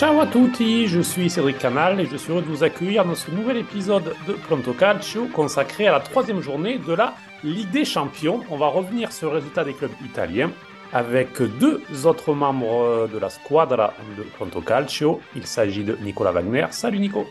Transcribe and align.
Ciao 0.00 0.18
à 0.18 0.26
tutti, 0.26 0.86
je 0.86 1.02
suis 1.02 1.28
Cédric 1.28 1.58
Canal 1.58 2.00
et 2.00 2.06
je 2.06 2.16
suis 2.16 2.32
heureux 2.32 2.40
de 2.40 2.46
vous 2.46 2.64
accueillir 2.64 3.04
dans 3.04 3.14
ce 3.14 3.30
nouvel 3.30 3.58
épisode 3.58 4.16
de 4.26 4.32
Pronto 4.32 4.72
Calcio 4.72 5.26
consacré 5.26 5.88
à 5.88 5.92
la 5.92 6.00
troisième 6.00 6.40
journée 6.40 6.78
de 6.78 6.94
la 6.94 7.14
Ligue 7.44 7.70
des 7.70 7.84
Champions. 7.84 8.40
On 8.48 8.56
va 8.56 8.68
revenir 8.68 9.12
sur 9.12 9.28
le 9.28 9.36
résultat 9.36 9.62
des 9.62 9.74
clubs 9.74 9.90
italiens 10.02 10.52
avec 10.94 11.42
deux 11.42 11.82
autres 12.06 12.32
membres 12.32 13.10
de 13.12 13.18
la 13.18 13.28
squadra 13.28 13.92
de 14.16 14.22
Pronto 14.22 14.62
Calcio. 14.62 15.20
Il 15.36 15.46
s'agit 15.46 15.84
de 15.84 15.98
Nicolas 16.00 16.32
Wagner. 16.32 16.64
Salut 16.70 16.98
Nico. 16.98 17.26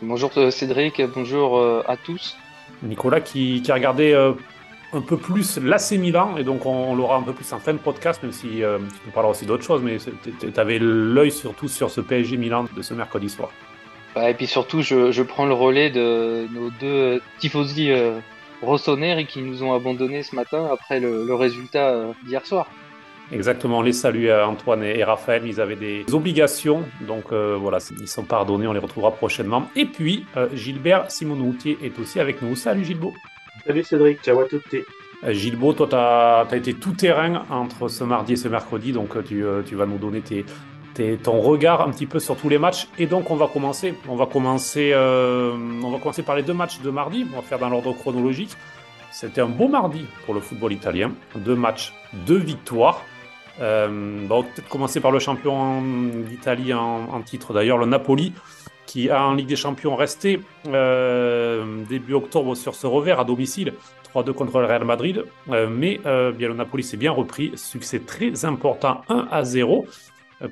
Bonjour 0.00 0.30
euh, 0.36 0.52
Cédric, 0.52 1.02
bonjour 1.16 1.58
euh, 1.58 1.82
à 1.88 1.96
tous. 1.96 2.36
Nicolas 2.84 3.22
qui, 3.22 3.60
qui 3.60 3.72
a 3.72 3.74
regardé 3.74 4.12
euh, 4.12 4.34
un 4.94 5.00
peu 5.00 5.16
plus 5.16 5.58
l'AC 5.58 5.92
Milan, 5.92 6.36
et 6.36 6.44
donc 6.44 6.66
on, 6.66 6.94
l'aura 6.94 7.16
un 7.16 7.22
peu 7.22 7.32
plus 7.32 7.52
en 7.52 7.58
fin 7.58 7.72
de 7.72 7.78
podcast, 7.78 8.22
même 8.22 8.32
si 8.32 8.62
euh, 8.62 8.78
tu 8.78 8.84
nous 9.06 9.12
parleras 9.12 9.32
aussi 9.32 9.46
d'autres 9.46 9.64
choses, 9.64 9.82
mais 9.82 9.98
tu 9.98 10.60
avais 10.60 10.78
l'œil 10.80 11.30
surtout 11.30 11.68
sur 11.68 11.90
ce 11.90 12.00
PSG 12.00 12.36
Milan 12.36 12.66
de 12.76 12.82
ce 12.82 12.94
mercredi 12.94 13.28
soir. 13.28 13.50
et 14.16 14.34
puis 14.34 14.46
surtout, 14.46 14.82
je, 14.82 15.12
je, 15.12 15.22
prends 15.22 15.46
le 15.46 15.54
relais 15.54 15.90
de 15.90 16.46
nos 16.52 16.70
deux 16.70 17.20
tifosi 17.38 17.90
euh, 17.90 18.18
rossonnaires 18.62 19.26
qui 19.26 19.42
nous 19.42 19.62
ont 19.62 19.74
abandonnés 19.74 20.22
ce 20.22 20.34
matin 20.34 20.68
après 20.72 21.00
le, 21.00 21.26
le 21.26 21.34
résultat 21.34 21.90
euh, 21.90 22.12
d'hier 22.24 22.46
soir. 22.46 22.66
Exactement, 23.32 23.78
on 23.78 23.82
les 23.82 23.92
salue 23.92 24.30
Antoine 24.30 24.82
et, 24.82 25.02
Raphaël, 25.02 25.42
ils 25.46 25.60
avaient 25.60 25.76
des 25.76 26.04
obligations, 26.12 26.84
donc 27.00 27.32
euh, 27.32 27.56
voilà, 27.58 27.78
ils 27.98 28.08
sont 28.08 28.24
pardonnés, 28.24 28.66
on 28.66 28.72
les 28.72 28.78
retrouvera 28.78 29.12
prochainement. 29.12 29.68
Et 29.74 29.86
puis, 29.86 30.26
euh, 30.36 30.48
Gilbert 30.54 31.10
Simonoutier 31.10 31.78
est 31.82 31.98
aussi 31.98 32.20
avec 32.20 32.42
nous. 32.42 32.54
Salut 32.54 32.84
Gilbo. 32.84 33.14
Salut 33.66 33.84
Cédric, 33.84 34.22
ciao 34.22 34.40
à 34.40 34.48
toutes. 34.48 34.74
Euh, 34.74 35.32
Gilbo, 35.32 35.72
toi, 35.72 35.86
tu 35.88 35.94
as, 35.96 36.56
été 36.56 36.74
tout 36.74 36.92
terrain 36.92 37.44
entre 37.50 37.88
ce 37.88 38.04
mardi 38.04 38.34
et 38.34 38.36
ce 38.36 38.48
mercredi, 38.48 38.92
donc 38.92 39.22
tu, 39.24 39.44
tu 39.66 39.74
vas 39.74 39.86
nous 39.86 39.98
donner 39.98 40.20
tes, 40.20 40.44
tes, 40.92 41.16
ton 41.16 41.40
regard 41.40 41.80
un 41.80 41.90
petit 41.90 42.06
peu 42.06 42.18
sur 42.18 42.36
tous 42.36 42.48
les 42.48 42.58
matchs. 42.58 42.88
Et 42.98 43.06
donc, 43.06 43.30
on 43.30 43.36
va 43.36 43.48
commencer. 43.48 43.94
On 44.08 44.16
va 44.16 44.26
commencer, 44.26 44.92
on 44.94 45.90
va 45.90 45.98
commencer 45.98 46.22
par 46.22 46.36
les 46.36 46.42
deux 46.42 46.54
matchs 46.54 46.80
de 46.80 46.90
mardi. 46.90 47.26
On 47.32 47.36
va 47.36 47.42
faire 47.42 47.58
dans 47.58 47.68
l'ordre 47.68 47.92
chronologique. 47.92 48.56
C'était 49.14 49.40
un 49.40 49.48
beau 49.48 49.68
mardi 49.68 50.06
pour 50.26 50.34
le 50.34 50.40
football 50.40 50.72
italien. 50.72 51.12
Deux 51.36 51.54
matchs, 51.54 51.94
deux 52.26 52.36
victoires. 52.36 53.04
Euh, 53.60 54.24
on 54.24 54.26
va 54.26 54.42
peut-être 54.42 54.68
commencer 54.68 55.00
par 55.00 55.12
le 55.12 55.20
champion 55.20 55.80
d'Italie 56.28 56.74
en, 56.74 57.22
titre 57.22 57.52
d'ailleurs, 57.52 57.78
le 57.78 57.86
Napoli, 57.86 58.32
qui 58.94 59.10
a 59.10 59.26
en 59.26 59.34
Ligue 59.34 59.48
des 59.48 59.56
Champions 59.56 59.96
resté 59.96 60.38
euh, 60.68 61.82
début 61.88 62.14
octobre 62.14 62.54
sur 62.54 62.76
ce 62.76 62.86
revers 62.86 63.18
à 63.18 63.24
domicile, 63.24 63.72
3-2 64.14 64.32
contre 64.34 64.60
le 64.60 64.66
Real 64.66 64.84
Madrid. 64.84 65.24
Euh, 65.50 65.68
mais 65.68 66.00
euh, 66.06 66.30
bien, 66.30 66.46
le 66.46 66.54
Napoli 66.54 66.84
s'est 66.84 66.96
bien 66.96 67.10
repris, 67.10 67.50
succès 67.56 67.98
très 67.98 68.44
important 68.44 69.00
1-0 69.08 69.84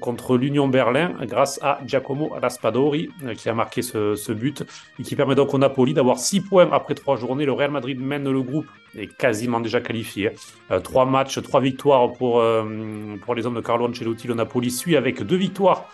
contre 0.01 0.37
l'Union 0.37 0.67
Berlin 0.67 1.13
grâce 1.23 1.61
à 1.63 1.81
Giacomo 1.87 2.31
Raspadori 2.41 3.11
qui 3.37 3.48
a 3.48 3.55
marqué 3.55 3.83
ce, 3.83 4.33
but 4.33 4.65
et 4.98 5.03
qui 5.03 5.15
permet 5.15 5.35
donc 5.35 5.55
au 5.55 5.59
Napoli 5.59 5.93
d'avoir 5.93 6.19
6 6.19 6.41
points 6.41 6.69
après 6.73 6.95
3 6.95 7.17
journées. 7.17 7.45
Le 7.45 7.53
Real 7.53 7.70
Madrid 7.70 8.01
mène 8.01 8.29
le 8.29 8.43
groupe 8.43 8.67
est 8.97 9.07
quasiment 9.07 9.61
déjà 9.61 9.81
qualifié. 9.81 10.31
Euh, 10.70 10.81
trois 10.81 11.05
matchs, 11.05 11.41
trois 11.43 11.61
victoires 11.61 12.13
pour, 12.13 12.43
pour 13.25 13.35
les 13.35 13.47
hommes 13.47 13.55
de 13.55 13.61
Carlo 13.61 13.87
Ancelotti. 13.89 14.27
Le 14.27 14.35
Napoli 14.35 14.70
suit 14.70 14.97
avec 14.97 15.23
deux 15.23 15.37
victoires. 15.37 15.85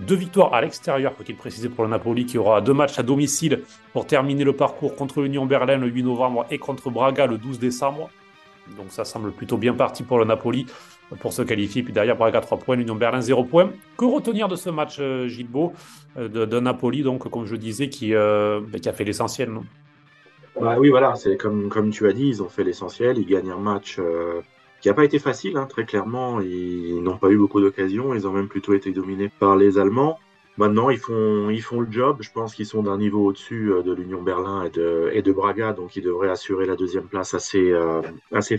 Deux 0.00 0.16
victoires 0.16 0.52
à 0.52 0.60
l'extérieur, 0.60 1.12
faut-il 1.12 1.36
préciser 1.36 1.68
pour 1.68 1.84
le 1.84 1.90
Napoli, 1.90 2.26
qui 2.26 2.36
aura 2.36 2.60
deux 2.60 2.72
matchs 2.72 2.98
à 2.98 3.02
domicile 3.02 3.62
pour 3.92 4.06
terminer 4.06 4.42
le 4.42 4.52
parcours 4.52 4.96
contre 4.96 5.22
l'Union 5.22 5.46
Berlin 5.46 5.76
le 5.76 5.86
8 5.86 6.02
novembre 6.02 6.46
et 6.50 6.58
contre 6.58 6.90
Braga 6.90 7.26
le 7.26 7.38
12 7.38 7.58
décembre. 7.58 8.10
Donc 8.76 8.86
ça 8.90 9.04
semble 9.04 9.30
plutôt 9.30 9.56
bien 9.56 9.74
parti 9.74 10.02
pour 10.02 10.18
le 10.18 10.24
Napoli 10.24 10.66
pour 11.20 11.32
se 11.32 11.42
qualifier. 11.42 11.82
Puis 11.82 11.92
derrière, 11.92 12.16
Braga 12.16 12.40
3 12.40 12.58
points, 12.58 12.76
l'Union 12.76 12.96
Berlin 12.96 13.20
0 13.20 13.44
points. 13.44 13.70
Que 13.96 14.04
retenir 14.04 14.48
de 14.48 14.56
ce 14.56 14.70
match, 14.70 14.96
euh, 14.98 15.28
Gilbo, 15.28 15.74
de, 16.16 16.26
de, 16.26 16.60
Napoli, 16.60 17.02
donc 17.02 17.28
comme 17.30 17.46
je 17.46 17.56
disais, 17.56 17.88
qui, 17.88 18.14
euh, 18.14 18.62
qui 18.80 18.88
a 18.88 18.92
fait 18.92 19.04
l'essentiel 19.04 19.50
non? 19.50 19.64
Bah 20.60 20.76
oui, 20.78 20.90
voilà, 20.90 21.16
c'est 21.16 21.36
comme, 21.36 21.68
comme 21.68 21.90
tu 21.90 22.06
as 22.06 22.12
dit, 22.12 22.28
ils 22.28 22.42
ont 22.42 22.48
fait 22.48 22.62
l'essentiel, 22.62 23.18
ils 23.18 23.26
gagnent 23.26 23.50
un 23.50 23.58
match 23.58 23.96
euh, 23.98 24.40
qui 24.84 24.88
n'a 24.88 24.94
pas 24.94 25.06
été 25.06 25.18
facile, 25.18 25.56
hein, 25.56 25.64
très 25.64 25.86
clairement, 25.86 26.42
ils 26.42 27.02
n'ont 27.02 27.16
pas 27.16 27.30
eu 27.30 27.38
beaucoup 27.38 27.58
d'occasions, 27.58 28.12
ils 28.12 28.28
ont 28.28 28.32
même 28.32 28.48
plutôt 28.48 28.74
été 28.74 28.90
dominés 28.90 29.30
par 29.30 29.56
les 29.56 29.78
Allemands. 29.78 30.18
Maintenant, 30.58 30.90
ils 30.90 30.98
font, 30.98 31.48
ils 31.48 31.62
font 31.62 31.80
le 31.80 31.90
job, 31.90 32.18
je 32.20 32.30
pense 32.30 32.54
qu'ils 32.54 32.66
sont 32.66 32.82
d'un 32.82 32.98
niveau 32.98 33.24
au-dessus 33.24 33.72
de 33.82 33.94
l'Union 33.94 34.20
Berlin 34.20 34.62
et 34.62 34.68
de, 35.22 35.32
Braga, 35.32 35.72
donc 35.72 35.96
ils 35.96 36.02
devraient 36.02 36.28
assurer 36.28 36.66
la 36.66 36.76
deuxième 36.76 37.06
place 37.06 37.32
assez, 37.32 37.72
euh, 37.72 38.02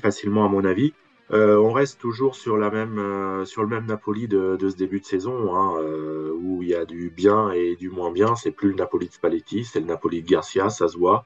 facilement 0.02 0.44
à 0.44 0.50
mon 0.50 0.66
avis. 0.66 0.94
Euh, 1.30 1.58
on 1.58 1.72
reste 1.72 2.02
toujours 2.02 2.36
sur, 2.36 2.58
la 2.58 2.72
même, 2.72 2.98
euh, 2.98 3.46
sur 3.46 3.62
le 3.62 3.68
même 3.68 3.86
Napoli 3.86 4.28
de, 4.28 4.58
ce 4.60 4.76
début 4.76 5.02
de 5.02 5.06
saison, 5.06 5.56
hein, 5.56 5.76
euh, 5.78 6.32
où 6.34 6.64
il 6.64 6.70
y 6.70 6.74
a 6.74 6.86
du 6.86 7.12
bien 7.12 7.52
et 7.52 7.76
du 7.76 7.92
moins 7.92 8.12
bien. 8.12 8.34
C'est 8.34 8.50
plus 8.50 8.70
le 8.70 8.76
Napoli 8.76 9.10
de 9.10 9.14
Spalletti, 9.14 9.64
c'est 9.64 9.80
le 9.80 9.86
Napoli 9.86 10.24
de 10.24 10.28
Garcia, 10.28 10.72
ça 10.72 10.88
se 10.88 10.98
voit. 10.98 11.24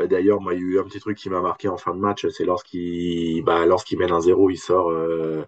Euh, 0.00 0.06
d'ailleurs, 0.06 0.40
moi, 0.40 0.54
il 0.54 0.60
y 0.60 0.64
a 0.64 0.66
eu 0.66 0.80
un 0.80 0.84
petit 0.84 1.00
truc 1.00 1.18
qui 1.18 1.30
m'a 1.30 1.40
marqué 1.40 1.68
en 1.68 1.76
fin 1.76 1.94
de 1.94 2.00
match, 2.00 2.26
c'est 2.28 2.44
lorsqu'il 2.44 3.42
bah, 3.44 3.66
lorsqu'il 3.66 3.98
mène 3.98 4.12
un 4.12 4.20
zéro, 4.20 4.50
il 4.50 4.58
sort 4.58 4.90
euh, 4.90 5.44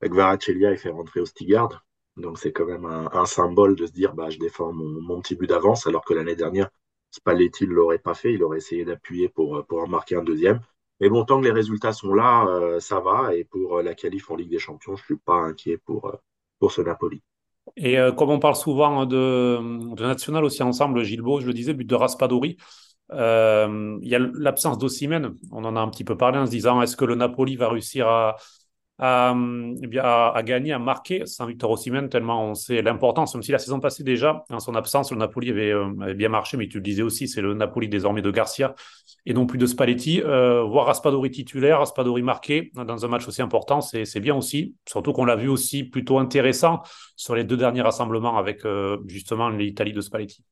avec 0.00 0.14
Varachelia 0.14 0.72
et 0.72 0.76
fait 0.76 0.90
rentrer 0.90 1.20
Ostigard. 1.20 1.84
Donc 2.16 2.38
c'est 2.38 2.52
quand 2.52 2.66
même 2.66 2.86
un, 2.86 3.26
symbole 3.26 3.76
de 3.76 3.86
se 3.86 3.92
dire 3.92 4.14
bah, 4.14 4.30
je 4.30 4.38
défends 4.38 4.72
mon, 4.72 5.20
petit 5.20 5.36
but 5.36 5.48
d'avance, 5.48 5.86
alors 5.86 6.04
que 6.04 6.14
l'année 6.14 6.36
dernière, 6.36 6.70
Spalletti 7.10 7.66
ne 7.66 7.74
l'aurait 7.74 7.98
pas 7.98 8.14
fait, 8.14 8.32
il 8.32 8.42
aurait 8.42 8.58
essayé 8.58 8.84
d'appuyer 8.84 9.28
pour, 9.28 9.64
pour 9.66 9.80
en 9.82 9.88
marquer 9.88 10.16
un 10.16 10.24
deuxième. 10.24 10.60
Mais 11.00 11.10
bon, 11.10 11.24
tant 11.24 11.40
que 11.40 11.44
les 11.44 11.52
résultats 11.52 11.92
sont 11.92 12.14
là, 12.14 12.46
euh, 12.48 12.80
ça 12.80 13.00
va. 13.00 13.34
Et 13.34 13.44
pour 13.44 13.82
la 13.82 13.94
qualif 13.94 14.30
en 14.30 14.36
Ligue 14.36 14.50
des 14.50 14.58
Champions, 14.58 14.96
je 14.96 15.04
suis 15.04 15.16
pas 15.16 15.34
inquiet 15.34 15.76
pour, 15.76 16.10
pour 16.58 16.72
ce 16.72 16.80
Napoli. 16.80 17.22
Et 17.76 17.98
euh, 17.98 18.12
comme 18.12 18.30
on 18.30 18.38
parle 18.38 18.56
souvent 18.56 19.04
de, 19.04 19.94
de 19.94 20.02
national 20.06 20.44
aussi 20.44 20.62
ensemble, 20.62 21.02
Gilbo, 21.02 21.40
je 21.40 21.46
le 21.46 21.52
disais, 21.52 21.74
but 21.74 21.84
de 21.84 21.94
Raspadori. 21.94 22.56
Euh, 23.12 23.98
il 24.02 24.08
y 24.08 24.14
a 24.14 24.18
l'absence 24.18 24.78
d'Ossimène. 24.78 25.34
On 25.52 25.64
en 25.64 25.76
a 25.76 25.80
un 25.80 25.88
petit 25.88 26.04
peu 26.04 26.16
parlé 26.16 26.38
en 26.38 26.46
se 26.46 26.50
disant 26.50 26.82
est-ce 26.82 26.96
que 26.96 27.04
le 27.04 27.14
Napoli 27.14 27.56
va 27.56 27.68
réussir 27.68 28.08
à, 28.08 28.36
à, 28.98 29.34
eh 29.82 29.98
à, 29.98 30.30
à 30.30 30.42
gagner, 30.42 30.72
à 30.72 30.78
marquer 30.78 31.26
sans 31.26 31.46
Victor 31.46 31.70
Ossimène, 31.70 32.08
tellement 32.08 32.44
on 32.44 32.54
sait 32.54 32.80
l'importance, 32.82 33.34
même 33.34 33.42
si 33.42 33.52
la 33.52 33.58
saison 33.58 33.78
passée 33.78 34.02
déjà, 34.02 34.44
en 34.50 34.58
son 34.58 34.74
absence, 34.74 35.12
le 35.12 35.18
Napoli 35.18 35.50
avait, 35.50 35.72
euh, 35.72 36.14
bien 36.14 36.30
marché, 36.30 36.56
mais 36.56 36.66
tu 36.66 36.78
le 36.78 36.82
disais 36.82 37.02
aussi, 37.02 37.28
c'est 37.28 37.42
le 37.42 37.54
Napoli 37.54 37.88
désormais 37.88 38.22
de 38.22 38.30
Garcia 38.30 38.74
et 39.26 39.34
non 39.34 39.44
plus 39.46 39.58
de 39.58 39.66
Spalletti. 39.66 40.22
Euh, 40.22 40.62
voir 40.62 40.86
Raspadori 40.86 41.30
titulaire, 41.30 41.80
Raspadori 41.80 42.22
marqué 42.22 42.70
dans 42.74 43.04
un 43.04 43.08
match 43.08 43.28
aussi 43.28 43.42
important, 43.42 43.80
c'est 43.80 44.20
bien 44.20 44.34
aussi, 44.34 44.74
surtout 44.88 45.12
qu'on 45.12 45.24
l'a 45.24 45.36
vu 45.36 45.48
aussi 45.48 45.84
plutôt 45.84 46.18
intéressant 46.18 46.82
sur 47.16 47.34
les 47.34 47.44
deux 47.44 47.56
derniers 47.56 47.82
rassemblements 47.82 48.38
avec 48.38 48.62
justement 49.06 49.50
l'Italie 49.50 49.92
de 49.92 50.00
Spalletti. 50.00 50.42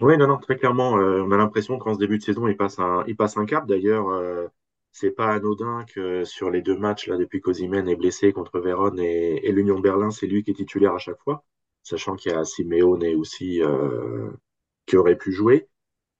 Oui, 0.00 0.16
non, 0.18 0.26
non, 0.26 0.38
très 0.38 0.56
clairement. 0.56 0.98
Euh, 0.98 1.22
on 1.22 1.30
a 1.32 1.36
l'impression 1.38 1.78
qu'en 1.78 1.94
ce 1.94 1.98
début 1.98 2.18
de 2.18 2.22
saison, 2.22 2.46
il 2.48 2.56
passe 2.56 2.78
un, 2.78 3.02
il 3.06 3.16
passe 3.16 3.36
un 3.38 3.46
cap. 3.46 3.66
D'ailleurs, 3.66 4.08
euh, 4.10 4.46
c'est 4.92 5.10
pas 5.10 5.28
anodin 5.32 5.84
que 5.84 6.24
sur 6.24 6.50
les 6.50 6.60
deux 6.62 6.76
matchs, 6.76 7.08
là, 7.08 7.16
depuis 7.16 7.40
qu'Ozimène 7.40 7.88
est 7.88 7.96
blessé 7.96 8.32
contre 8.32 8.60
Vérone 8.60 9.00
et, 9.00 9.50
l'Union 9.52 9.80
Berlin, 9.80 10.10
c'est 10.10 10.26
lui 10.26 10.42
qui 10.44 10.50
est 10.50 10.54
titulaire 10.54 10.94
à 10.94 10.98
chaque 10.98 11.18
fois, 11.22 11.44
sachant 11.82 12.14
qu'il 12.16 12.32
y 12.32 12.34
a 12.34 12.44
Simeone 12.44 13.04
aussi 13.16 13.62
euh, 13.62 14.30
qui 14.86 14.96
aurait 14.96 15.16
pu 15.16 15.32
jouer. 15.32 15.68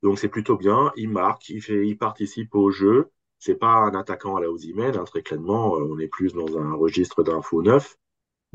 Donc 0.02 0.18
c'est 0.18 0.28
plutôt 0.28 0.56
bien. 0.56 0.92
Il 0.96 1.10
marque, 1.10 1.48
il, 1.50 1.62
fait, 1.62 1.86
il 1.86 1.98
participe 1.98 2.54
au 2.54 2.70
jeu. 2.70 3.10
C'est 3.38 3.56
pas 3.56 3.74
un 3.74 3.94
attaquant 3.94 4.36
à 4.36 4.40
la 4.40 4.50
Ozimène, 4.50 4.96
hein, 4.96 5.04
très 5.04 5.22
clairement. 5.22 5.72
On 5.74 5.98
est 5.98 6.08
plus 6.08 6.32
dans 6.34 6.58
un 6.58 6.74
registre 6.74 7.22
d'un 7.22 7.40
neuf 7.62 7.96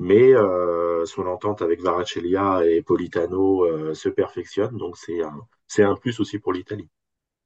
mais 0.02 0.34
euh, 0.34 1.06
son 1.06 1.28
entente 1.28 1.62
avec 1.62 1.80
Varachelia 1.80 2.66
et 2.66 2.82
Politano 2.82 3.66
euh, 3.66 3.94
se 3.94 4.10
perfectionne, 4.10 4.76
donc 4.76 4.98
c'est 4.98 5.22
un, 5.22 5.42
c'est 5.68 5.84
un 5.84 5.94
plus 5.94 6.20
aussi 6.20 6.40
pour 6.40 6.54
l'Italie. 6.54 6.90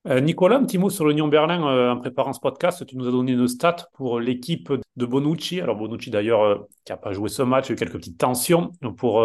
Euh, 0.07 0.21
Nicolas, 0.21 0.55
un 0.55 0.63
petit 0.63 0.77
mot 0.77 0.89
sur 0.89 1.05
l'Union 1.05 1.27
Berlin. 1.27 1.91
En 1.91 1.97
préparant 1.97 2.31
ce 2.31 2.39
podcast, 2.39 2.85
tu 2.85 2.95
nous 2.95 3.09
as 3.09 3.11
donné 3.11 3.33
une 3.33 3.47
stat 3.49 3.75
pour 3.93 4.21
l'équipe 4.21 4.71
de 4.95 5.05
Bonucci. 5.05 5.59
Alors 5.59 5.75
Bonucci 5.75 6.11
d'ailleurs, 6.11 6.65
qui 6.85 6.93
n'a 6.93 6.97
pas 6.97 7.11
joué 7.11 7.27
ce 7.27 7.41
match, 7.41 7.65
il 7.65 7.69
y 7.69 7.71
a 7.71 7.73
eu 7.73 7.79
quelques 7.79 7.97
petites 7.97 8.19
tensions 8.19 8.71
pour 8.97 9.21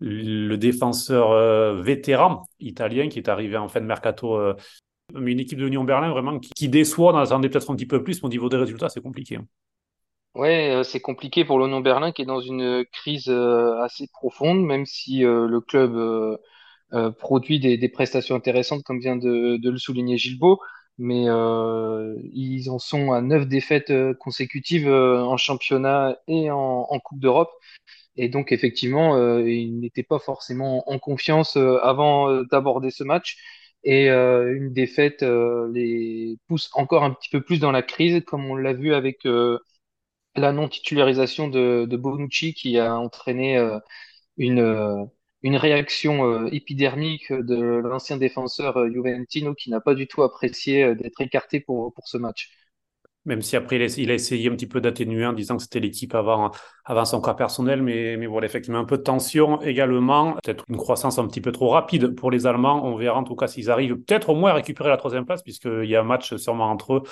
le 0.00 0.56
défenseur 0.56 1.82
vétéran 1.82 2.48
italien 2.60 3.08
qui 3.08 3.18
est 3.18 3.28
arrivé 3.28 3.56
en 3.56 3.68
fin 3.68 3.80
de 3.80 3.86
mercato. 3.86 4.40
mais 5.12 5.32
une 5.32 5.40
équipe 5.40 5.58
de 5.58 5.64
l'Union 5.64 5.84
Berlin 5.84 6.10
vraiment 6.12 6.38
qui, 6.38 6.68
déçoit, 6.68 7.12
on 7.12 7.18
attendait 7.18 7.48
peut-être 7.48 7.70
un 7.70 7.74
petit 7.74 7.84
peu 7.84 8.02
plus, 8.02 8.22
mais 8.22 8.26
au 8.28 8.30
niveau 8.30 8.48
des 8.48 8.56
résultats, 8.56 8.88
c'est 8.88 9.02
compliqué. 9.02 9.36
Hein. 9.36 9.46
Ouais, 10.38 10.70
euh, 10.70 10.84
c'est 10.84 11.00
compliqué 11.00 11.44
pour 11.44 11.58
l'Union 11.58 11.80
Berlin 11.80 12.12
qui 12.12 12.22
est 12.22 12.24
dans 12.24 12.40
une 12.40 12.84
crise 12.92 13.28
euh, 13.28 13.76
assez 13.82 14.06
profonde, 14.06 14.64
même 14.64 14.86
si 14.86 15.24
euh, 15.24 15.48
le 15.48 15.60
club 15.60 15.96
euh, 15.96 17.10
produit 17.10 17.58
des, 17.58 17.88
prestations 17.88 18.36
intéressantes, 18.36 18.84
comme 18.84 19.00
vient 19.00 19.16
de, 19.16 19.56
de 19.56 19.70
le 19.70 19.78
souligner 19.78 20.16
Gilbo. 20.16 20.60
Mais 20.98 21.24
ils 22.32 22.70
en 22.70 22.78
sont 22.78 23.12
à 23.12 23.20
neuf 23.20 23.46
défaites 23.48 23.92
consécutives 24.18 24.88
en 24.88 25.36
championnat 25.36 26.16
et 26.28 26.50
en, 26.50 26.86
en 26.88 26.98
Coupe 27.00 27.20
d'Europe. 27.20 27.50
Et 28.16 28.28
donc, 28.28 28.52
effectivement, 28.52 29.38
ils 29.38 29.78
n'étaient 29.80 30.02
pas 30.02 30.18
forcément 30.18 30.88
en 30.90 30.98
confiance 30.98 31.56
avant 31.56 32.42
d'aborder 32.44 32.90
ce 32.90 33.04
match. 33.04 33.36
Et 33.84 34.08
une 34.08 34.72
défaite 34.72 35.22
les 35.22 36.38
pousse 36.48 36.70
encore 36.74 37.04
un 37.04 37.12
petit 37.12 37.28
peu 37.30 37.42
plus 37.42 37.60
dans 37.60 37.72
la 37.72 37.82
crise, 37.82 38.22
comme 38.26 38.46
on 38.46 38.56
l'a 38.56 38.72
vu 38.72 38.94
avec 38.94 39.24
la 40.38 40.52
non-titularisation 40.52 41.48
de, 41.48 41.86
Bonucci 41.96 42.54
qui 42.54 42.78
a 42.78 42.96
entraîné 42.98 43.58
euh, 43.58 43.78
une, 44.38 44.60
euh, 44.60 45.04
une 45.42 45.56
réaction 45.56 46.46
épidermique 46.48 47.32
de 47.32 47.56
l'ancien 47.56 48.16
défenseur 48.18 48.88
Juventino 48.92 49.54
qui 49.54 49.70
n'a 49.70 49.80
pas 49.80 49.94
du 49.94 50.06
tout 50.08 50.22
apprécié 50.22 50.94
d'être 50.96 51.20
écarté 51.20 51.60
pour 51.60 51.94
ce 52.04 52.18
match. 52.18 52.50
Même 53.28 53.42
si 53.42 53.54
après, 53.56 53.76
il 53.76 54.10
a, 54.10 54.14
essayé 54.14 54.48
un 54.48 54.52
petit 54.52 54.66
peu 54.66 54.80
d'atténuer 54.80 55.24
en 55.24 55.32
disant 55.32 55.56
que 55.56 55.62
c'était 55.62 55.80
l'équipe 55.80 56.14
avant, 56.14 56.50
son 57.04 57.20
cas 57.20 57.34
personnel. 57.34 57.82
Mais, 57.82 58.16
mais 58.16 58.26
voilà, 58.26 58.46
effectivement, 58.46 58.78
un 58.78 58.84
peu 58.84 58.98
de 58.98 59.02
tension 59.02 59.60
également. 59.60 60.32
Peut-être 60.42 60.64
une 60.68 60.76
croissance 60.76 61.18
un 61.18 61.26
petit 61.28 61.40
peu 61.40 61.52
trop 61.52 61.68
rapide 61.68 62.14
pour 62.16 62.30
les 62.30 62.46
Allemands. 62.46 62.84
On 62.84 62.96
verra 62.96 63.18
en 63.18 63.24
tout 63.24 63.36
cas 63.36 63.46
s'ils 63.46 63.70
arrivent 63.70 63.96
peut-être 63.96 64.30
au 64.30 64.34
moins 64.34 64.50
à 64.50 64.54
récupérer 64.54 64.88
la 64.88 64.96
troisième 64.96 65.26
place, 65.26 65.42
puisqu'il 65.42 65.84
y 65.84 65.94
a 65.94 66.00
un 66.00 66.04
match 66.04 66.34
sûrement 66.36 66.70
entre 66.70 66.94
eux 66.94 67.02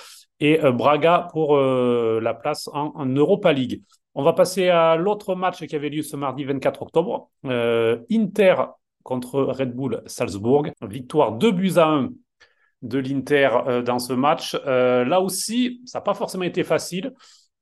et 0.40 0.62
euh, 0.62 0.72
Braga 0.72 1.28
pour 1.32 1.56
euh, 1.56 2.20
la 2.22 2.34
place 2.34 2.68
en, 2.72 3.06
Europa 3.06 3.52
League. 3.52 3.82
On 4.14 4.22
va 4.22 4.32
passer 4.32 4.68
à 4.68 4.96
l'autre 4.96 5.34
match 5.34 5.64
qui 5.66 5.76
avait 5.76 5.90
lieu 5.90 6.02
ce 6.02 6.16
mardi 6.16 6.44
24 6.44 6.82
octobre. 6.82 7.30
Euh, 7.44 7.98
Inter 8.10 8.54
contre 9.02 9.42
Red 9.42 9.74
Bull 9.74 10.02
Salzbourg. 10.06 10.66
Victoire 10.82 11.32
2 11.32 11.52
buts 11.52 11.72
à 11.76 11.88
1 11.88 12.10
de 12.86 12.98
l'Inter 12.98 13.50
euh, 13.66 13.82
dans 13.82 13.98
ce 13.98 14.12
match. 14.12 14.56
Euh, 14.66 15.04
là 15.04 15.20
aussi, 15.20 15.80
ça 15.84 15.98
n'a 15.98 16.02
pas 16.02 16.14
forcément 16.14 16.44
été 16.44 16.64
facile. 16.64 17.12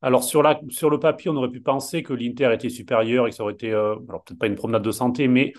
Alors 0.02 0.22
sur, 0.22 0.42
le 0.42 0.98
papier, 0.98 1.30
on 1.30 1.36
aurait 1.36 1.50
pu 1.50 1.60
penser 1.60 2.02
que 2.02 2.12
l'Inter 2.12 2.52
était 2.52 2.68
supérieur 2.68 3.26
et 3.26 3.30
que 3.30 3.36
ça 3.36 3.42
aurait 3.42 3.54
été, 3.54 3.72
euh, 3.72 3.96
peut-être 3.96 4.38
pas 4.38 4.46
une 4.46 4.54
promenade 4.54 4.82
de 4.82 4.90
santé, 4.90 5.28
mais 5.28 5.54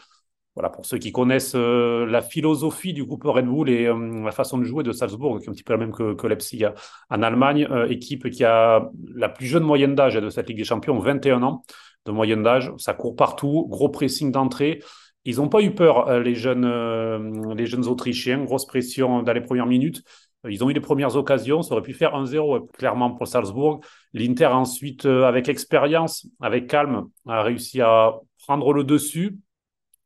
voilà, 0.54 0.70
pour 0.70 0.86
ceux 0.86 0.98
qui 1.00 1.12
connaissent 1.12 1.56
la 1.56 2.22
philosophie 2.22 2.94
du 2.94 3.04
groupe 3.04 3.24
Red 3.26 3.46
Bull 3.46 3.70
et 3.70 3.92
la 4.24 4.32
façon 4.32 4.58
de 4.58 4.64
jouer 4.64 4.84
de 4.84 4.94
Salzbourg, 4.94 5.40
qui 5.40 5.48
est 5.48 5.50
un 5.50 5.52
petit 5.52 5.64
peu 5.64 5.74
la 5.74 5.80
même 5.80 5.92
que, 5.92 6.14
que 6.14 6.28
Leipzig 6.28 6.66
en 7.10 7.24
Allemagne, 7.24 7.68
équipe 7.90 8.30
qui 8.30 8.46
a 8.46 8.90
la 9.16 9.28
plus 9.28 9.48
jeune 9.48 9.64
moyenne 9.64 9.96
d'âge 9.96 10.16
de 10.16 10.30
cette 10.30 10.48
Ligue 10.48 10.60
des 10.60 10.64
Champions, 10.64 10.98
21 10.98 11.44
ans 11.44 11.64
de 12.06 12.12
moyenne 12.14 12.42
d'âge, 12.42 12.72
ça 12.78 12.94
court 12.94 13.18
partout, 13.18 13.68
gros 13.70 13.90
pressing 13.90 14.32
d'entrée, 14.32 14.82
ils 15.26 15.38
n'ont 15.38 15.50
pas 15.50 15.62
eu 15.62 15.74
peur, 15.74 16.08
euh, 16.08 16.22
les, 16.22 16.36
jeunes, 16.36 16.66
euh, 16.66 17.54
les 17.56 17.66
jeunes 17.66 17.88
Autrichiens. 17.88 18.44
Grosse 18.44 18.66
pression 18.66 19.24
dans 19.24 19.34
les 19.34 19.42
premières 19.42 19.66
minutes. 19.66 20.04
Euh, 20.46 20.52
ils 20.52 20.64
ont 20.64 20.70
eu 20.70 20.74
les 20.74 20.80
premières 20.80 21.16
occasions. 21.16 21.64
Ça 21.64 21.74
aurait 21.74 21.82
pu 21.82 21.94
faire 21.94 22.16
1-0, 22.16 22.68
clairement, 22.74 23.12
pour 23.12 23.28
Salzbourg. 23.28 23.82
L'Inter, 24.14 24.46
ensuite, 24.48 25.06
avec 25.06 25.50
expérience, 25.50 26.28
avec 26.40 26.68
calme, 26.68 27.08
a 27.28 27.42
réussi 27.42 27.82
à 27.82 28.14
prendre 28.46 28.72
le 28.72 28.84
dessus 28.84 29.38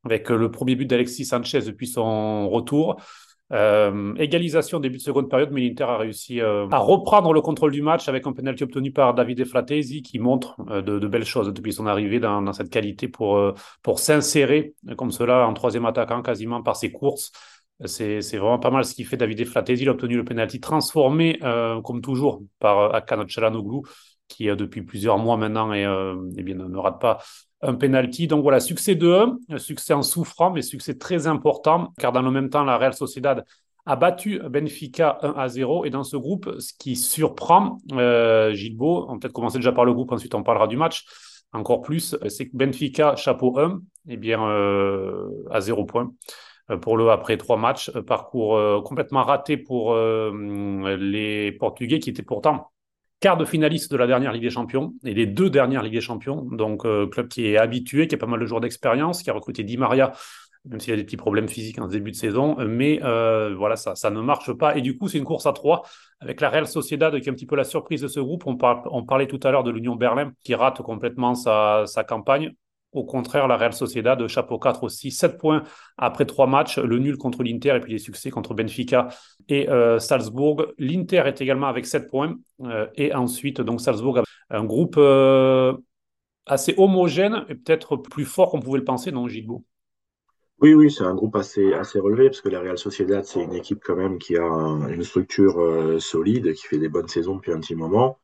avec 0.05 0.29
le 0.29 0.49
premier 0.49 0.75
but 0.75 0.85
d'Alexis 0.85 1.25
Sanchez 1.25 1.59
depuis 1.59 1.87
son 1.87 2.49
retour. 2.49 3.01
Euh, 3.51 4.13
égalisation 4.17 4.79
début 4.79 4.97
de 4.97 5.01
seconde 5.01 5.27
période, 5.27 5.49
mais 5.51 5.61
l'Inter 5.61 5.85
a 5.85 5.97
réussi 5.97 6.39
euh, 6.39 6.67
à 6.69 6.77
reprendre 6.77 7.33
le 7.33 7.41
contrôle 7.41 7.71
du 7.71 7.81
match 7.81 8.07
avec 8.07 8.27
un 8.27 8.31
penalty 8.31 8.63
obtenu 8.63 8.91
par 8.91 9.15
Davide 9.15 9.43
Fratesi 9.43 10.03
qui 10.03 10.19
montre 10.19 10.55
euh, 10.69 10.83
de, 10.83 11.07
belles 11.07 11.25
choses 11.25 11.51
depuis 11.51 11.73
son 11.73 11.87
arrivée 11.87 12.19
dans, 12.19 12.53
cette 12.53 12.69
qualité 12.69 13.07
pour, 13.07 13.53
pour 13.81 13.99
s'insérer 13.99 14.75
comme 14.97 15.11
cela 15.11 15.47
en 15.47 15.53
troisième 15.53 15.85
attaquant 15.85 16.21
quasiment 16.21 16.61
par 16.61 16.75
ses 16.75 16.91
courses. 16.91 17.31
C'est 17.85 18.19
vraiment 18.33 18.59
pas 18.59 18.71
mal 18.71 18.83
ce 18.83 18.93
qu'il 18.93 19.05
fait 19.05 19.17
Davide 19.17 19.45
Fratesi. 19.45 19.83
Il 19.83 19.89
a 19.89 19.93
obtenu 19.93 20.17
le 20.17 20.25
penalty 20.25 20.59
transformé, 20.59 21.39
comme 21.85 22.01
toujours, 22.01 22.43
par 22.59 22.93
Akan 22.93 23.25
Çalhanoğlu 23.25 23.87
qui 24.27 24.45
depuis 24.45 24.83
plusieurs 24.83 25.17
mois 25.17 25.37
maintenant 25.37 25.73
et, 25.73 25.87
eh 26.37 26.43
bien, 26.43 26.55
ne 26.55 26.77
rate 26.77 26.99
pas 26.99 27.19
un 27.61 27.75
penalty. 27.75 28.27
Donc 28.27 28.43
voilà, 28.43 28.59
succès 28.59 28.95
de 28.95 29.37
1, 29.49 29.57
succès 29.57 29.93
en 29.93 30.01
souffrant, 30.01 30.51
mais 30.51 30.61
succès 30.61 30.97
très 30.97 31.27
important, 31.27 31.93
car 31.99 32.11
dans 32.11 32.21
le 32.21 32.31
même 32.31 32.49
temps, 32.49 32.63
la 32.63 32.77
Real 32.77 32.93
Sociedad 32.93 33.45
a 33.85 33.95
battu 33.95 34.39
Benfica 34.49 35.17
1 35.21 35.33
à 35.33 35.47
0. 35.47 35.85
Et 35.85 35.89
dans 35.89 36.03
ce 36.03 36.17
groupe, 36.17 36.55
ce 36.59 36.73
qui 36.77 36.95
surprend, 36.95 37.77
euh, 37.93 38.53
Gilbo, 38.53 39.07
on 39.09 39.19
peut-être 39.19 39.33
commencer 39.33 39.57
déjà 39.57 39.71
par 39.71 39.85
le 39.85 39.93
groupe, 39.93 40.11
ensuite 40.11 40.35
on 40.35 40.43
parlera 40.43 40.67
du 40.67 40.77
match, 40.77 41.05
encore 41.51 41.81
plus, 41.81 42.15
c'est 42.27 42.47
que 42.47 42.55
Benfica, 42.55 43.15
chapeau 43.15 43.57
1, 43.57 43.81
eh 44.07 44.17
bien, 44.17 44.43
euh, 44.47 45.29
à 45.49 45.61
0 45.61 45.85
points 45.85 46.11
euh, 46.69 46.77
pour 46.77 46.95
le 46.95 47.09
après 47.09 47.37
trois 47.37 47.57
matchs. 47.57 47.91
Parcours 48.05 48.55
euh, 48.55 48.81
complètement 48.81 49.23
raté 49.23 49.57
pour 49.57 49.95
les 49.95 51.51
Portugais 51.53 51.99
qui 51.99 52.09
étaient 52.11 52.23
pourtant 52.23 52.71
quart 53.19 53.37
de 53.37 53.45
finaliste 53.45 53.91
de 53.91 53.97
la 53.97 54.07
dernière 54.07 54.31
Ligue 54.31 54.43
des 54.43 54.49
Champions 54.49 54.93
et 55.03 55.13
les 55.13 55.25
deux 55.25 55.49
dernières 55.49 55.83
Ligues 55.83 55.93
des 55.93 56.01
Champions. 56.01 56.43
Donc, 56.51 56.85
euh, 56.85 57.07
club 57.07 57.27
qui 57.27 57.47
est 57.47 57.57
habitué, 57.57 58.07
qui 58.07 58.15
a 58.15 58.17
pas 58.17 58.27
mal 58.27 58.39
de 58.39 58.45
joueurs 58.45 58.61
d'expérience, 58.61 59.23
qui 59.23 59.29
a 59.29 59.33
recruté 59.33 59.63
Di 59.63 59.77
Maria, 59.77 60.13
même 60.65 60.79
s'il 60.79 60.93
a 60.93 60.97
des 60.97 61.03
petits 61.03 61.17
problèmes 61.17 61.47
physiques 61.47 61.79
en 61.79 61.87
début 61.87 62.11
de 62.11 62.15
saison. 62.15 62.55
Mais 62.65 62.99
euh, 63.03 63.53
voilà, 63.55 63.75
ça, 63.75 64.09
ne 64.09 64.21
marche 64.21 64.53
pas. 64.53 64.77
Et 64.77 64.81
du 64.81 64.97
coup, 64.97 65.07
c'est 65.07 65.17
une 65.17 65.25
course 65.25 65.45
à 65.45 65.53
trois 65.53 65.83
avec 66.19 66.41
la 66.41 66.49
Real 66.49 66.67
Sociedad 66.67 67.17
qui 67.19 67.27
est 67.27 67.31
un 67.31 67.35
petit 67.35 67.45
peu 67.45 67.55
la 67.55 67.63
surprise 67.63 68.01
de 68.01 68.07
ce 68.07 68.19
groupe. 68.19 68.43
On, 68.45 68.55
parlait 68.55 69.27
tout 69.27 69.39
à 69.43 69.51
l'heure 69.51 69.63
de 69.63 69.71
l'Union 69.71 69.95
Berlin 69.95 70.31
qui 70.43 70.55
rate 70.55 70.81
complètement 70.81 71.35
sa 71.35 71.85
campagne. 72.07 72.53
Au 72.91 73.03
contraire, 73.03 73.47
la 73.47 73.55
Real 73.55 73.73
Sociedad, 73.73 74.17
de 74.17 74.27
chapeau 74.27 74.57
4 74.57 74.83
aussi, 74.83 75.11
7 75.11 75.37
points 75.37 75.63
après 75.97 76.25
3 76.25 76.47
matchs, 76.47 76.79
le 76.79 76.97
nul 76.97 77.17
contre 77.17 77.43
l'Inter 77.43 77.75
et 77.75 77.79
puis 77.79 77.91
les 77.93 77.99
succès 77.99 78.31
contre 78.31 78.55
Benfica 78.55 79.09
et 79.47 79.69
euh, 79.69 79.99
Salzbourg. 79.99 80.65
L'Inter 80.79 81.23
est 81.27 81.39
également 81.39 81.67
avec 81.67 81.85
7 81.85 82.09
points 82.09 82.35
euh, 82.63 82.87
et 82.95 83.13
ensuite, 83.13 83.61
donc 83.61 83.79
Salzbourg, 83.79 84.23
un 84.49 84.63
groupe 84.63 84.95
euh, 84.97 85.77
assez 86.47 86.73
homogène 86.77 87.45
et 87.47 87.55
peut-être 87.55 87.95
plus 87.95 88.25
fort 88.25 88.49
qu'on 88.49 88.59
pouvait 88.59 88.79
le 88.79 88.85
penser, 88.85 89.11
non, 89.11 89.27
Gilbo 89.27 89.63
oui, 90.61 90.73
oui, 90.73 90.91
c'est 90.91 91.05
un 91.05 91.15
groupe 91.15 91.37
assez, 91.37 91.73
assez 91.73 91.99
relevé 91.99 92.25
parce 92.25 92.41
que 92.41 92.49
la 92.49 92.59
Real 92.59 92.77
Sociedad, 92.77 93.23
c'est 93.23 93.41
une 93.41 93.53
équipe 93.53 93.79
quand 93.81 93.95
même 93.95 94.17
qui 94.17 94.35
a 94.35 94.43
une 94.43 95.03
structure 95.03 95.55
solide, 96.01 96.53
qui 96.53 96.67
fait 96.67 96.77
des 96.77 96.89
bonnes 96.89 97.07
saisons 97.07 97.37
depuis 97.37 97.53
un 97.53 97.61
petit 97.61 97.75
moment. 97.75 98.19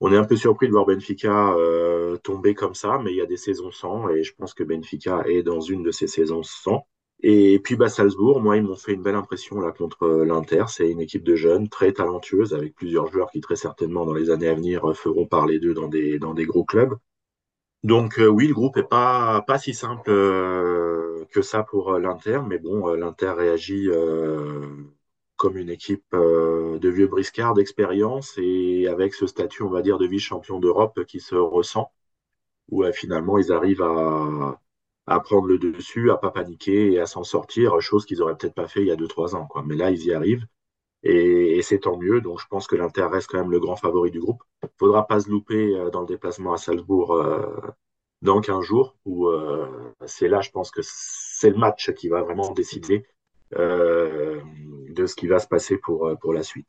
On 0.00 0.12
est 0.12 0.16
un 0.16 0.24
peu 0.24 0.36
surpris 0.36 0.68
de 0.68 0.72
voir 0.72 0.86
Benfica 0.86 1.54
euh, 1.54 2.16
tomber 2.18 2.54
comme 2.54 2.74
ça, 2.74 3.00
mais 3.02 3.10
il 3.12 3.16
y 3.16 3.20
a 3.20 3.26
des 3.26 3.36
saisons 3.36 3.72
sans, 3.72 4.08
et 4.08 4.22
je 4.22 4.34
pense 4.34 4.54
que 4.54 4.62
Benfica 4.62 5.24
est 5.26 5.42
dans 5.42 5.60
une 5.60 5.82
de 5.82 5.90
ces 5.90 6.06
saisons 6.06 6.42
sans. 6.44 6.86
Et 7.20 7.58
puis 7.58 7.74
bah, 7.74 7.88
Salzbourg, 7.88 8.40
moi, 8.40 8.56
ils 8.56 8.62
m'ont 8.62 8.76
fait 8.76 8.92
une 8.92 9.02
belle 9.02 9.16
impression 9.16 9.60
là 9.60 9.72
contre 9.72 10.06
l'Inter. 10.24 10.64
C'est 10.68 10.88
une 10.88 11.00
équipe 11.00 11.24
de 11.24 11.34
jeunes 11.34 11.68
très 11.68 11.92
talentueuse, 11.92 12.54
avec 12.54 12.76
plusieurs 12.76 13.10
joueurs 13.10 13.30
qui 13.30 13.40
très 13.40 13.56
certainement 13.56 14.06
dans 14.06 14.14
les 14.14 14.30
années 14.30 14.48
à 14.48 14.54
venir 14.54 14.96
feront 14.96 15.26
parler 15.26 15.58
d'eux 15.58 15.74
dans 15.74 15.88
des, 15.88 16.18
dans 16.20 16.34
des 16.34 16.46
gros 16.46 16.64
clubs. 16.64 16.94
Donc 17.82 18.18
euh, 18.20 18.26
oui, 18.26 18.46
le 18.46 18.54
groupe 18.54 18.76
est 18.76 18.88
pas, 18.88 19.42
pas 19.46 19.58
si 19.58 19.74
simple 19.74 20.10
euh, 20.10 21.24
que 21.32 21.42
ça 21.42 21.64
pour 21.64 21.98
l'Inter, 21.98 22.40
mais 22.46 22.58
bon, 22.58 22.88
l'Inter 22.94 23.32
réagit 23.36 23.88
comme 25.38 25.56
une 25.56 25.70
équipe 25.70 26.04
euh, 26.14 26.78
de 26.78 26.88
vieux 26.90 27.06
briscards 27.06 27.54
d'expérience 27.54 28.34
et 28.38 28.88
avec 28.88 29.14
ce 29.14 29.26
statut, 29.26 29.62
on 29.62 29.70
va 29.70 29.82
dire, 29.82 29.96
de 29.98 30.06
vice-champion 30.06 30.58
d'Europe 30.60 31.04
qui 31.06 31.20
se 31.20 31.36
ressent, 31.36 31.90
où 32.70 32.84
euh, 32.84 32.92
finalement 32.92 33.38
ils 33.38 33.52
arrivent 33.52 33.82
à, 33.82 35.20
prendre 35.20 35.46
le 35.46 35.58
dessus, 35.58 36.10
à 36.10 36.16
pas 36.18 36.30
paniquer 36.30 36.92
et 36.92 37.00
à 37.00 37.06
s'en 37.06 37.24
sortir, 37.24 37.80
chose 37.80 38.04
qu'ils 38.04 38.22
auraient 38.22 38.36
peut-être 38.36 38.54
pas 38.54 38.68
fait 38.68 38.82
il 38.82 38.88
y 38.88 38.90
a 38.90 38.96
2-3 38.96 39.36
ans. 39.36 39.48
Mais 39.64 39.76
là, 39.76 39.90
ils 39.90 40.04
y 40.04 40.12
arrivent 40.12 40.46
et, 41.02 41.62
c'est 41.62 41.80
tant 41.80 41.96
mieux. 41.96 42.20
Donc 42.20 42.40
je 42.40 42.46
pense 42.48 42.66
que 42.66 42.76
l'Inter 42.76 43.04
reste 43.04 43.28
quand 43.30 43.38
même 43.38 43.50
le 43.50 43.60
grand 43.60 43.76
favori 43.76 44.10
du 44.10 44.20
groupe. 44.20 44.42
Faudra 44.78 45.06
pas 45.06 45.20
se 45.20 45.30
louper 45.30 45.76
euh, 45.76 45.90
dans 45.90 46.00
le 46.00 46.06
déplacement 46.06 46.52
à 46.52 46.58
Salzbourg 46.58 47.16
dans 48.22 48.40
15 48.40 48.64
jours, 48.64 48.96
où 49.04 49.30
c'est 50.06 50.28
là, 50.28 50.40
je 50.40 50.50
pense 50.50 50.72
que 50.72 50.80
c'est 50.82 51.50
le 51.50 51.56
match 51.56 51.92
qui 51.94 52.08
va 52.08 52.22
vraiment 52.22 52.52
décider 52.52 53.06
de 54.98 55.06
ce 55.06 55.14
qui 55.14 55.26
va 55.26 55.38
se 55.38 55.46
passer 55.46 55.78
pour, 55.78 56.06
euh, 56.06 56.14
pour 56.16 56.32
la 56.32 56.42
suite. 56.42 56.68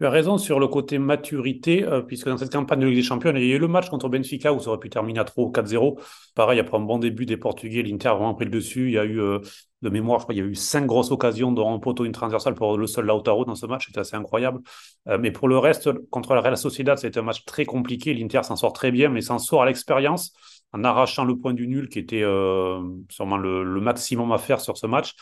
Tu 0.00 0.06
as 0.06 0.10
raison 0.10 0.38
sur 0.38 0.60
le 0.60 0.68
côté 0.68 0.98
maturité, 0.98 1.82
euh, 1.82 2.02
puisque 2.02 2.28
dans 2.28 2.36
cette 2.36 2.52
campagne 2.52 2.78
de 2.80 2.86
Ligue 2.86 2.98
des 2.98 3.02
Champions, 3.02 3.32
il 3.34 3.44
y 3.44 3.52
a 3.52 3.56
eu 3.56 3.58
le 3.58 3.66
match 3.66 3.88
contre 3.88 4.08
Benfica 4.08 4.52
où 4.52 4.60
ça 4.60 4.68
aurait 4.68 4.78
pu 4.78 4.90
terminer 4.90 5.18
à 5.18 5.24
3 5.24 5.44
ou 5.44 5.50
4-0. 5.50 5.98
Pareil, 6.36 6.60
après 6.60 6.76
un 6.76 6.80
bon 6.80 6.98
début 6.98 7.26
des 7.26 7.36
Portugais, 7.36 7.82
l'Inter 7.82 8.08
a 8.08 8.14
vraiment 8.14 8.34
pris 8.34 8.44
le 8.44 8.52
dessus. 8.52 8.86
Il 8.86 8.92
y 8.92 8.98
a 8.98 9.04
eu, 9.04 9.16
de 9.16 9.90
mémoire, 9.90 10.20
je 10.20 10.24
crois, 10.24 10.34
il 10.34 10.38
y 10.38 10.40
a 10.40 10.44
eu 10.44 10.54
cinq 10.54 10.86
grosses 10.86 11.10
occasions, 11.10 11.50
dont 11.50 11.74
un 11.74 11.80
poteau, 11.80 12.04
une 12.04 12.12
transversale 12.12 12.54
pour 12.54 12.78
le 12.78 12.86
seul 12.86 13.06
Lautaro 13.06 13.44
dans 13.44 13.56
ce 13.56 13.66
match. 13.66 13.86
C'était 13.86 13.98
assez 13.98 14.14
incroyable. 14.14 14.60
mais 15.18 15.32
pour 15.32 15.48
le 15.48 15.58
reste, 15.58 15.90
contre 16.10 16.34
la 16.34 16.42
Real 16.42 16.56
Sociedad, 16.56 16.96
c'était 16.96 17.18
un 17.18 17.22
match 17.22 17.44
très 17.44 17.64
compliqué. 17.64 18.14
L'Inter 18.14 18.44
s'en 18.44 18.54
sort 18.54 18.72
très 18.72 18.92
bien, 18.92 19.08
mais 19.08 19.20
s'en 19.20 19.40
sort 19.40 19.62
à 19.62 19.66
l'expérience 19.66 20.32
en 20.72 20.84
arrachant 20.84 21.24
le 21.24 21.36
point 21.36 21.54
du 21.54 21.66
nul, 21.66 21.88
qui 21.88 21.98
était 21.98 22.22
sûrement 23.10 23.36
le 23.36 23.80
maximum 23.80 24.30
à 24.30 24.38
faire 24.38 24.60
sur 24.60 24.76
ce 24.78 24.86
match. 24.86 25.16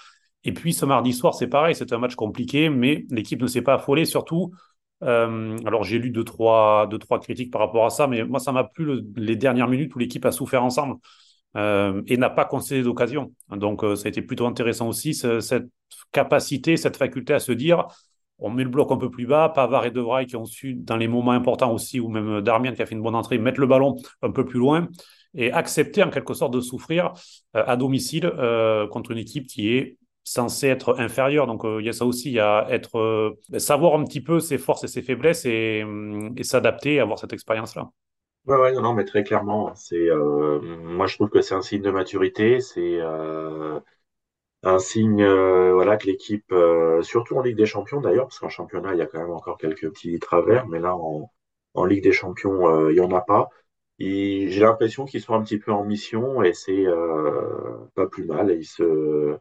Et 0.46 0.52
puis 0.52 0.72
ce 0.72 0.86
mardi 0.86 1.12
soir, 1.12 1.34
c'est 1.34 1.48
pareil, 1.48 1.74
c'est 1.74 1.92
un 1.92 1.98
match 1.98 2.14
compliqué, 2.14 2.70
mais 2.70 3.04
l'équipe 3.10 3.42
ne 3.42 3.48
s'est 3.48 3.62
pas 3.62 3.74
affolée, 3.74 4.04
surtout. 4.04 4.52
Euh, 5.02 5.58
alors 5.66 5.82
j'ai 5.82 5.98
lu 5.98 6.10
deux 6.10 6.24
trois, 6.24 6.86
deux, 6.86 6.98
trois 6.98 7.18
critiques 7.18 7.52
par 7.52 7.60
rapport 7.60 7.84
à 7.84 7.90
ça, 7.90 8.06
mais 8.06 8.24
moi 8.24 8.38
ça 8.38 8.52
m'a 8.52 8.62
plu 8.62 9.02
les 9.16 9.34
dernières 9.34 9.66
minutes 9.66 9.94
où 9.94 9.98
l'équipe 9.98 10.24
a 10.24 10.30
souffert 10.30 10.62
ensemble 10.64 10.96
euh, 11.56 12.00
et 12.06 12.16
n'a 12.16 12.30
pas 12.30 12.44
concédé 12.44 12.84
d'occasion. 12.84 13.32
Donc 13.50 13.82
euh, 13.82 13.96
ça 13.96 14.06
a 14.06 14.08
été 14.08 14.22
plutôt 14.22 14.46
intéressant 14.46 14.88
aussi, 14.88 15.14
cette 15.14 15.66
capacité, 16.12 16.76
cette 16.76 16.96
faculté 16.96 17.34
à 17.34 17.40
se 17.40 17.52
dire 17.52 17.84
on 18.38 18.50
met 18.50 18.62
le 18.64 18.70
bloc 18.70 18.92
un 18.92 18.98
peu 18.98 19.10
plus 19.10 19.26
bas, 19.26 19.48
Pavard 19.48 19.86
et 19.86 19.90
De 19.90 20.00
Vrij 20.00 20.26
qui 20.26 20.36
ont 20.36 20.44
su, 20.44 20.74
dans 20.74 20.96
les 20.96 21.08
moments 21.08 21.32
importants 21.32 21.72
aussi, 21.72 21.98
ou 21.98 22.08
même 22.08 22.40
Darmian 22.40 22.72
qui 22.72 22.82
a 22.82 22.86
fait 22.86 22.94
une 22.94 23.02
bonne 23.02 23.14
entrée, 23.16 23.38
mettre 23.38 23.60
le 23.60 23.66
ballon 23.66 23.96
un 24.22 24.30
peu 24.30 24.44
plus 24.44 24.60
loin 24.60 24.88
et 25.34 25.50
accepter 25.52 26.04
en 26.04 26.10
quelque 26.10 26.34
sorte 26.34 26.52
de 26.52 26.60
souffrir 26.60 27.14
à 27.54 27.76
domicile 27.76 28.30
contre 28.90 29.10
une 29.10 29.18
équipe 29.18 29.46
qui 29.46 29.70
est 29.70 29.96
censé 30.26 30.66
être 30.66 30.98
inférieur. 30.98 31.46
Donc 31.46 31.64
euh, 31.64 31.80
il 31.80 31.86
y 31.86 31.88
a 31.88 31.92
ça 31.92 32.04
aussi, 32.04 32.30
il 32.30 32.34
y 32.34 32.40
a 32.40 32.66
être 32.68 32.98
euh, 32.98 33.40
savoir 33.58 33.94
un 33.94 34.04
petit 34.04 34.20
peu 34.20 34.40
ses 34.40 34.58
forces 34.58 34.84
et 34.84 34.88
ses 34.88 35.00
faiblesses 35.00 35.46
et, 35.46 35.82
hum, 35.84 36.34
s'adapter, 36.42 37.00
avoir 37.00 37.18
cette 37.18 37.32
expérience-là. 37.32 37.88
Ouais, 38.46 38.56
ouais, 38.56 38.72
non, 38.72 38.92
mais 38.92 39.04
très 39.04 39.24
clairement, 39.24 39.74
c'est, 39.74 40.08
euh, 40.08 40.60
moi 40.60 41.06
je 41.06 41.16
trouve 41.16 41.30
que 41.30 41.42
c'est 41.42 41.54
un 41.54 41.62
signe 41.62 41.82
de 41.82 41.90
maturité, 41.90 42.60
c'est 42.60 43.00
un 44.62 44.78
signe, 44.78 45.24
voilà, 45.24 45.96
que 45.96 46.06
l'équipe, 46.06 46.54
surtout 47.02 47.36
en 47.36 47.42
Ligue 47.42 47.56
des 47.56 47.66
Champions 47.66 48.00
d'ailleurs, 48.00 48.26
parce 48.26 48.38
qu'en 48.38 48.48
championnat 48.48 48.94
il 48.94 48.98
y 48.98 49.02
a 49.02 49.06
quand 49.06 49.18
même 49.18 49.30
encore 49.30 49.58
quelques 49.58 49.90
petits 49.90 50.18
travers, 50.18 50.66
mais 50.68 50.78
là 50.80 50.96
en, 50.96 51.30
Ligue 51.84 52.04
des 52.04 52.12
Champions 52.12 52.88
il 52.88 52.96
y 52.96 53.00
en 53.00 53.10
a 53.12 53.20
pas. 53.20 53.48
J'ai 53.98 54.60
l'impression 54.60 55.06
qu'ils 55.06 55.22
sont 55.22 55.34
un 55.34 55.42
petit 55.42 55.58
peu 55.58 55.72
en 55.72 55.84
mission 55.84 56.42
et 56.42 56.52
c'est 56.52 56.84
pas 57.94 58.06
plus 58.06 58.26
mal. 58.26 58.50
Ils 58.56 58.64
se, 58.64 59.36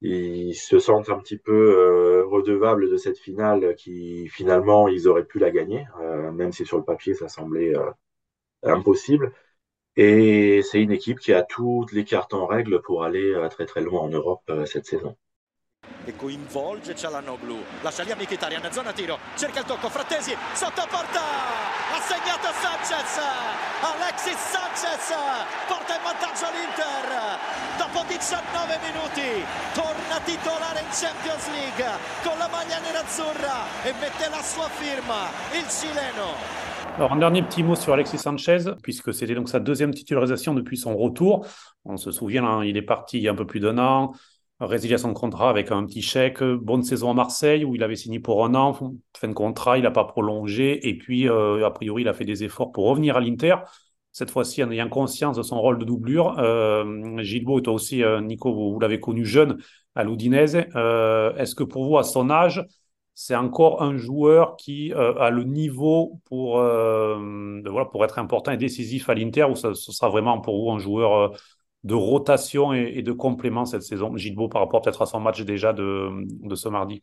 ils 0.00 0.54
se 0.54 0.78
sentent 0.78 1.08
un 1.10 1.18
petit 1.18 1.38
peu 1.38 1.52
euh, 1.52 2.24
redevables 2.26 2.90
de 2.90 2.96
cette 2.96 3.18
finale 3.18 3.74
qui 3.76 4.28
finalement 4.28 4.88
ils 4.88 5.08
auraient 5.08 5.24
pu 5.24 5.38
la 5.38 5.50
gagner, 5.50 5.86
euh, 6.00 6.30
même 6.32 6.52
si 6.52 6.66
sur 6.66 6.78
le 6.78 6.84
papier 6.84 7.14
ça 7.14 7.28
semblait 7.28 7.74
euh, 7.76 7.90
impossible. 8.62 9.32
Et 9.96 10.62
c'est 10.62 10.82
une 10.82 10.92
équipe 10.92 11.20
qui 11.20 11.32
a 11.32 11.42
toutes 11.42 11.92
les 11.92 12.04
cartes 12.04 12.34
en 12.34 12.46
règle 12.46 12.82
pour 12.82 13.04
aller 13.04 13.32
très 13.50 13.66
très 13.66 13.80
loin 13.80 14.00
en 14.00 14.08
Europe 14.08 14.50
cette 14.66 14.86
saison. 14.86 15.16
e 16.06 16.16
coinvolge 16.16 16.94
Cialanoglu 16.94 17.56
lascia 17.82 18.04
lì 18.04 18.10
a 18.10 18.16
Mkhitaryan 18.16 18.72
zona 18.72 18.92
tiro 18.92 19.18
cerca 19.36 19.60
il 19.60 19.66
tocco 19.66 19.88
Frattesi 19.88 20.34
sotto 20.54 20.82
segnato 22.06 22.52
Sanchez. 22.60 23.16
Alexis 23.80 24.36
Sanchez 24.36 25.04
porta 25.68 25.96
in 25.96 26.02
vantaggio 26.02 26.46
l'Inter 26.52 27.38
dopo 27.78 28.04
19 28.06 28.78
minuti. 28.84 29.44
Torna 29.72 30.20
titolare 30.24 30.80
in 30.80 30.90
Champions 30.92 31.48
League. 31.50 31.84
Con 32.22 32.36
la 32.38 32.48
maglia 32.48 32.78
nerazzurra. 32.80 33.64
E 33.84 33.94
mette 34.00 34.28
la 34.28 34.42
sua 34.42 34.68
firma 34.68 35.30
il 35.52 35.66
cileno. 35.68 36.62
Alors, 36.96 37.12
un 37.12 37.18
dernier 37.18 37.42
petit 37.42 37.64
mot 37.64 37.74
sur 37.74 37.92
Alexis 37.92 38.18
Sanchez, 38.18 38.76
puisque 38.82 39.12
c'était 39.12 39.34
donc 39.34 39.48
sa 39.48 39.58
deuxième 39.58 39.92
titularisation 39.92 40.54
depuis 40.54 40.76
son 40.76 40.96
retour. 40.96 41.46
On 41.84 41.96
se 41.96 42.12
souvient, 42.12 42.44
hein, 42.44 42.64
il 42.64 42.76
est 42.76 42.82
parti 42.82 43.18
il 43.18 43.22
y 43.24 43.28
a 43.28 43.32
un 43.32 43.34
peu 43.34 43.46
plus 43.46 43.58
d'un 43.58 43.78
an, 43.78 44.12
résiliation 44.66 45.08
de 45.08 45.14
contrat 45.14 45.50
avec 45.50 45.70
un 45.70 45.84
petit 45.86 46.02
chèque, 46.02 46.42
bonne 46.42 46.82
saison 46.82 47.10
à 47.10 47.14
Marseille 47.14 47.64
où 47.64 47.74
il 47.74 47.82
avait 47.82 47.96
signé 47.96 48.20
pour 48.20 48.44
un 48.44 48.54
an, 48.54 48.72
fin 49.16 49.28
de 49.28 49.32
contrat, 49.32 49.78
il 49.78 49.82
n'a 49.84 49.90
pas 49.90 50.04
prolongé, 50.04 50.88
et 50.88 50.96
puis 50.98 51.28
euh, 51.28 51.66
a 51.66 51.70
priori 51.70 52.02
il 52.02 52.08
a 52.08 52.14
fait 52.14 52.24
des 52.24 52.44
efforts 52.44 52.72
pour 52.72 52.86
revenir 52.86 53.16
à 53.16 53.20
l'Inter. 53.20 53.56
Cette 54.12 54.30
fois-ci, 54.30 54.62
en 54.62 54.70
ayant 54.70 54.88
conscience 54.88 55.36
de 55.36 55.42
son 55.42 55.60
rôle 55.60 55.78
de 55.78 55.84
doublure, 55.84 56.38
euh, 56.38 57.20
Gilbo, 57.22 57.60
toi 57.60 57.74
aussi, 57.74 58.04
euh, 58.04 58.20
Nico, 58.20 58.54
vous, 58.54 58.78
l'avez 58.78 59.00
connu 59.00 59.24
jeune 59.24 59.58
à 59.96 60.04
l'Udinese. 60.04 60.58
Euh, 60.76 61.34
Est-ce 61.34 61.56
que 61.56 61.64
pour 61.64 61.84
vous, 61.84 61.98
à 61.98 62.04
son 62.04 62.30
âge, 62.30 62.64
c'est 63.14 63.36
encore 63.36 63.82
un 63.82 63.96
joueur 63.96 64.56
qui 64.56 64.92
euh, 64.92 65.14
a 65.18 65.30
le 65.30 65.44
niveau 65.44 66.20
pour, 66.26 66.58
euh, 66.58 67.60
voilà, 67.64 67.86
pour 67.86 68.04
être 68.04 68.18
important 68.18 68.52
et 68.52 68.56
décisif 68.56 69.08
à 69.08 69.14
l'Inter, 69.14 69.44
ou 69.44 69.54
ce 69.56 69.74
sera 69.74 70.08
vraiment 70.08 70.40
pour 70.40 70.62
vous 70.62 70.70
un 70.70 70.78
joueur 70.78 71.12
euh, 71.14 71.28
de 71.84 71.94
rotation 71.94 72.72
et, 72.72 73.02
de 73.02 73.12
complément 73.12 73.66
cette 73.66 73.82
saison, 73.82 74.16
Gilbo, 74.16 74.48
par 74.48 74.62
rapport 74.62 74.80
peut-être 74.80 75.02
à 75.02 75.06
son 75.06 75.20
match 75.20 75.42
déjà 75.42 75.74
de, 75.74 76.10
ce 76.54 76.68
mardi 76.70 77.02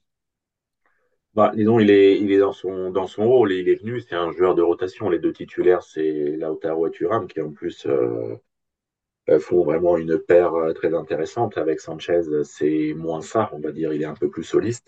Bah, 1.36 1.52
disons, 1.56 1.80
il 1.80 1.92
est, 1.92 2.38
dans 2.40 2.52
son, 2.52 2.90
dans 2.90 3.06
son 3.06 3.28
rôle, 3.28 3.52
il 3.54 3.70
est 3.70 3.76
venu, 3.76 4.02
c'est 4.02 4.16
un 4.16 4.32
joueur 4.32 4.56
de 4.56 4.64
rotation. 4.64 5.10
Les 5.10 5.20
deux 5.20 5.34
titulaires, 5.34 5.84
c'est 5.84 6.36
Lautaro 6.36 6.88
et 6.88 6.92
Thuram, 6.92 7.28
qui 7.28 7.40
en 7.42 7.52
plus 7.52 7.86
euh, 7.86 9.40
font 9.40 9.64
vraiment 9.64 9.98
une 9.98 10.18
paire 10.18 10.56
euh, 10.56 10.74
très 10.74 10.96
intéressante. 10.96 11.60
Avec 11.60 11.80
Sanchez, 11.80 12.22
c'est 12.44 12.94
moins 12.96 13.22
ça, 13.22 13.52
on 13.54 13.60
va 13.60 13.72
dire, 13.72 13.94
il 13.94 14.02
est 14.02 14.06
un 14.06 14.16
peu 14.16 14.30
plus 14.30 14.44
soliste. 14.44 14.88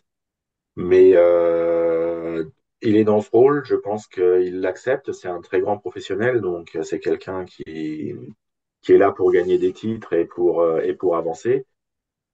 Mais 0.76 1.12
euh, 1.16 2.46
il 2.82 2.96
est 2.98 3.04
dans 3.04 3.22
ce 3.22 3.30
rôle, 3.30 3.64
je 3.66 3.76
pense 3.76 4.08
qu'il 4.08 4.60
l'accepte. 4.60 5.12
C'est 5.12 5.28
un 5.28 5.42
très 5.42 5.62
grand 5.62 5.78
professionnel, 5.78 6.42
donc 6.42 6.78
c'est 6.82 7.00
quelqu'un 7.00 7.46
qui, 7.46 8.16
qui 8.84 8.94
est 8.94 8.98
là 9.00 9.12
pour 9.12 9.32
gagner 9.32 9.58
des 9.58 9.74
titres 9.74 10.14
et 10.14 10.26
pour, 10.26 10.62
euh, 10.62 10.82
et 10.82 10.94
pour 10.94 11.18
avancer. 11.18 11.66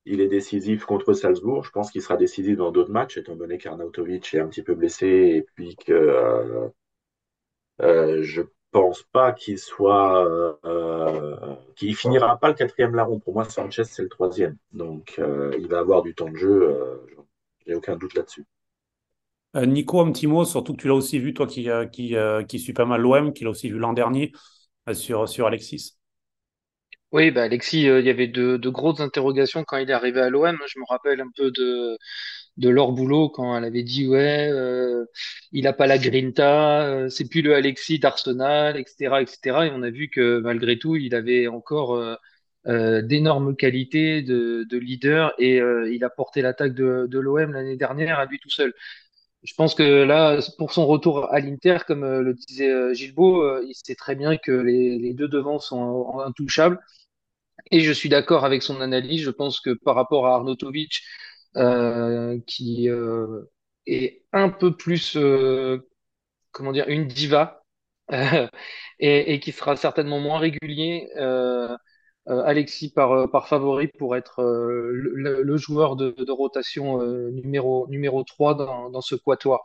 Il 0.05 0.21
est 0.21 0.27
décisif 0.27 0.85
contre 0.85 1.13
Salzbourg. 1.13 1.63
Je 1.65 1.71
pense 1.71 1.91
qu'il 1.91 2.01
sera 2.01 2.17
décisif 2.17 2.57
dans 2.57 2.71
d'autres 2.71 2.91
matchs, 2.91 3.17
étant 3.17 3.35
donné 3.37 3.57
qu'Arnautovic 3.57 4.33
est 4.33 4.39
un 4.41 4.47
petit 4.47 4.63
peu 4.63 4.75
blessé 4.75 5.07
et 5.07 5.45
puis 5.55 5.75
que 5.77 5.93
euh, 5.93 6.69
euh, 7.81 8.21
je 8.23 8.41
pense 8.71 9.03
pas 9.11 9.31
qu'il 9.31 9.57
soit, 9.57 10.57
euh, 10.65 11.55
qu'il 11.75 11.95
finira 11.95 12.37
pas 12.37 12.49
le 12.49 12.53
quatrième 12.53 12.95
larron. 12.95 13.19
Pour 13.19 13.33
moi, 13.33 13.45
Sanchez 13.45 13.85
c'est 13.85 14.03
le 14.03 14.09
troisième, 14.09 14.57
donc 14.71 15.15
euh, 15.19 15.55
il 15.59 15.67
va 15.67 15.79
avoir 15.79 16.01
du 16.01 16.13
temps 16.13 16.29
de 16.29 16.35
jeu. 16.37 16.77
J'ai 17.65 17.75
aucun 17.75 17.95
doute 17.95 18.15
là-dessus. 18.15 18.45
Nico, 19.55 19.99
un 20.01 20.11
petit 20.11 20.27
mot, 20.27 20.45
surtout 20.45 20.73
que 20.75 20.81
tu 20.81 20.87
l'as 20.87 20.93
aussi 20.95 21.17
vu, 21.19 21.33
toi 21.33 21.47
qui, 21.47 21.67
qui, 21.91 22.15
qui 22.47 22.59
suis 22.59 22.73
pas 22.73 22.85
mal 22.85 23.01
l'OM, 23.01 23.33
qui 23.33 23.43
l'a 23.43 23.49
aussi 23.49 23.69
vu 23.69 23.79
l'an 23.79 23.93
dernier 23.93 24.31
sur, 24.93 25.27
sur 25.27 25.47
Alexis. 25.47 25.98
Oui, 27.11 27.31
bah 27.31 27.43
Alexis, 27.43 27.87
euh, 27.89 27.99
il 28.01 28.05
y 28.05 28.09
avait 28.11 28.27
de, 28.27 28.57
grosses 28.69 28.99
interrogations 28.99 29.63
quand 29.63 29.77
il 29.77 29.89
est 29.89 29.93
arrivé 29.93 30.21
à 30.21 30.29
l'OM. 30.29 30.57
Je 30.67 30.79
me 30.79 30.85
rappelle 30.87 31.21
un 31.21 31.29
peu 31.35 31.49
de, 31.51 31.97
de 32.57 32.71
Boulot 32.91 33.29
quand 33.29 33.57
elle 33.57 33.63
avait 33.63 33.81
dit 33.83 34.07
ouais, 34.07 34.47
euh, 34.51 35.05
il 35.51 35.65
a 35.67 35.73
pas 35.73 35.87
la 35.87 35.97
grinta, 35.97 36.83
euh, 36.87 37.09
c'est 37.09 37.27
plus 37.27 37.41
le 37.41 37.55
Alexis 37.55 37.97
d'Arsenal, 37.99 38.77
etc., 38.77 39.21
etc. 39.21 39.65
Et 39.67 39.71
on 39.73 39.81
a 39.81 39.89
vu 39.89 40.09
que 40.09 40.39
malgré 40.39 40.77
tout, 40.77 40.95
il 40.97 41.15
avait 41.15 41.47
encore 41.47 41.99
d'énormes 42.65 43.55
qualités 43.55 44.21
de, 44.21 44.65
de 44.69 44.77
leader 44.77 45.33
et 45.39 45.57
il 45.57 46.03
a 46.03 46.09
porté 46.09 46.41
l'attaque 46.43 46.73
de, 46.75 47.07
de 47.09 47.19
l'OM 47.19 47.51
l'année 47.53 47.77
dernière 47.77 48.19
à 48.19 48.25
lui 48.25 48.39
tout 48.39 48.49
seul. 48.51 48.73
Je 49.43 49.53
pense 49.55 49.73
que 49.73 49.83
là, 50.03 50.39
pour 50.57 50.73
son 50.73 50.85
retour 50.85 51.31
à 51.31 51.39
l'Inter, 51.39 51.77
comme 51.87 52.03
euh, 52.03 52.21
le 52.21 52.33
disait 52.33 52.69
euh, 52.71 52.93
Gilbo, 52.93 53.41
euh, 53.43 53.63
il 53.67 53.73
sait 53.73 53.95
très 53.95 54.15
bien 54.15 54.37
que 54.37 54.51
les, 54.51 55.13
deux 55.13 55.29
devants 55.29 55.59
sont 55.59 56.19
intouchables. 56.19 56.79
Et 57.71 57.81
je 57.81 57.91
suis 57.91 58.09
d'accord 58.09 58.45
avec 58.45 58.63
son 58.63 58.81
analyse. 58.81 59.23
Je 59.23 59.31
pense 59.31 59.59
que 59.61 59.71
par 59.71 59.95
rapport 59.95 60.27
à 60.27 60.35
Arnautovic, 60.35 61.01
euh, 61.57 62.39
qui 62.47 62.89
est 63.85 64.23
un 64.33 64.49
peu 64.49 64.75
plus, 64.75 65.15
euh, 65.17 65.79
comment 66.51 66.71
dire, 66.71 66.87
une 66.89 67.07
diva, 67.07 67.63
et, 68.99 69.39
qui 69.39 69.51
sera 69.51 69.75
certainement 69.77 70.19
moins 70.19 70.39
régulier, 70.39 71.09
Alexis 72.29 72.91
par, 72.91 73.11
euh, 73.11 73.27
par 73.27 73.47
favori 73.47 73.87
pour 73.87 74.15
être 74.15 74.41
euh, 74.41 74.91
le, 74.93 75.57
joueur 75.57 75.95
de, 75.95 76.31
rotation 76.31 77.01
euh, 77.01 77.31
numéro, 77.31 77.87
numéro 77.89 78.23
3 78.23 78.55
dans, 78.55 79.01
ce 79.01 79.15
quatuor. 79.15 79.63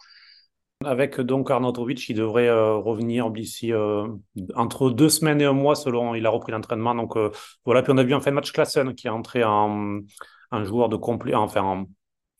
Avec 0.85 1.21
donc 1.21 1.51
Arnautovic 1.51 1.99
qui 1.99 2.15
devrait 2.15 2.49
euh, 2.49 2.75
revenir 2.77 3.31
d'ici 3.31 3.73
euh, 3.73 4.07
entre 4.55 4.91
deux 4.91 5.09
semaines 5.09 5.41
et 5.41 5.45
un 5.45 5.53
mois 5.53 5.75
selon 5.75 6.15
il 6.15 6.27
a 6.27 6.31
repris 6.31 6.53
l'entraînement. 6.53 6.95
Donc 6.95 7.17
euh, 7.17 7.31
voilà, 7.65 7.83
puis 7.83 7.93
on 7.93 7.99
a 7.99 8.03
vu 8.03 8.15
en 8.15 8.21
fin 8.21 8.33
match 8.33 8.53
Klassen 8.53 8.95
qui 8.95 9.07
est 9.07 9.11
entré 9.11 9.45
en, 9.45 10.01
joueur 10.65 10.89
de 10.89 10.97
complet, 10.97 11.35
enfin 11.35 11.63
en 11.63 11.87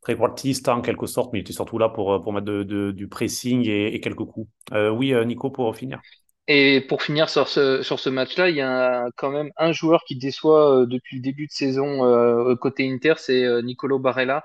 tréquartiste 0.03 0.69
en 0.69 0.83
quelque 0.83 1.07
sorte, 1.07 1.33
mais 1.33 1.39
il 1.39 1.43
était 1.43 1.55
surtout 1.55 1.79
là 1.79 1.89
pour, 1.89 2.21
pour 2.21 2.33
mettre 2.33 2.47
de, 2.47 2.91
du 2.93 3.09
pressing 3.09 3.67
et, 3.67 3.95
et 3.95 4.01
quelques 4.01 4.25
coups. 4.25 4.49
Euh, 4.73 4.91
oui, 4.91 5.15
euh, 5.15 5.25
Nico, 5.25 5.51
pour 5.51 5.75
finir. 5.75 6.01
Et 6.47 6.83
pour 6.83 7.03
finir 7.03 7.31
sur 7.31 7.49
ce, 7.49 7.83
sur 7.83 7.99
ce 8.01 8.11
match-là, 8.11 8.51
il 8.51 8.57
y 8.57 8.61
a 8.61 9.07
quand 9.17 9.31
même 9.31 9.51
un 9.57 9.73
joueur 9.73 10.05
qui 10.05 10.17
déçoit 10.17 10.83
euh, 10.83 10.87
depuis 10.87 11.17
le 11.17 11.23
début 11.23 11.47
de 11.47 11.53
saison 11.53 12.05
euh, 12.05 12.55
côté 12.57 12.91
Inter, 12.91 13.15
c'est 13.19 13.45
euh, 13.45 13.63
Nicolo 13.63 13.99
Barella, 13.99 14.45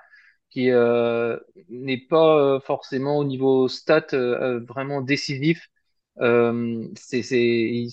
qui 0.50 0.72
euh, 0.72 1.38
n'est 1.70 1.98
pas 2.00 2.38
euh, 2.58 2.60
forcément 2.62 3.18
au 3.18 3.26
niveau 3.26 3.68
stat 3.68 4.08
euh, 4.14 4.62
vraiment 4.66 5.02
décisif. 5.02 5.68
C'est, 6.96 7.20
il, 7.32 7.92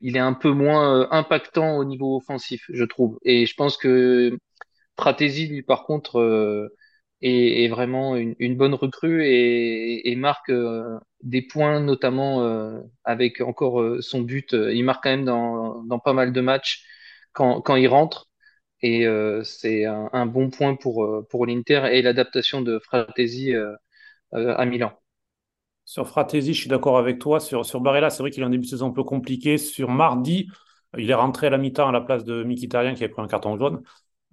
il 0.00 0.16
est 0.16 0.20
un 0.20 0.32
peu 0.34 0.50
moins 0.50 1.10
impactant 1.10 1.76
au 1.78 1.84
niveau 1.84 2.16
offensif, 2.16 2.64
je 2.68 2.84
trouve. 2.84 3.18
Et 3.24 3.46
je 3.46 3.54
pense 3.54 3.76
que 3.76 4.36
Fratesi, 4.98 5.48
lui, 5.48 5.62
par 5.62 5.84
contre, 5.84 6.20
est, 7.22 7.68
vraiment 7.68 8.16
une, 8.16 8.56
bonne 8.56 8.74
recrue 8.74 9.24
et, 9.26 10.14
marque 10.16 10.50
euh, 10.50 10.98
des 11.22 11.42
points, 11.42 11.80
notamment 11.80 12.42
euh, 12.42 12.80
avec 13.04 13.40
encore 13.40 13.80
euh, 13.80 14.00
son 14.00 14.20
but. 14.20 14.52
Il 14.52 14.84
marque 14.84 15.04
quand 15.04 15.10
même 15.10 15.24
dans, 15.24 15.98
pas 16.00 16.12
mal 16.12 16.32
de 16.32 16.40
matchs 16.40 16.84
quand, 17.32 17.60
quand 17.62 17.76
il 17.76 17.88
rentre. 17.88 18.28
Et 18.82 19.06
c'est 19.42 19.84
un, 19.86 20.26
bon 20.26 20.50
point 20.50 20.76
pour, 20.76 21.26
pour 21.30 21.46
l'Inter 21.46 21.88
et 21.92 22.02
l'adaptation 22.02 22.60
de 22.60 22.78
Fratesi 22.78 23.52
à 24.32 24.66
Milan. 24.66 24.92
Sur 25.84 26.08
Fratesi, 26.08 26.52
je 26.52 26.60
suis 26.60 26.68
d'accord 26.68 26.98
avec 26.98 27.18
toi. 27.18 27.40
Sur, 27.40 27.64
sur 27.64 27.80
Barella, 27.80 28.10
c'est 28.10 28.22
vrai 28.22 28.30
qu'il 28.30 28.42
a 28.42 28.46
un 28.46 28.50
début 28.50 28.64
de 28.64 28.70
saison 28.70 28.88
un 28.88 28.92
peu 28.92 29.02
compliqué. 29.02 29.56
Sur 29.56 29.90
mardi, 29.90 30.48
il 30.98 31.10
est 31.10 31.14
rentré 31.14 31.46
à 31.48 31.50
la 31.50 31.58
mi-temps 31.58 31.88
à 31.88 31.92
la 31.92 32.00
place 32.00 32.24
de 32.24 32.44
Mkhitaryan 32.44 32.94
qui 32.94 33.04
avait 33.04 33.12
pris 33.12 33.22
un 33.22 33.28
carton 33.28 33.56
jaune. 33.56 33.82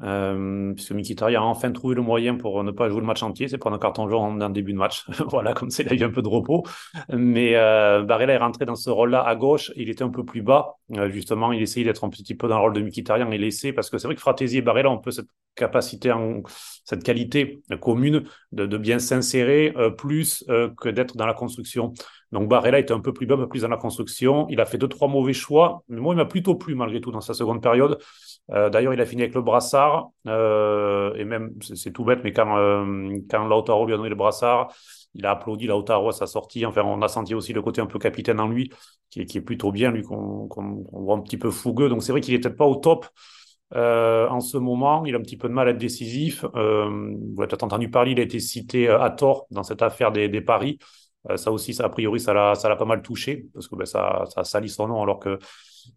Euh, 0.03 0.74
puisque 0.74 0.91
Mkhitaryan 0.91 1.43
a 1.43 1.45
enfin 1.45 1.72
trouvé 1.72 1.95
le 1.95 2.01
moyen 2.01 2.36
pour 2.36 2.62
ne 2.63 2.72
pas 2.72 2.89
jouer 2.89 3.00
le 3.00 3.05
match 3.05 3.24
entier, 3.24 3.48
c'est 3.48 3.57
prendre 3.57 3.77
un 3.77 3.79
carton 3.79 4.10
jaune 4.10 4.41
en, 4.41 4.50
début 4.50 4.74
de 4.74 4.77
match. 4.77 5.05
voilà, 5.29 5.53
comme 5.53 5.69
c'est, 5.69 5.83
il 5.83 5.91
a 5.91 5.95
eu 5.95 6.03
un 6.03 6.12
peu 6.12 6.22
de 6.22 6.27
repos. 6.27 6.63
Mais 7.10 7.55
euh, 7.55 8.03
Barella 8.03 8.33
est 8.33 8.38
rentré 8.38 8.65
dans 8.65 8.75
ce 8.75 8.89
rôle-là 8.89 9.22
à 9.22 9.36
gauche. 9.36 9.72
Il 9.75 9.89
était 9.89 10.03
un 10.03 10.10
peu 10.10 10.25
plus 10.25 10.41
bas. 10.41 10.75
Euh, 10.91 11.10
justement, 11.10 11.53
il 11.53 11.62
essayait 11.62 11.86
d'être 11.86 12.03
un 12.03 12.10
petit 12.10 12.36
peu 12.36 12.48
dans 12.48 12.57
le 12.57 12.62
rôle 12.62 12.74
de 12.74 12.81
Mkhitaryan 12.81 13.31
et 13.31 13.38
laissé, 13.38 13.72
parce 13.72 13.89
que 13.89 13.98
c'est 13.98 14.07
vrai 14.07 14.15
que 14.15 14.22
Fratesi 14.22 14.57
et 14.57 14.62
Barella 14.62 14.89
ont 14.89 14.95
un 14.95 15.01
peu 15.01 15.12
cette 15.12 15.27
capacité, 15.55 16.12
cette 16.83 17.03
qualité 17.03 17.62
commune 17.79 18.24
de, 18.51 18.77
bien 18.77 18.98
s'insérer, 18.98 19.72
euh, 19.77 19.91
plus 19.91 20.43
que 20.48 20.89
d'être 20.89 21.15
dans 21.15 21.27
la 21.27 21.36
construction. 21.36 21.93
Donc 22.34 22.50
Barella 22.50 22.80
était 22.80 22.94
un 22.94 23.00
peu 23.00 23.13
plus 23.13 23.28
bas, 23.28 23.36
un 23.36 23.38
peu 23.38 23.48
plus 23.48 23.62
dans 23.62 23.68
la 23.68 23.78
construction. 23.78 24.48
Il 24.50 24.60
a 24.60 24.66
fait 24.66 24.80
deux, 24.80 24.88
trois 24.88 25.08
mauvais 25.08 25.34
choix, 25.34 25.84
mais 25.88 26.02
moi, 26.02 26.16
il 26.16 26.18
m'a 26.18 26.25
plutôt 26.25 26.56
plu 26.56 26.74
malgré 26.74 27.00
tout 27.00 27.12
dans 27.12 27.22
sa 27.22 27.36
seconde 27.36 27.62
période. 27.62 28.00
Euh, 28.52 28.72
d'ailleurs, 28.72 28.94
il 28.94 29.00
a 29.00 29.06
fini 29.06 29.22
avec 29.22 29.36
le 29.36 29.44
brassard, 29.44 30.10
euh, 30.28 31.13
et 31.13 31.25
même, 31.25 31.54
c'est 31.62 31.94
tout 31.94 32.04
bête, 32.04 32.22
mais 32.24 32.34
quand, 32.34 32.58
euh, 32.58 33.16
quand 33.30 33.46
Lautaro 33.46 33.86
lui 33.86 33.94
a 33.94 33.98
donné 33.98 34.10
le 34.10 34.16
brassard, 34.16 34.74
il 35.13 35.28
a 35.28 35.32
applaudi 35.32 35.68
Lautaro 35.68 36.10
à 36.10 36.12
sa 36.12 36.25
sortie. 36.25 36.66
Enfin, 36.66 36.82
on 36.84 37.04
a 37.04 37.08
senti 37.08 37.36
aussi 37.36 37.54
le 37.54 37.62
côté 37.62 37.82
un 37.82 37.86
peu 37.86 38.00
capitaine 38.00 38.40
en 38.40 38.48
lui, 38.48 38.72
qui 39.12 39.22
est, 39.22 39.42
plutôt 39.42 39.72
bien, 39.72 39.92
lui, 39.92 40.02
qu'on 40.02 40.50
voit 40.92 41.16
un 41.16 41.22
petit 41.22 41.38
peu 41.38 41.52
fougueux. 41.52 41.88
Donc 41.88 42.02
c'est 42.02 42.12
vrai 42.12 42.22
qu'il 42.22 42.34
n'est 42.34 42.40
peut-être 42.40 42.58
pas 42.58 42.66
au 42.66 42.78
top. 42.78 43.06
en 43.75 44.40
ce 44.40 44.58
moment, 44.58 45.06
il 45.06 45.13
a 45.13 45.20
un 45.20 45.22
petit 45.22 45.38
peu 45.38 45.48
de 45.48 45.54
mal 45.54 45.68
à 45.68 45.72
être 45.72 45.78
décisif. 45.78 46.44
vous 46.44 46.50
avez 46.60 47.48
peut-être 47.48 47.63
entendu 47.63 47.92
parler, 47.92 48.13
il 48.13 48.20
a 48.20 48.24
été 48.24 48.40
cité 48.40 48.90
à 48.90 49.12
tort 49.12 49.46
dans 49.52 49.63
cette 49.63 49.84
affaire 49.84 50.12
des 50.12 50.42
paris. 50.42 50.80
Ça 51.36 51.51
aussi, 51.51 51.75
a 51.82 51.89
priori, 51.89 52.20
ça 52.20 52.34
l'a 52.34 52.75
pas 52.75 52.86
mal 52.86 53.01
touché, 53.01 53.48
parce 53.53 53.68
que 53.68 53.75
ben, 53.75 53.86
ça, 53.86 54.25
ça 54.34 54.44
salit 54.44 54.70
son 54.70 54.88
nom 54.88 55.01
alors 55.01 55.20
que 55.20 55.39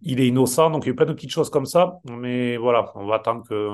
il 0.02 0.21
est 0.21 0.28
innocent, 0.28 0.71
donc 0.71 0.85
il 0.85 0.88
y 0.88 0.92
a 0.92 0.95
plein 0.95 1.06
de 1.06 1.12
petites 1.12 1.30
choses 1.30 1.50
comme 1.50 1.66
ça. 1.66 1.99
Mais 2.04 2.56
voilà, 2.56 2.92
on 2.95 3.06
va 3.06 3.16
attendre 3.16 3.45
que, 3.49 3.71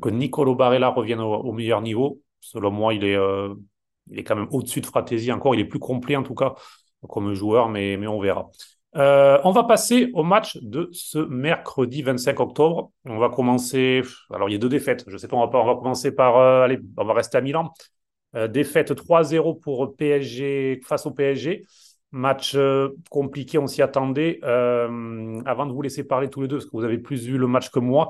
que 0.00 0.08
Nicolo 0.08 0.54
Barella 0.54 0.88
revienne 0.88 1.20
au, 1.20 1.52
meilleur 1.52 1.80
niveau. 1.82 2.20
Selon 2.40 2.70
moi, 2.70 2.94
il 2.94 3.04
est, 3.04 3.16
euh, 3.16 3.54
il 4.10 4.18
est 4.18 4.24
quand 4.24 4.36
même 4.36 4.48
au-dessus 4.50 4.80
de 4.80 4.86
Fratesi 4.86 5.32
encore. 5.32 5.54
Il 5.54 5.60
est 5.60 5.64
plus 5.66 5.78
complet 5.78 6.16
en 6.16 6.22
tout 6.22 6.34
cas 6.34 6.54
comme 7.08 7.34
joueur, 7.34 7.68
mais, 7.68 7.98
on 8.06 8.20
verra. 8.20 8.50
Euh, 8.96 9.38
on 9.44 9.50
va 9.50 9.64
passer 9.64 10.10
au 10.14 10.22
match 10.22 10.56
de 10.62 10.88
ce 10.92 11.18
mercredi 11.18 12.02
25 12.02 12.40
octobre. 12.40 12.92
On 13.04 13.18
va 13.18 13.28
commencer. 13.28 14.02
Alors, 14.32 14.48
il 14.48 14.52
y 14.52 14.54
a 14.54 14.58
deux 14.58 14.68
défaites. 14.68 15.04
Je 15.08 15.16
sais 15.16 15.28
pas, 15.28 15.36
on 15.36 15.40
va, 15.40 15.48
pas, 15.48 15.74
commencer 15.76 16.12
par. 16.12 16.38
Euh, 16.38 16.62
allez, 16.62 16.78
on 16.96 17.04
va 17.04 17.12
rester 17.12 17.36
à 17.36 17.40
Milan. 17.40 17.72
Défaite 18.48 18.92
3-0 18.92 19.60
pour 19.60 19.96
PSG 19.96 20.80
face 20.84 21.06
au 21.06 21.10
PSG. 21.10 21.64
Match 22.14 22.54
euh, 22.54 22.90
compliqué, 23.10 23.58
on 23.58 23.66
s'y 23.66 23.82
attendait. 23.82 24.38
Euh, 24.44 25.42
avant 25.46 25.66
de 25.66 25.72
vous 25.72 25.82
laisser 25.82 26.04
parler 26.04 26.30
tous 26.30 26.42
les 26.42 26.48
deux, 26.48 26.58
parce 26.58 26.66
que 26.66 26.70
vous 26.70 26.84
avez 26.84 26.98
plus 26.98 27.26
vu 27.26 27.38
le 27.38 27.48
match 27.48 27.70
que 27.70 27.80
moi, 27.80 28.08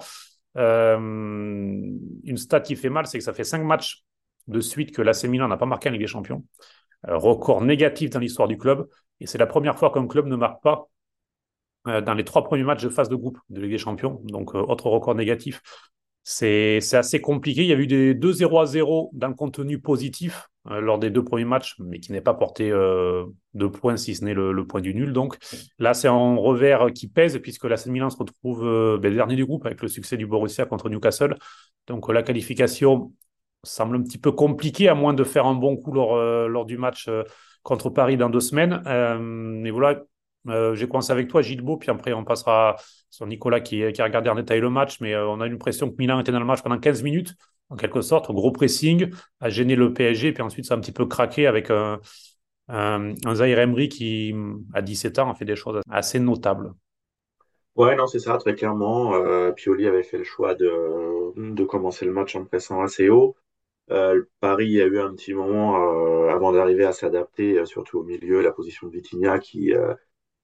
euh, 0.58 0.98
une 0.98 2.36
stat 2.36 2.60
qui 2.60 2.76
fait 2.76 2.90
mal, 2.90 3.06
c'est 3.06 3.16
que 3.16 3.24
ça 3.24 3.32
fait 3.32 3.44
cinq 3.44 3.62
matchs 3.62 4.04
de 4.46 4.60
suite 4.60 4.94
que 4.94 5.00
l'AC 5.00 5.24
Milan 5.24 5.48
n'a 5.48 5.56
pas 5.56 5.64
marqué 5.64 5.88
en 5.88 5.92
Ligue 5.92 6.02
des 6.02 6.06
Champions. 6.06 6.44
record 7.04 7.62
négatif 7.62 8.10
dans 8.10 8.20
l'histoire 8.20 8.46
du 8.46 8.58
club. 8.58 8.86
Et 9.20 9.26
c'est 9.26 9.38
la 9.38 9.46
première 9.46 9.78
fois 9.78 9.90
qu'un 9.90 10.06
club 10.06 10.26
ne 10.26 10.36
marque 10.36 10.62
pas 10.62 10.86
dans 11.86 12.14
les 12.14 12.24
trois 12.24 12.44
premiers 12.44 12.64
matchs 12.64 12.82
de 12.82 12.90
phase 12.90 13.08
de 13.08 13.16
groupe 13.16 13.38
de 13.48 13.62
Ligue 13.62 13.70
des 13.70 13.78
Champions. 13.78 14.20
Donc, 14.24 14.54
autre 14.54 14.88
record 14.88 15.14
négatif. 15.14 15.62
C'est 16.26 16.80
assez 16.94 17.20
compliqué. 17.20 17.62
Il 17.62 17.68
y 17.68 17.72
a 17.72 17.76
eu 17.76 17.86
des 17.86 18.14
2-0 18.14 18.62
à 18.62 18.64
0 18.64 19.10
dans 19.12 19.28
le 19.28 19.34
contenu 19.34 19.78
positif 19.78 20.48
euh, 20.70 20.80
lors 20.80 20.98
des 20.98 21.10
deux 21.10 21.22
premiers 21.22 21.44
matchs, 21.44 21.74
mais 21.78 22.00
qui 22.00 22.12
n'est 22.12 22.22
pas 22.22 22.32
porté 22.32 22.70
euh, 22.70 23.26
de 23.52 23.66
points 23.66 23.98
si 23.98 24.14
ce 24.14 24.24
n'est 24.24 24.32
le, 24.32 24.66
point 24.66 24.80
du 24.80 24.94
nul. 24.94 25.12
Donc 25.12 25.36
là, 25.78 25.92
c'est 25.92 26.08
un 26.08 26.34
revers 26.34 26.86
qui 26.94 27.08
pèse 27.08 27.38
puisque 27.42 27.64
la 27.64 27.76
Milan 27.86 28.08
se 28.08 28.16
retrouve 28.16 28.66
euh, 28.66 28.96
ben, 28.98 29.14
dernier 29.14 29.36
du 29.36 29.44
groupe 29.44 29.66
avec 29.66 29.82
le 29.82 29.88
succès 29.88 30.16
du 30.16 30.26
Borussia 30.26 30.64
contre 30.64 30.88
Newcastle. 30.88 31.36
Donc 31.88 32.10
la 32.10 32.22
qualification 32.22 33.12
semble 33.62 33.96
un 33.96 34.02
petit 34.02 34.18
peu 34.18 34.32
compliquée 34.32 34.88
à 34.88 34.94
moins 34.94 35.12
de 35.12 35.24
faire 35.24 35.44
un 35.44 35.54
bon 35.54 35.76
coup 35.76 35.92
lors, 35.92 36.16
lors 36.48 36.64
du 36.64 36.78
match 36.78 37.10
contre 37.62 37.90
Paris 37.90 38.16
dans 38.16 38.30
deux 38.30 38.40
semaines. 38.40 38.82
mais 39.20 39.70
voilà, 39.70 40.02
j'ai 40.46 40.86
commencé 40.88 41.12
avec 41.12 41.28
toi, 41.28 41.42
Gilles 41.42 41.64
puis 41.80 41.90
après 41.90 42.12
on 42.12 42.24
passera 42.24 42.76
sur 43.10 43.26
Nicolas 43.26 43.60
qui, 43.60 43.82
a 43.82 44.04
regardé 44.04 44.28
en 44.28 44.34
détail 44.34 44.60
le 44.60 44.70
match, 44.70 45.00
mais 45.00 45.16
on 45.16 45.40
a 45.40 45.48
l'impression 45.48 45.90
que 45.90 45.96
Milan 45.98 46.20
était 46.20 46.32
dans 46.32 46.40
le 46.40 46.44
match 46.44 46.62
pendant 46.62 46.78
15 46.78 47.02
minutes 47.02 47.34
en 47.70 47.76
quelque 47.76 48.02
sorte, 48.02 48.30
gros 48.30 48.52
pressing, 48.52 49.10
a 49.40 49.48
gêné 49.48 49.74
le 49.74 49.92
PSG, 49.92 50.32
puis 50.32 50.42
ensuite 50.42 50.66
ça 50.66 50.74
a 50.74 50.76
un 50.76 50.80
petit 50.80 50.92
peu 50.92 51.06
craqué 51.06 51.46
avec 51.46 51.70
un, 51.70 52.00
un, 52.68 53.14
Emery 53.24 53.88
qui, 53.88 54.34
à 54.72 54.82
17 54.82 55.18
ans, 55.18 55.30
a 55.30 55.34
fait 55.34 55.44
des 55.44 55.56
choses 55.56 55.80
assez 55.90 56.18
notables. 56.20 56.72
Ouais, 57.76 57.96
non, 57.96 58.06
c'est 58.06 58.20
ça, 58.20 58.38
très 58.38 58.54
clairement. 58.54 59.14
Euh, 59.14 59.50
Pioli 59.50 59.88
avait 59.88 60.04
fait 60.04 60.18
le 60.18 60.24
choix 60.24 60.54
de, 60.54 61.32
de 61.54 61.64
commencer 61.64 62.04
le 62.04 62.12
match 62.12 62.36
en 62.36 62.44
pressant 62.44 62.82
assez 62.82 63.08
haut. 63.08 63.34
Euh, 63.90 64.22
Paris 64.40 64.80
a 64.80 64.86
eu 64.86 65.00
un 65.00 65.12
petit 65.12 65.34
moment 65.34 65.76
euh, 65.76 66.28
avant 66.28 66.52
d'arriver 66.52 66.84
à 66.84 66.92
s'adapter, 66.92 67.64
surtout 67.66 67.98
au 67.98 68.04
milieu, 68.04 68.40
la 68.42 68.52
position 68.52 68.86
de 68.86 68.92
Vitinha 68.92 69.38
qui 69.40 69.72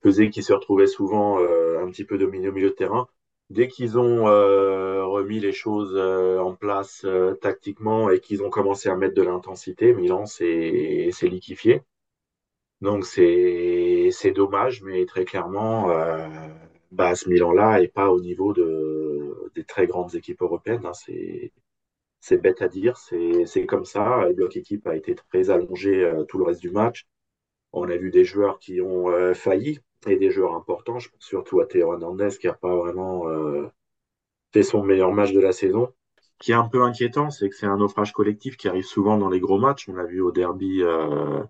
faisait 0.03 0.31
qu'il 0.31 0.43
se 0.43 0.53
retrouvait 0.53 0.87
souvent 0.87 1.39
un 1.39 1.91
petit 1.91 2.05
peu 2.05 2.19
dominé 2.19 2.49
au 2.49 2.53
milieu 2.53 2.71
de 2.71 2.75
terrain 2.75 3.07
dès 3.51 3.69
qu'ils 3.69 3.99
ont 3.99 4.29
euh, 4.29 5.05
remis 5.05 5.41
les 5.41 5.53
choses 5.53 5.95
euh, 5.97 6.39
en 6.39 6.55
place 6.55 7.03
euh, 7.05 7.35
tactiquement 7.35 8.11
et 8.11 8.21
qu'ils 8.21 8.43
ont 8.43 8.51
commencé 8.51 8.89
à 8.89 8.97
mettre 8.97 9.15
de 9.15 9.23
l'intensité, 9.23 9.93
Milan 9.93 10.25
s'est 10.27 11.11
liquifié. 11.23 11.83
Donc 12.81 13.05
c'est 13.05 14.33
dommage, 14.35 14.83
mais 14.83 15.05
très 15.05 15.25
clairement, 15.27 15.89
bah, 16.93 17.15
ce 17.15 17.29
Milan-là 17.29 17.79
n'est 17.79 17.89
pas 17.89 18.11
au 18.11 18.21
niveau 18.21 18.55
de, 18.55 19.51
des 19.55 19.65
très 19.65 19.87
grandes 19.87 20.15
équipes 20.15 20.41
européennes. 20.41 20.87
Hein. 20.87 20.93
C'est 22.21 22.39
bête 22.39 22.63
à 22.63 22.69
dire, 22.69 22.97
c'est 22.97 23.67
comme 23.67 23.85
ça. 23.85 24.25
Le 24.29 24.33
bloc 24.35 24.57
équipe 24.57 24.87
a 24.87 24.97
été 24.97 25.15
très 25.15 25.51
allongé 25.51 26.11
tout 26.29 26.39
le 26.39 26.45
reste 26.45 26.63
du 26.63 26.71
match. 26.71 27.07
On 27.73 27.89
a 27.91 27.97
vu 27.97 28.11
des 28.11 28.25
joueurs 28.25 28.59
qui 28.59 28.81
ont 28.81 29.35
failli, 29.35 29.81
et 30.07 30.17
des 30.17 30.31
joueurs 30.31 30.55
importants. 30.55 30.99
Je 30.99 31.11
pense 31.11 31.23
surtout 31.23 31.61
à 31.61 31.67
Théo 31.67 31.93
Hernandez 31.93 32.31
qui 32.41 32.47
n'a 32.47 32.55
pas 32.55 32.75
vraiment 32.75 33.29
euh, 33.29 33.69
fait 34.53 34.63
son 34.63 34.83
meilleur 34.83 35.13
match 35.13 35.33
de 35.33 35.41
la 35.41 35.53
saison. 35.53 35.93
Ce 36.21 36.47
qui 36.47 36.53
est 36.53 36.55
un 36.55 36.69
peu 36.69 36.83
inquiétant, 36.83 37.31
c'est 37.31 37.49
que 37.49 37.57
c'est 37.57 37.67
un 37.67 37.77
naufrage 37.77 38.13
collectif 38.13 38.57
qui 38.57 38.69
arrive 38.69 38.85
souvent 38.85 39.19
dans 39.19 39.29
les 39.29 39.41
gros 39.41 39.59
matchs. 39.59 39.89
On 39.89 39.95
l'a 39.95 40.05
vu 40.05 40.21
au 40.21 40.33
derby 40.33 40.83
euh, 40.83 41.43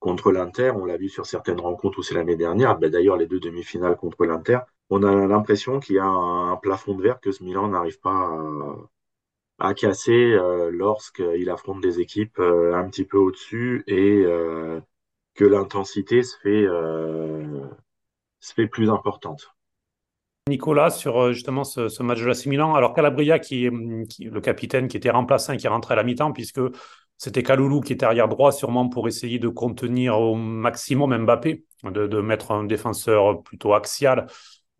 contre 0.00 0.32
l'Inter, 0.32 0.72
on 0.74 0.84
l'a 0.84 0.96
vu 0.96 1.08
sur 1.08 1.26
certaines 1.26 1.60
rencontres 1.60 1.98
aussi 2.00 2.14
l'année 2.14 2.36
dernière. 2.36 2.78
Ben, 2.78 2.90
D'ailleurs, 2.90 3.16
les 3.16 3.26
deux 3.26 3.40
demi-finales 3.40 3.96
contre 3.96 4.24
l'Inter. 4.24 4.60
On 4.90 5.04
a 5.04 5.26
l'impression 5.26 5.80
qu'il 5.80 5.96
y 5.96 5.98
a 5.98 6.06
un, 6.06 6.56
plafond 6.56 6.94
de 6.94 7.02
verre 7.02 7.20
que 7.20 7.32
ce 7.32 7.44
Milan 7.44 7.68
n'arrive 7.68 8.00
pas 8.00 8.30
à, 9.58 9.74
casser 9.74 10.34
euh, 10.34 10.70
lorsqu'il 10.70 11.48
affronte 11.48 11.80
des 11.80 12.00
équipes 12.00 12.38
euh, 12.40 12.74
un 12.74 12.88
petit 12.88 13.04
peu 13.04 13.16
au-dessus 13.16 13.84
et 13.86 14.24
que 15.34 15.44
l'intensité 15.44 16.22
se 16.22 16.36
fait 16.38 16.66
se 18.42 18.52
fait 18.52 18.66
plus 18.66 18.90
importante. 18.90 19.48
Nicolas, 20.48 20.90
sur 20.90 21.20
euh, 21.20 21.32
justement 21.32 21.62
ce, 21.62 22.02
match 22.02 22.20
de 22.20 22.26
la 22.26 22.34
Milan, 22.46 22.74
alors 22.74 22.94
Calabria, 22.94 23.38
qui 23.38 23.64
est, 23.66 23.70
le 23.70 24.40
capitaine 24.40 24.88
qui 24.88 24.96
était 24.96 25.10
remplaçant, 25.10 25.56
qui 25.56 25.68
rentré 25.68 25.92
à 25.92 25.96
la 25.96 26.02
mi-temps, 26.02 26.32
puisque 26.32 26.60
c'était 27.16 27.44
Kaloulou 27.44 27.80
qui 27.80 27.92
était 27.92 28.04
arrière 28.04 28.26
droit, 28.26 28.50
sûrement 28.50 28.88
pour 28.88 29.06
essayer 29.06 29.38
de 29.38 29.48
contenir 29.48 30.18
au 30.18 30.34
maximum 30.34 31.16
Mbappé, 31.16 31.64
de, 31.84 32.20
mettre 32.20 32.50
un 32.50 32.64
défenseur 32.64 33.42
plutôt 33.44 33.74
axial 33.74 34.26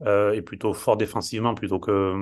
euh, 0.02 0.32
et 0.32 0.42
plutôt 0.42 0.74
fort 0.74 0.96
défensivement 0.96 1.54
plutôt 1.54 1.78
que, 1.78 2.14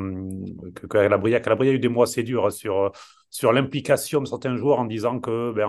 que, 0.74 0.86
Calabria. 0.86 1.40
Calabria 1.40 1.70
a 1.70 1.74
eu 1.74 1.78
des 1.78 1.88
mois 1.88 2.04
assez 2.04 2.22
durs 2.22 2.52
sur, 2.52 2.92
sur 3.30 3.54
l'implication 3.54 4.20
de 4.20 4.26
certains 4.26 4.56
joueurs 4.56 4.80
en 4.80 4.84
disant 4.84 5.18
que 5.20 5.52
ben, 5.52 5.66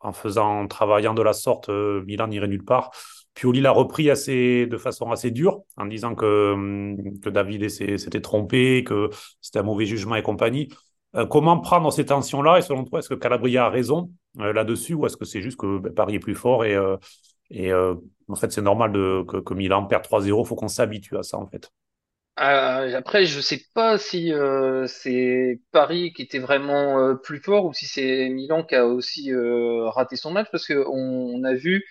en, 0.00 0.12
faisant, 0.12 0.62
en 0.62 0.66
travaillant 0.66 1.14
de 1.14 1.22
la 1.22 1.32
sorte, 1.32 1.68
euh, 1.68 2.02
Milan 2.04 2.26
n'irait 2.26 2.48
nulle 2.48 2.64
part. 2.64 2.90
Pioli 3.34 3.60
l'a 3.60 3.72
repris 3.72 4.10
assez, 4.10 4.66
de 4.66 4.76
façon 4.78 5.10
assez 5.10 5.30
dure 5.30 5.62
en 5.76 5.86
disant 5.86 6.14
que, 6.14 6.52
hum, 6.52 7.20
que 7.20 7.30
David 7.30 7.68
s'était 7.68 8.20
trompé, 8.20 8.84
que 8.84 9.10
c'était 9.40 9.58
un 9.60 9.62
mauvais 9.62 9.86
jugement 9.86 10.16
et 10.16 10.22
compagnie. 10.22 10.68
Euh, 11.16 11.26
comment 11.26 11.58
prendre 11.60 11.92
ces 11.92 12.06
tensions-là? 12.06 12.58
Et 12.58 12.62
selon 12.62 12.84
toi, 12.84 12.98
est-ce 12.98 13.08
que 13.08 13.14
Calabria 13.14 13.66
a 13.66 13.70
raison 13.70 14.10
euh, 14.40 14.52
là-dessus 14.52 14.94
ou 14.94 15.06
est-ce 15.06 15.16
que 15.16 15.24
c'est 15.24 15.42
juste 15.42 15.56
que 15.58 15.78
ben, 15.78 15.92
Paris 15.94 16.16
est 16.16 16.18
plus 16.18 16.34
fort 16.34 16.64
et, 16.64 16.74
euh, 16.74 16.96
et 17.50 17.72
en 17.74 18.34
fait 18.36 18.50
c'est 18.50 18.62
normal 18.62 18.90
de, 18.92 19.22
que, 19.28 19.36
que 19.36 19.54
Milan 19.54 19.84
perd 19.86 20.02
3-0 20.02 20.42
Il 20.44 20.46
faut 20.48 20.56
qu'on 20.56 20.68
s'habitue 20.68 21.16
à 21.18 21.22
ça 21.22 21.38
en 21.38 21.46
fait. 21.46 21.70
après, 22.36 23.26
je 23.26 23.40
sais 23.40 23.60
pas 23.74 23.98
si 23.98 24.32
c'est 24.88 25.60
Paris 25.70 26.12
qui 26.12 26.22
était 26.22 26.38
vraiment 26.38 27.16
plus 27.16 27.38
fort 27.40 27.66
ou 27.66 27.72
si 27.72 27.86
c'est 27.86 28.28
Milan 28.28 28.64
qui 28.64 28.74
a 28.74 28.86
aussi 28.86 29.30
raté 29.34 30.16
son 30.16 30.32
match 30.32 30.48
parce 30.50 30.66
qu'on 30.66 30.82
on 30.86 31.44
a 31.44 31.54
vu 31.54 31.84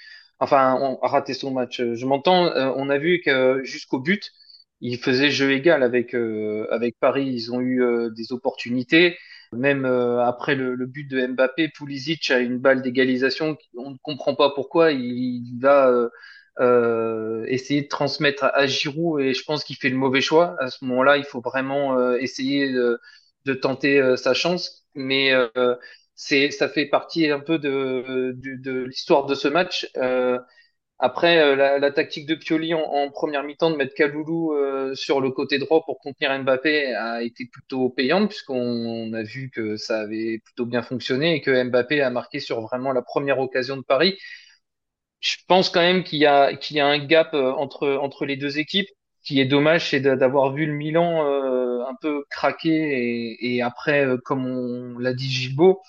Enfin, 0.44 0.78
on 0.82 1.00
a 1.02 1.08
raté 1.08 1.34
son 1.34 1.52
match. 1.52 1.82
Je 1.82 2.06
m'entends. 2.06 2.48
Euh, 2.48 2.70
on 2.76 2.90
a 2.90 2.98
vu 2.98 3.22
que 3.22 3.62
jusqu'au 3.64 4.00
but, 4.00 4.32
il 4.82 4.98
faisait 4.98 5.30
jeu 5.32 5.54
égal 5.54 5.84
avec 5.84 6.14
euh, 6.14 6.68
avec 6.70 7.00
Paris. 7.00 7.26
Ils 7.28 7.54
ont 7.54 7.62
eu 7.62 7.82
euh, 7.82 8.10
des 8.10 8.34
opportunités. 8.34 9.18
Même 9.54 9.86
après 9.86 10.56
le, 10.56 10.76
but 10.88 11.06
de 11.06 11.28
Mbappé, 11.28 11.70
Pulisic 11.70 12.30
a 12.32 12.40
une 12.40 12.58
balle 12.58 12.82
d'égalisation. 12.82 13.56
On 13.78 13.92
ne 13.92 13.98
comprend 14.02 14.36
pas 14.36 14.50
pourquoi 14.50 14.92
il, 14.92 15.60
va 15.62 16.10
essayer 17.48 17.84
de 17.84 17.88
transmettre 17.88 18.46
à, 18.46 18.66
Giroud 18.68 19.22
et 19.22 19.34
je 19.34 19.44
pense 19.44 19.64
qu'il 19.64 19.76
fait 19.78 19.90
le 19.90 19.96
mauvais 19.98 20.22
choix. 20.22 20.56
À 20.60 20.70
ce 20.70 20.84
moment-là, 20.86 21.18
il 21.18 21.24
faut 21.24 21.42
vraiment 21.42 22.14
essayer 22.16 22.74
de, 22.74 23.00
de 23.46 23.54
tenter 23.54 24.16
sa 24.18 24.34
chance. 24.34 24.86
Mais 24.96 25.32
c'est 26.16 26.52
ça 26.52 26.70
fait 26.70 26.86
partie 26.88 27.30
un 27.30 27.40
peu 27.40 27.60
de, 27.60 28.34
de, 28.38 28.56
de 28.62 28.84
l'histoire 28.86 29.26
de 29.26 29.36
ce 29.36 29.48
match. 29.48 29.88
Euh, 29.98 30.40
après, 31.00 31.40
euh, 31.40 31.56
la, 31.56 31.80
la, 31.80 31.92
tactique 31.92 32.28
de 32.28 32.36
Pioli 32.36 32.74
en, 32.74 33.10
première 33.12 33.44
mi-temps 33.44 33.72
de 33.72 33.76
mettre 33.76 33.94
Kaloulou 33.96 34.54
euh, 34.54 34.96
sur 34.96 35.22
le 35.22 35.32
côté 35.32 35.58
droit 35.60 35.84
pour 35.86 36.00
contenir 36.00 36.38
Mbappé 36.44 36.94
a 36.96 37.24
été 37.24 37.46
plutôt 37.52 37.90
payante 37.90 38.30
puisqu'on 38.30 39.12
a 39.14 39.24
vu 39.24 39.50
que 39.52 39.76
ça 39.78 40.02
avait 40.02 40.40
plutôt 40.46 40.66
bien 40.66 40.82
fonctionné 40.84 41.36
et 41.36 41.42
que 41.42 41.64
Mbappé 41.66 42.02
a 42.02 42.10
marqué 42.10 42.40
sur 42.40 42.62
vraiment 42.62 42.94
la 42.94 43.02
première 43.02 43.40
occasion 43.40 43.76
de 43.78 43.82
Paris. 43.84 44.18
je 45.20 45.38
pense 45.48 45.70
quand 45.70 45.82
même 45.82 46.04
qu'il 46.04 46.20
y 46.20 46.26
a, 46.26 46.56
qu'il 46.56 46.78
y 46.78 46.80
a 46.80 46.88
un 46.88 47.00
gap 47.06 47.34
entre, 47.34 47.88
entre 48.02 48.26
les 48.26 48.38
deux 48.38 48.60
équipes. 48.60 48.90
Qui 49.26 49.40
est 49.40 49.46
dommage, 49.46 49.90
c'est 49.90 50.02
d'avoir 50.02 50.52
vu 50.54 50.66
le 50.66 50.74
Milan 50.74 51.24
un 51.88 51.96
peu 52.02 52.26
craquer 52.30 52.70
et, 52.72 53.56
et 53.56 53.62
après, 53.62 54.06
comme 54.26 54.46
on 54.46 55.00
l'a 55.00 55.14
dit 55.14 55.30
Gilbo, 55.32 55.82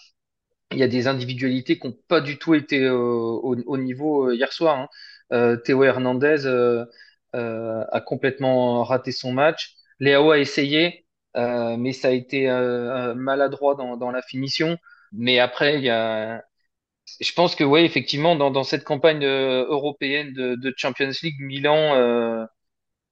il 0.75 0.81
y 0.81 0.83
a 0.83 0.89
des 0.89 1.07
individualités 1.07 1.79
qui 1.79 1.87
n'ont 1.87 1.97
pas 2.09 2.21
du 2.21 2.39
tout 2.39 2.55
été 2.55 2.89
au, 2.89 3.57
au, 3.67 3.77
niveau 3.79 4.31
hier 4.33 4.53
soir. 4.53 4.79
Hein. 4.79 4.89
Euh, 5.33 5.57
Théo 5.57 5.85
Hernandez 5.85 6.47
euh, 6.47 6.85
euh, 7.35 7.85
a 7.91 8.01
complètement 8.01 8.85
raté 8.85 9.13
son 9.13 9.33
match. 9.33 9.75
Léao 10.01 10.31
a 10.33 10.39
essayé, 10.39 11.07
mais 11.35 11.93
ça 11.93 12.09
a 12.09 12.11
été 12.13 12.49
maladroit 13.17 13.75
dans, 13.75 14.11
la 14.11 14.23
finition. 14.23 14.77
Mais 15.13 15.39
après, 15.39 15.77
il 15.77 15.85
y 15.85 15.91
a, 15.91 16.43
je 17.21 17.33
pense 17.33 17.55
que 17.55 17.65
oui, 17.65 17.81
effectivement, 17.85 18.37
dans, 18.37 18.65
cette 18.65 18.85
campagne 18.85 19.25
européenne 19.25 20.33
de, 20.33 20.75
Champions 20.77 21.11
League, 21.23 21.37
Milan 21.41 21.95
euh, 21.95 22.47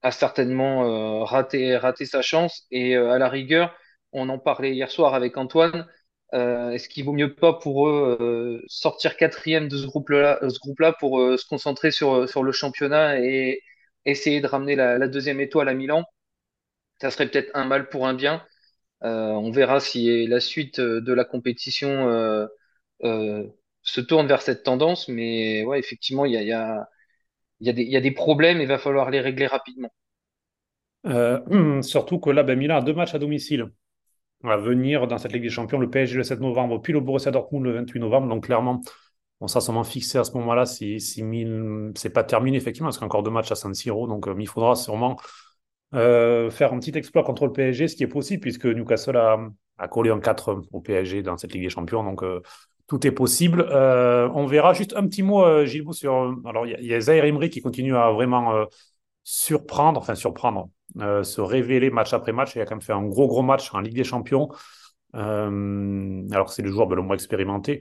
a 0.03 0.11
certainement 0.11 0.85
euh, 0.85 1.25
raté, 1.25 2.07
sa 2.07 2.23
chance. 2.23 2.67
Et 2.71 2.97
euh, 2.97 3.13
à 3.13 3.19
la 3.19 3.29
rigueur, 3.29 3.75
on 4.13 4.29
en 4.29 4.39
parlait 4.39 4.73
hier 4.73 4.91
soir 4.91 5.15
avec 5.15 5.37
Antoine. 5.37 5.87
Euh, 6.35 6.71
est-ce 6.71 6.89
qu'il 6.89 7.05
vaut 7.05 7.13
mieux 7.13 7.35
pas 7.35 7.53
pour 7.53 7.89
eux 7.89 8.17
euh, 8.21 8.65
sortir 8.67 9.17
quatrième 9.17 9.69
de 9.69 9.77
ce 9.77 9.87
groupe-là, 9.87 10.39
ce 10.43 10.59
groupe-là 10.59 10.95
pour 10.99 11.21
euh, 11.21 11.37
se 11.37 11.47
concentrer 11.47 11.91
sur, 11.91 12.27
sur 12.29 12.43
le 12.43 12.53
championnat 12.53 13.21
et 13.21 13.63
essayer 14.07 14.41
de 14.41 14.47
ramener 14.47 14.75
la, 14.75 15.09
deuxième 15.09 15.41
étoile 15.41 15.69
à 15.69 15.75
Milan? 15.75 16.05
Ça 17.01 17.11
serait 17.11 17.29
peut-être 17.29 17.51
un 17.55 17.65
mal 17.65 17.89
pour 17.89 18.07
un 18.07 18.15
bien. 18.15 18.45
on 19.03 19.51
verra 19.51 19.81
si 19.81 20.27
la 20.27 20.41
suite 20.41 20.81
de 20.81 21.13
la 21.13 21.25
compétition 21.25 22.49
se 23.83 24.01
tourne 24.01 24.27
vers 24.27 24.43
cette 24.43 24.63
tendance, 24.63 25.09
mais 25.09 25.65
ouais, 25.65 25.79
effectivement, 25.79 26.25
il 26.25 26.33
y 26.33 26.37
a, 26.37 26.43
y, 26.43 26.53
a, 26.53 26.89
y, 27.61 27.71
a 27.71 27.73
y 27.73 27.97
a 27.97 28.01
des 28.01 28.13
problèmes 28.13 28.59
et 28.61 28.63
il 28.63 28.69
va 28.69 28.79
falloir 28.79 29.11
les 29.11 29.21
régler 29.21 29.47
rapidement. 29.47 29.93
surtout 31.83 32.21
que 32.21 32.31
là, 32.31 32.43
ben, 32.43 32.59
Milan 32.59 32.79
a 32.79 32.83
deux 32.83 32.95
matchs 32.95 33.15
à 33.15 33.19
domicile 33.19 33.71
à 34.45 34.57
venir 34.57 35.07
dans 35.07 35.19
cette 35.19 35.33
Ligue 35.33 35.43
des 35.43 35.51
Champions, 35.51 35.79
le 35.79 35.91
PSG 35.91 36.17
le 36.17 36.25
7 36.25 36.41
novembre, 36.41 36.81
puis 36.81 36.93
le 36.93 37.01
Borussia 37.01 37.31
Dortmund 37.31 37.65
le 37.65 37.73
28 37.73 38.01
novembre. 38.01 38.29
Donc 38.29 38.47
clairement, 38.47 38.81
on 39.41 39.49
sera 39.49 39.61
sûrement 39.61 39.85
fixé 39.85 40.19
à 40.19 40.25
ce 40.25 40.33
moment-là 40.33 40.67
si, 40.67 41.01
si 41.01 41.25
c'est 41.97 42.11
pas 42.11 42.25
terminé 42.25 42.57
effectivement, 42.57 42.89
parce 42.89 42.99
qu'il 42.99 43.05
y 43.05 43.07
a 43.07 43.09
encore 43.09 43.23
deux 43.23 43.31
matchs 43.31 43.53
à 43.53 43.55
San 43.55 43.75
Siro. 43.75 44.07
Donc 44.07 44.29
euh, 44.29 44.35
il 44.39 44.49
faudra 44.49 44.75
sûrement 44.75 45.19
euh, 45.95 46.51
faire 46.51 46.73
un 46.73 46.79
petit 46.79 46.97
exploit 46.97 47.25
contre 47.25 47.47
le 47.47 47.53
PSG, 47.53 47.89
ce 47.89 47.97
qui 47.97 48.05
est 48.05 48.09
possible, 48.09 48.41
puisque 48.41 48.67
Newcastle 48.67 49.17
a, 49.17 49.39
a 49.79 49.89
collé 49.89 50.11
un 50.11 50.21
4 50.21 50.63
au 50.73 50.81
PSG 50.81 51.23
dans 51.23 51.37
cette 51.37 51.53
Ligue 51.53 51.65
des 51.65 51.71
Champions. 51.71 52.05
Donc 52.05 52.23
euh, 52.23 52.41
tout 52.87 53.07
est 53.07 53.13
possible. 53.13 53.63
on 53.71 54.47
verra 54.47 54.75
juste 54.75 54.95
un 54.97 55.07
petit 55.07 55.23
mot, 55.23 55.65
Gilles, 55.65 55.85
sur. 55.93 56.37
Alors 56.45 56.67
il 56.67 56.79
y, 56.81 56.89
y, 56.89 56.95
a 56.95 57.01
Zaire 57.01 57.25
Emery 57.25 57.49
qui 57.49 57.63
continue 57.63 57.97
à 57.97 58.11
vraiment 58.11 58.67
surprendre, 59.25 60.01
enfin 60.01 60.15
surprendre, 60.15 60.69
euh, 61.01 61.23
se 61.23 61.41
révéler 61.41 61.91
match 61.91 62.13
après 62.13 62.33
match. 62.33 62.55
Il 62.57 62.61
a 62.61 62.67
quand 62.67 62.77
même 62.77 62.83
fait 62.83 62.93
un 62.93 63.05
gros, 63.05 63.27
gros 63.27 63.43
match 63.43 63.73
en 63.75 63.81
Ligue 63.81 63.95
des 63.95 64.05
Champions. 64.05 64.49
Euh, 65.15 66.27
alors 66.31 66.51
c'est 66.53 66.63
le 66.63 66.71
joueur 66.71 66.87
de 66.89 66.95
le 66.95 67.03
moins 67.03 67.15
expérimenté. 67.15 67.81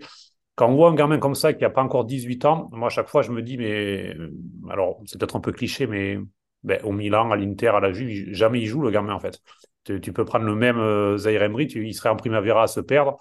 Quand 0.55 0.69
on 0.69 0.75
voit 0.75 0.89
un 0.89 0.95
gamin 0.95 1.17
comme 1.17 1.35
ça 1.35 1.53
qui 1.53 1.63
n'a 1.63 1.69
pas 1.69 1.81
encore 1.81 2.05
18 2.05 2.45
ans, 2.45 2.69
moi 2.71 2.87
à 2.87 2.89
chaque 2.89 3.07
fois 3.07 3.21
je 3.21 3.31
me 3.31 3.41
dis, 3.41 3.57
mais 3.57 4.13
euh, 4.15 4.31
alors 4.69 5.01
c'est 5.05 5.17
peut-être 5.17 5.35
un 5.35 5.39
peu 5.39 5.51
cliché, 5.51 5.87
mais 5.87 6.19
ben, 6.63 6.79
au 6.83 6.91
Milan, 6.91 7.31
à 7.31 7.37
l'Inter, 7.37 7.69
à 7.69 7.79
la 7.79 7.91
Juve, 7.91 8.33
jamais 8.33 8.59
il 8.61 8.67
joue 8.67 8.81
le 8.81 8.91
gamin 8.91 9.13
en 9.13 9.19
fait. 9.19 9.39
Tu, 9.83 10.13
peux 10.13 10.25
prendre 10.25 10.45
le 10.45 10.53
même 10.53 10.77
euh, 10.77 11.17
Zaire 11.17 11.41
Emery, 11.41 11.65
il 11.65 11.93
serait 11.95 12.09
en 12.09 12.15
Primavera 12.15 12.63
à 12.63 12.67
se 12.67 12.79
perdre. 12.79 13.17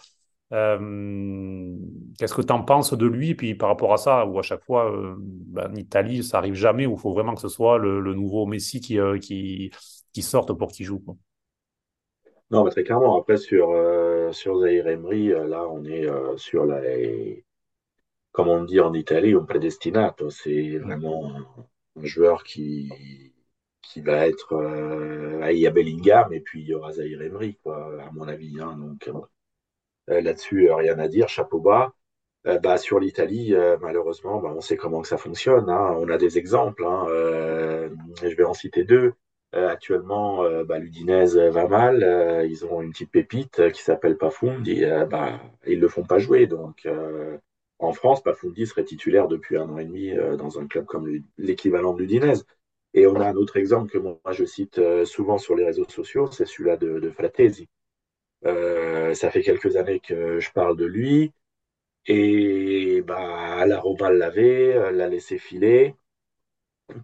Euh, 0.52 1.76
Qu'est-ce 2.18 2.34
que 2.34 2.42
tu 2.42 2.52
en 2.52 2.62
penses 2.62 2.92
de 2.92 3.06
lui 3.06 3.30
Et 3.30 3.34
puis 3.34 3.54
par 3.54 3.68
rapport 3.68 3.92
à 3.92 3.96
ça, 3.96 4.26
où 4.26 4.38
à 4.38 4.42
chaque 4.42 4.64
fois, 4.64 4.92
euh, 4.92 5.14
ben, 5.18 5.70
en 5.70 5.76
Italie, 5.76 6.22
ça 6.22 6.38
arrive 6.38 6.54
jamais, 6.54 6.86
où 6.86 6.94
il 6.94 6.98
faut 6.98 7.12
vraiment 7.12 7.34
que 7.34 7.40
ce 7.40 7.48
soit 7.48 7.78
le, 7.78 8.00
le 8.00 8.14
nouveau 8.14 8.46
Messi 8.46 8.80
qui, 8.80 8.98
euh, 8.98 9.18
qui, 9.18 9.70
qui, 10.12 10.22
sorte 10.22 10.52
pour 10.52 10.72
qu'il 10.72 10.86
joue. 10.86 10.98
Quoi? 10.98 11.16
Non, 12.50 12.64
mais 12.64 12.70
très 12.70 12.82
clairement. 12.82 13.18
Après, 13.18 13.36
sur, 13.36 13.68
sur 14.32 14.60
Zaire 14.60 14.88
Emery, 14.88 15.28
là, 15.28 15.68
on 15.68 15.84
est 15.84 16.08
sur 16.36 16.64
la. 16.66 16.80
Comme 18.32 18.48
on 18.48 18.64
dit 18.64 18.80
en 18.80 18.92
Italie, 18.92 19.34
un 19.34 19.44
predestinato. 19.44 20.30
C'est 20.30 20.78
vraiment 20.78 21.32
un, 21.96 22.04
joueur 22.04 22.42
qui, 22.42 22.90
qui 23.82 24.00
va 24.00 24.26
être. 24.26 24.52
il 25.52 25.58
y 25.58 25.66
a 25.68 25.70
Bellingham 25.70 26.32
et 26.32 26.40
puis 26.40 26.62
il 26.62 26.66
y 26.66 26.74
aura 26.74 26.90
Zaire 26.90 27.22
Emery, 27.22 27.56
quoi, 27.62 28.02
à 28.02 28.10
mon 28.10 28.26
avis. 28.26 28.58
Hein, 28.60 28.76
donc 28.78 29.08
là-dessus, 30.20 30.70
euh, 30.70 30.74
rien 30.74 30.98
à 30.98 31.08
dire, 31.08 31.28
chapeau 31.28 31.60
bas. 31.60 31.94
Euh, 32.46 32.58
bah, 32.58 32.78
sur 32.78 32.98
l'Italie, 33.00 33.54
malheureusement, 33.80 34.40
bah, 34.40 34.52
on 34.54 34.60
sait 34.60 34.76
comment 34.76 35.02
que 35.02 35.08
ça 35.08 35.18
fonctionne. 35.18 35.68
Hein. 35.68 35.96
On 36.00 36.08
a 36.08 36.18
des 36.18 36.38
exemples. 36.38 36.84
Hein. 36.84 37.06
je 38.22 38.34
vais 38.34 38.44
en 38.44 38.54
citer 38.54 38.84
deux. 38.84 39.12
actuellement, 39.52 40.44
bah, 40.64 40.78
l'Udinese 40.78 41.36
va 41.36 41.68
mal. 41.68 42.46
ils 42.48 42.64
ont 42.66 42.80
une 42.82 42.92
petite 42.92 43.10
pépite 43.10 43.70
qui 43.72 43.82
s'appelle 43.82 44.16
Pafundi. 44.16 44.84
bah, 45.10 45.40
ils 45.66 45.80
le 45.80 45.88
font 45.88 46.04
pas 46.04 46.18
jouer. 46.18 46.46
Donc, 46.46 46.88
en 47.78 47.92
France, 47.92 48.22
Pafundi 48.22 48.66
serait 48.66 48.84
titulaire 48.84 49.28
depuis 49.28 49.56
un 49.58 49.68
an 49.68 49.78
et 49.78 49.84
demi 49.84 50.12
dans 50.38 50.58
un 50.58 50.66
club 50.66 50.86
comme 50.86 51.08
l'équivalent 51.38 51.94
de 51.94 52.00
l'Udinese. 52.00 52.46
Et 52.94 53.06
on 53.06 53.16
a 53.16 53.28
un 53.28 53.36
autre 53.36 53.56
exemple 53.56 53.92
que 53.92 53.98
moi 53.98 54.18
je 54.32 54.44
cite 54.44 54.80
souvent 55.04 55.38
sur 55.38 55.54
les 55.54 55.64
réseaux 55.64 55.88
sociaux, 55.88 56.28
c'est 56.32 56.46
celui-là 56.46 56.76
de, 56.76 56.98
de 56.98 57.10
Fratesi. 57.10 57.68
Euh, 58.46 59.14
ça 59.14 59.30
fait 59.30 59.42
quelques 59.42 59.76
années 59.76 60.00
que 60.00 60.40
je 60.40 60.50
parle 60.52 60.76
de 60.76 60.86
lui. 60.86 61.32
Et 62.06 63.02
bah, 63.02 63.66
la 63.66 63.80
Roma 63.80 64.10
l'avait, 64.12 64.74
euh, 64.76 64.90
l'a 64.92 65.08
laissé 65.08 65.38
filer. 65.38 65.94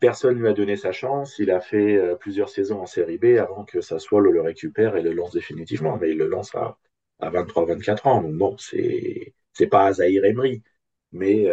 Personne 0.01 0.37
ne 0.37 0.41
lui 0.41 0.49
a 0.49 0.53
donné 0.53 0.77
sa 0.77 0.93
chance. 0.93 1.39
Il 1.39 1.51
a 1.51 1.61
fait 1.61 1.97
euh, 1.97 2.17
plusieurs 2.17 2.49
saisons 2.49 2.81
en 2.81 2.87
série 2.87 3.19
B 3.19 3.37
avant 3.39 3.65
que 3.65 3.81
soit 3.81 4.21
le, 4.21 4.41
récupère 4.41 4.97
et 4.97 5.03
le 5.03 5.13
lance 5.13 5.33
définitivement. 5.33 5.97
Mais 5.99 6.11
il 6.11 6.19
le 6.19 6.27
lance 6.27 6.55
à, 6.55 6.79
à 7.21 7.31
23-24 7.31 8.09
ans. 8.09 8.23
Donc 8.23 8.35
bon, 8.37 8.57
c'est 8.59 9.35
c'est 9.53 9.69
pas 9.69 9.93
Zahir 9.93 10.25
Emery. 10.25 10.63
Mais 11.13 11.47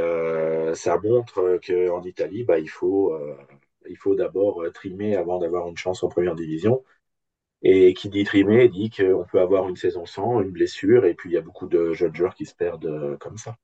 ça 0.76 0.98
montre 1.04 1.60
qu'en 1.66 2.04
Italie, 2.04 2.44
bah, 2.44 2.60
il 2.60 2.70
faut, 2.70 3.16
il 3.88 3.96
faut 3.98 4.16
d'abord 4.16 4.64
trimer 4.74 5.16
avant 5.16 5.40
d'avoir 5.40 5.68
une 5.70 5.78
chance 5.78 6.04
en 6.04 6.10
première 6.10 6.36
division. 6.36 6.84
Et 7.64 7.94
qui 7.94 8.10
dit 8.10 8.24
trimer 8.26 8.68
dit 8.68 8.90
qu'on 8.90 9.26
peut 9.32 9.40
avoir 9.40 9.68
une 9.70 9.78
saison 9.78 10.06
sans, 10.06 10.42
une 10.42 10.52
blessure, 10.52 11.06
et 11.06 11.14
puis 11.14 11.30
il 11.30 11.34
y 11.34 11.38
a 11.38 11.42
beaucoup 11.42 11.68
de 11.68 11.94
jeunes 11.94 12.16
joueurs 12.16 12.36
qui 12.36 12.46
se 12.46 12.56
perdent 12.56 12.86
euh, 12.86 13.18
comme 13.18 13.38
ça. 13.38 13.56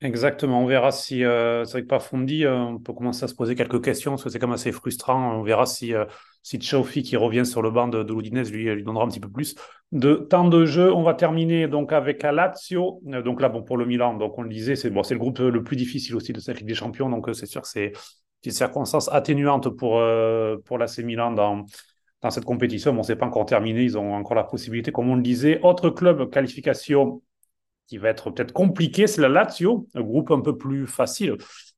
Exactement, 0.00 0.62
on 0.62 0.66
verra 0.66 0.92
si, 0.92 1.24
euh, 1.24 1.64
c'est 1.64 1.72
vrai 1.72 1.82
que 1.82 1.88
Pafundi, 1.88 2.44
euh, 2.44 2.56
on 2.56 2.78
peut 2.78 2.92
commencer 2.92 3.24
à 3.24 3.26
se 3.28 3.34
poser 3.34 3.56
quelques 3.56 3.82
questions, 3.82 4.12
parce 4.12 4.22
que 4.22 4.30
c'est 4.30 4.38
quand 4.38 4.46
même 4.46 4.54
assez 4.54 4.70
frustrant. 4.70 5.34
On 5.34 5.42
verra 5.42 5.66
si, 5.66 5.92
euh, 5.92 6.04
si 6.44 6.60
qui 6.60 7.16
revient 7.16 7.44
sur 7.44 7.62
le 7.62 7.72
banc 7.72 7.88
de, 7.88 8.04
de 8.04 8.14
l'Udinese, 8.14 8.52
lui, 8.52 8.84
donnera 8.84 9.04
un 9.04 9.08
petit 9.08 9.18
peu 9.18 9.28
plus 9.28 9.56
de 9.90 10.14
temps 10.14 10.46
de 10.46 10.64
jeu. 10.66 10.92
On 10.92 11.02
va 11.02 11.14
terminer 11.14 11.66
donc 11.66 11.92
avec 11.92 12.22
Lazio. 12.22 13.00
Donc 13.02 13.40
là, 13.40 13.48
bon, 13.48 13.64
pour 13.64 13.76
le 13.76 13.86
Milan, 13.86 14.14
donc 14.14 14.38
on 14.38 14.42
le 14.42 14.48
disait, 14.48 14.76
c'est 14.76 14.88
bon, 14.88 15.02
le 15.10 15.18
groupe 15.18 15.40
le 15.40 15.64
plus 15.64 15.74
difficile 15.74 16.14
aussi 16.14 16.32
de 16.32 16.38
cette 16.38 16.58
Ligue 16.58 16.68
des 16.68 16.74
Champions, 16.74 17.08
donc 17.08 17.28
c'est 17.32 17.46
sûr 17.46 17.62
que 17.62 17.68
c'est 17.68 17.90
une 18.44 18.52
circonstance 18.52 19.08
atténuante 19.10 19.68
pour, 19.70 20.00
pour 20.64 20.78
l'AC 20.78 20.98
Milan 20.98 21.32
dans, 21.32 21.66
dans 22.22 22.30
cette 22.30 22.44
compétition. 22.44 22.92
Bon, 22.92 23.02
c'est 23.02 23.16
pas 23.16 23.26
encore 23.26 23.46
terminé. 23.46 23.82
Ils 23.82 23.98
ont 23.98 24.14
encore 24.14 24.36
la 24.36 24.44
possibilité, 24.44 24.92
comme 24.92 25.08
on 25.08 25.16
le 25.16 25.22
disait. 25.22 25.60
Autre 25.62 25.90
club 25.90 26.30
qualification 26.30 27.22
qui 27.86 27.98
va 27.98 28.10
être 28.10 28.30
peut-être 28.30 28.52
compliqué, 28.52 29.06
c'est 29.06 29.22
la 29.22 29.28
Lazio, 29.28 29.88
un 29.94 30.02
groupe 30.02 30.30
un 30.30 30.40
peu 30.40 30.58
plus 30.58 30.86
facile 30.86 31.36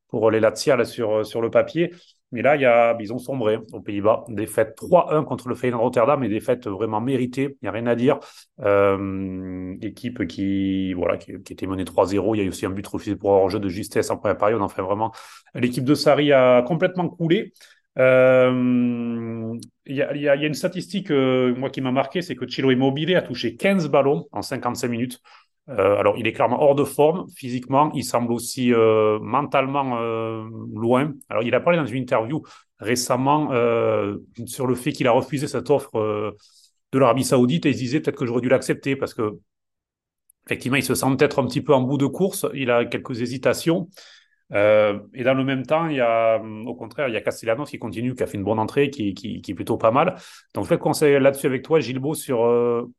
pour 0.08 0.30
les 0.30 0.40
Laziales 0.40 0.84
sur, 0.86 1.24
sur 1.24 1.40
le 1.40 1.50
papier. 1.50 1.92
Mais 2.32 2.42
là, 2.42 2.52
a, 2.52 2.96
ils 3.00 3.12
ont 3.12 3.18
sombré 3.18 3.58
aux 3.72 3.80
Pays-Bas. 3.80 4.24
Défaite 4.28 4.76
3-1 4.76 5.24
contre 5.24 5.48
le 5.48 5.54
Feyenoord 5.56 5.82
Rotterdam 5.82 6.22
et 6.22 6.28
défaite 6.28 6.68
vraiment 6.68 7.00
méritée. 7.00 7.56
Il 7.60 7.64
n'y 7.64 7.68
a 7.68 7.72
rien 7.72 7.86
à 7.86 7.96
dire. 7.96 8.20
Euh, 8.60 9.74
équipe 9.82 10.26
qui, 10.26 10.92
voilà, 10.92 11.16
qui, 11.16 11.32
était 11.32 11.66
menée 11.66 11.84
3-0. 11.84 12.34
Il 12.34 12.38
y 12.38 12.40
a 12.42 12.44
eu 12.44 12.48
aussi 12.48 12.66
un 12.66 12.70
but 12.70 12.86
refusé 12.86 13.16
pour 13.16 13.44
un 13.44 13.48
jeu 13.48 13.58
de 13.58 13.68
justesse 13.68 14.10
en 14.10 14.16
première 14.16 14.38
période. 14.38 14.62
Enfin, 14.62 14.82
vraiment, 14.82 15.12
l'équipe 15.54 15.84
de 15.84 15.94
Sarri 15.94 16.32
a 16.32 16.62
complètement 16.62 17.08
coulé. 17.08 17.52
Euh, 17.98 19.58
il 19.86 19.96
y, 19.96 20.28
a 20.28 20.34
une 20.34 20.54
statistique, 20.54 21.10
euh, 21.10 21.68
qui 21.70 21.80
m'a 21.80 21.90
marqué, 21.90 22.22
c'est 22.22 22.36
que 22.36 22.46
Chilo 22.46 22.70
Immobilier 22.70 23.16
a 23.16 23.22
touché 23.22 23.56
15 23.56 23.88
ballons 23.88 24.28
en 24.32 24.42
55 24.42 24.88
minutes. 24.88 25.20
Euh, 25.68 25.96
alors, 25.96 26.16
il 26.16 26.26
est 26.26 26.32
clairement 26.32 26.62
hors 26.62 26.74
de 26.74 26.84
forme 26.84 27.28
physiquement. 27.36 27.90
Il 27.94 28.04
semble 28.04 28.32
aussi 28.32 28.72
mentalement 29.20 29.98
loin. 30.74 31.12
Alors, 31.28 31.42
il 31.42 31.54
a 31.54 31.60
parlé 31.60 31.78
dans 31.78 31.86
une 31.86 32.02
interview 32.02 32.42
récemment 32.78 33.50
sur 34.46 34.66
le 34.66 34.74
fait 34.74 34.92
qu'il 34.92 35.06
a 35.06 35.12
refusé 35.12 35.48
cette 35.48 35.70
offre 35.70 36.36
de 36.92 36.98
l'Arabie 36.98 37.24
Saoudite 37.24 37.66
et 37.66 37.70
il 37.70 37.76
disait 37.76 38.00
peut-être 38.00 38.16
que 38.16 38.26
j'aurais 38.26 38.40
dû 38.40 38.48
l'accepter 38.48 38.96
parce 38.96 39.14
que 39.14 39.38
effectivement, 40.46 40.76
il 40.76 40.82
se 40.82 40.94
sent 40.94 41.06
peut-être 41.16 41.40
un 41.40 41.46
petit 41.46 41.60
peu 41.60 41.74
en 41.74 41.82
bout 41.82 41.98
de 41.98 42.06
course. 42.06 42.46
Il 42.54 42.70
a 42.70 42.84
quelques 42.84 43.20
hésitations. 43.20 43.88
Euh, 44.52 44.98
et 45.14 45.22
dans 45.22 45.34
le 45.34 45.44
même 45.44 45.64
temps, 45.64 45.86
il 45.86 45.96
y 45.96 46.00
a, 46.00 46.40
au 46.40 46.74
contraire, 46.74 47.08
il 47.08 47.14
y 47.14 47.16
a 47.16 47.20
Castellanos 47.20 47.66
qui 47.70 47.78
continue, 47.78 48.14
qui 48.14 48.22
a 48.22 48.26
fait 48.26 48.36
une 48.36 48.44
bonne 48.44 48.58
entrée, 48.58 48.90
qui, 48.90 49.14
qui, 49.14 49.42
est 49.48 49.54
plutôt 49.54 49.76
pas 49.76 49.90
mal. 49.90 50.16
Donc, 50.54 50.64
je 50.64 50.70
vais 50.70 50.78
conseiller 50.78 51.18
là-dessus 51.20 51.46
avec 51.46 51.62
toi, 51.62 51.80
Gilbo, 51.80 52.14
sur 52.14 52.44
euh, 52.44 52.90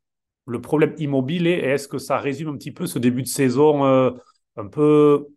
le 0.47 0.61
problème 0.61 0.93
immobilier 0.97 1.51
est-ce 1.51 1.87
que 1.87 1.97
ça 1.97 2.17
résume 2.17 2.49
un 2.49 2.57
petit 2.57 2.71
peu 2.71 2.87
ce 2.87 2.99
début 2.99 3.21
de 3.21 3.27
saison 3.27 3.85
euh, 3.85 4.11
un 4.57 4.67
peu 4.67 5.27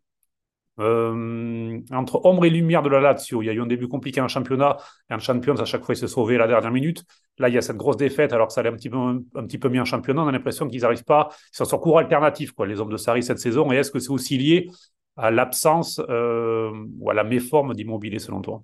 entre 0.76 2.20
ombre 2.24 2.46
et 2.46 2.50
lumière 2.50 2.82
de 2.82 2.88
la 2.88 3.00
Lazio, 3.00 3.42
il 3.42 3.46
y 3.46 3.48
a 3.48 3.52
eu 3.52 3.60
un 3.60 3.66
début 3.66 3.86
compliqué 3.86 4.20
en 4.20 4.26
championnat 4.26 4.76
et 5.08 5.14
en 5.14 5.20
Champions, 5.20 5.54
à 5.56 5.64
chaque 5.64 5.84
fois, 5.84 5.94
il 5.94 5.98
se 5.98 6.08
sauvait 6.08 6.36
la 6.36 6.48
dernière 6.48 6.72
minute. 6.72 7.04
Là, 7.38 7.48
il 7.48 7.54
y 7.54 7.58
a 7.58 7.62
cette 7.62 7.76
grosse 7.76 7.96
défaite, 7.96 8.32
alors 8.32 8.48
que 8.48 8.54
ça 8.54 8.60
allait 8.60 8.70
un 8.70 8.76
petit 8.76 8.90
peu, 8.90 8.96
un, 8.96 9.46
petit 9.46 9.58
peu 9.58 9.68
mieux 9.68 9.80
en 9.80 9.84
championnat. 9.84 10.22
On 10.22 10.28
a 10.28 10.32
l'impression 10.32 10.66
qu'ils 10.68 10.82
n'arrivent 10.82 11.04
pas, 11.04 11.28
ils 11.52 11.56
sont 11.56 11.64
sur 11.64 11.80
cours 11.80 11.98
alternatif, 11.98 12.52
quoi, 12.52 12.66
les 12.66 12.80
hommes 12.80 12.90
de 12.90 12.96
Sarri 12.96 13.22
cette 13.22 13.38
saison. 13.38 13.70
Et 13.70 13.76
est-ce 13.76 13.92
que 13.92 14.00
c'est 14.00 14.10
aussi 14.10 14.36
lié 14.36 14.68
à 15.16 15.30
l'absence 15.30 16.00
euh, 16.08 16.70
ou 16.98 17.10
à 17.10 17.14
la 17.14 17.24
méforme 17.24 17.74
d'immobilier, 17.74 18.18
selon 18.18 18.42
toi? 18.42 18.62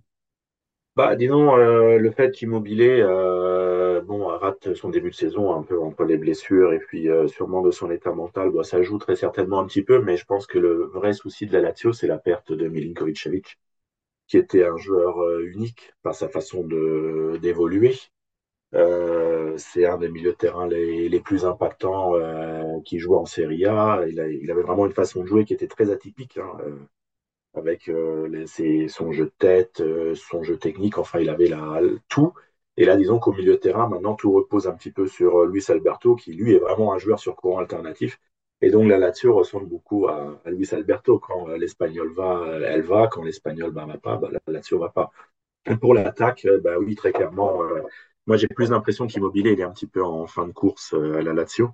Bah, 0.96 1.16
disons, 1.16 1.56
euh, 1.56 1.98
le 1.98 2.10
fait 2.10 2.32
qu'Immobilier 2.32 3.00
euh, 3.00 4.00
bon, 4.02 4.26
rate 4.26 4.74
son 4.74 4.90
début 4.90 5.10
de 5.10 5.14
saison 5.14 5.54
un 5.54 5.62
peu 5.62 5.80
entre 5.80 6.04
les 6.04 6.18
blessures 6.18 6.72
et 6.72 6.78
puis 6.78 7.08
euh, 7.08 7.28
sûrement 7.28 7.62
de 7.62 7.70
son 7.70 7.90
état 7.90 8.12
mental, 8.12 8.50
bah, 8.50 8.64
ça 8.64 8.82
joue 8.82 8.98
très 8.98 9.16
certainement 9.16 9.60
un 9.60 9.66
petit 9.66 9.82
peu, 9.82 10.00
mais 10.02 10.16
je 10.16 10.24
pense 10.26 10.46
que 10.46 10.58
le 10.58 10.84
vrai 10.86 11.12
souci 11.12 11.46
de 11.46 11.52
la 11.52 11.60
Lazio, 11.60 11.92
c'est 11.92 12.08
la 12.08 12.18
perte 12.18 12.52
de 12.52 12.68
Milinkovic-Savic, 12.68 13.56
qui 14.28 14.38
était 14.38 14.64
un 14.64 14.76
joueur 14.78 15.40
unique 15.40 15.92
par 16.02 16.14
sa 16.14 16.28
façon 16.28 16.64
de 16.64 17.38
d'évoluer. 18.72 19.58
c'est 19.58 19.86
un 19.86 19.98
des 19.98 20.08
milieux 20.08 20.32
de 20.32 20.36
terrain 20.36 20.66
les, 20.68 21.20
plus 21.20 21.44
impactants 21.44 22.14
qui 22.84 22.98
joue 22.98 23.16
en 23.16 23.26
Serie 23.26 23.66
A. 23.66 24.04
Il, 24.08 24.20
avait 24.20 24.62
vraiment 24.62 24.86
une 24.86 24.92
façon 24.92 25.22
de 25.22 25.26
jouer 25.26 25.44
qui 25.44 25.54
était 25.54 25.68
très 25.68 25.90
atypique. 25.90 26.38
Hein 26.38 26.56
avec 27.54 27.88
euh, 27.88 28.28
les, 28.28 28.88
son 28.88 29.12
jeu 29.12 29.26
de 29.26 29.32
tête, 29.38 29.80
euh, 29.80 30.14
son 30.14 30.42
jeu 30.42 30.56
technique, 30.58 30.98
enfin 30.98 31.20
il 31.20 31.30
avait 31.30 31.48
la, 31.48 31.80
tout. 32.08 32.32
Et 32.76 32.84
là, 32.84 32.96
disons 32.96 33.18
qu'au 33.18 33.32
milieu 33.32 33.52
de 33.52 33.58
terrain, 33.58 33.88
maintenant, 33.88 34.14
tout 34.14 34.32
repose 34.32 34.66
un 34.68 34.72
petit 34.72 34.92
peu 34.92 35.06
sur 35.06 35.40
euh, 35.40 35.46
Luis 35.46 35.64
Alberto, 35.68 36.14
qui 36.16 36.32
lui 36.32 36.54
est 36.54 36.58
vraiment 36.58 36.92
un 36.94 36.98
joueur 36.98 37.18
sur 37.18 37.36
courant 37.36 37.58
alternatif. 37.58 38.20
Et 38.62 38.70
donc 38.70 38.88
la 38.88 38.98
Lazio 38.98 39.34
ressemble 39.34 39.66
beaucoup 39.66 40.06
à, 40.08 40.40
à 40.44 40.50
Luis 40.50 40.68
Alberto. 40.72 41.18
Quand 41.18 41.48
l'Espagnol 41.48 42.12
va, 42.12 42.44
elle 42.66 42.82
va. 42.82 43.08
Quand 43.08 43.22
l'Espagnol 43.22 43.70
ne 43.70 43.74
va 43.74 43.98
pas, 43.98 44.16
bah, 44.16 44.28
la 44.32 44.40
Lazio 44.52 44.78
va 44.78 44.90
pas. 44.90 45.10
Et 45.66 45.76
pour 45.76 45.94
l'attaque, 45.94 46.46
bah 46.62 46.78
oui, 46.78 46.94
très 46.94 47.12
clairement, 47.12 47.60
moi 48.30 48.36
j'ai 48.36 48.46
plus 48.46 48.70
l'impression 48.70 49.08
qu'Immobilier 49.08 49.54
il 49.54 49.60
est 49.60 49.64
un 49.64 49.72
petit 49.72 49.88
peu 49.88 50.04
en 50.04 50.24
fin 50.28 50.46
de 50.46 50.52
course 50.52 50.94
à 50.94 51.20
la 51.20 51.32
Lazio. 51.32 51.70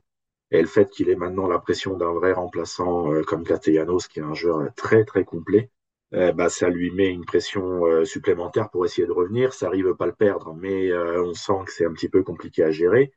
Et 0.51 0.62
le 0.62 0.66
fait 0.66 0.88
qu'il 0.88 1.11
ait 1.11 1.14
maintenant 1.14 1.49
la 1.49 1.59
pression 1.59 1.99
d'un 1.99 2.14
vrai 2.14 2.33
remplaçant 2.33 3.12
euh, 3.12 3.23
comme 3.25 3.45
Castellanos, 3.45 4.09
qui 4.09 4.21
est 4.21 4.23
un 4.23 4.33
joueur 4.33 4.73
très 4.75 5.05
très 5.05 5.25
complet, 5.25 5.71
euh, 6.14 6.33
bah, 6.33 6.49
ça 6.49 6.71
lui 6.71 6.90
met 6.92 7.11
une 7.11 7.27
pression 7.27 7.85
euh, 7.85 8.07
supplémentaire 8.07 8.71
pour 8.71 8.87
essayer 8.87 9.07
de 9.07 9.12
revenir. 9.12 9.53
Ça 9.53 9.66
arrive 9.66 9.95
pas 9.97 10.07
le 10.07 10.14
perdre, 10.14 10.55
mais 10.55 10.90
on 10.97 11.35
sent 11.35 11.64
que 11.66 11.73
c'est 11.73 11.85
un 11.85 11.92
petit 11.92 12.09
peu 12.09 12.23
compliqué 12.23 12.62
à 12.62 12.71
gérer. 12.71 13.12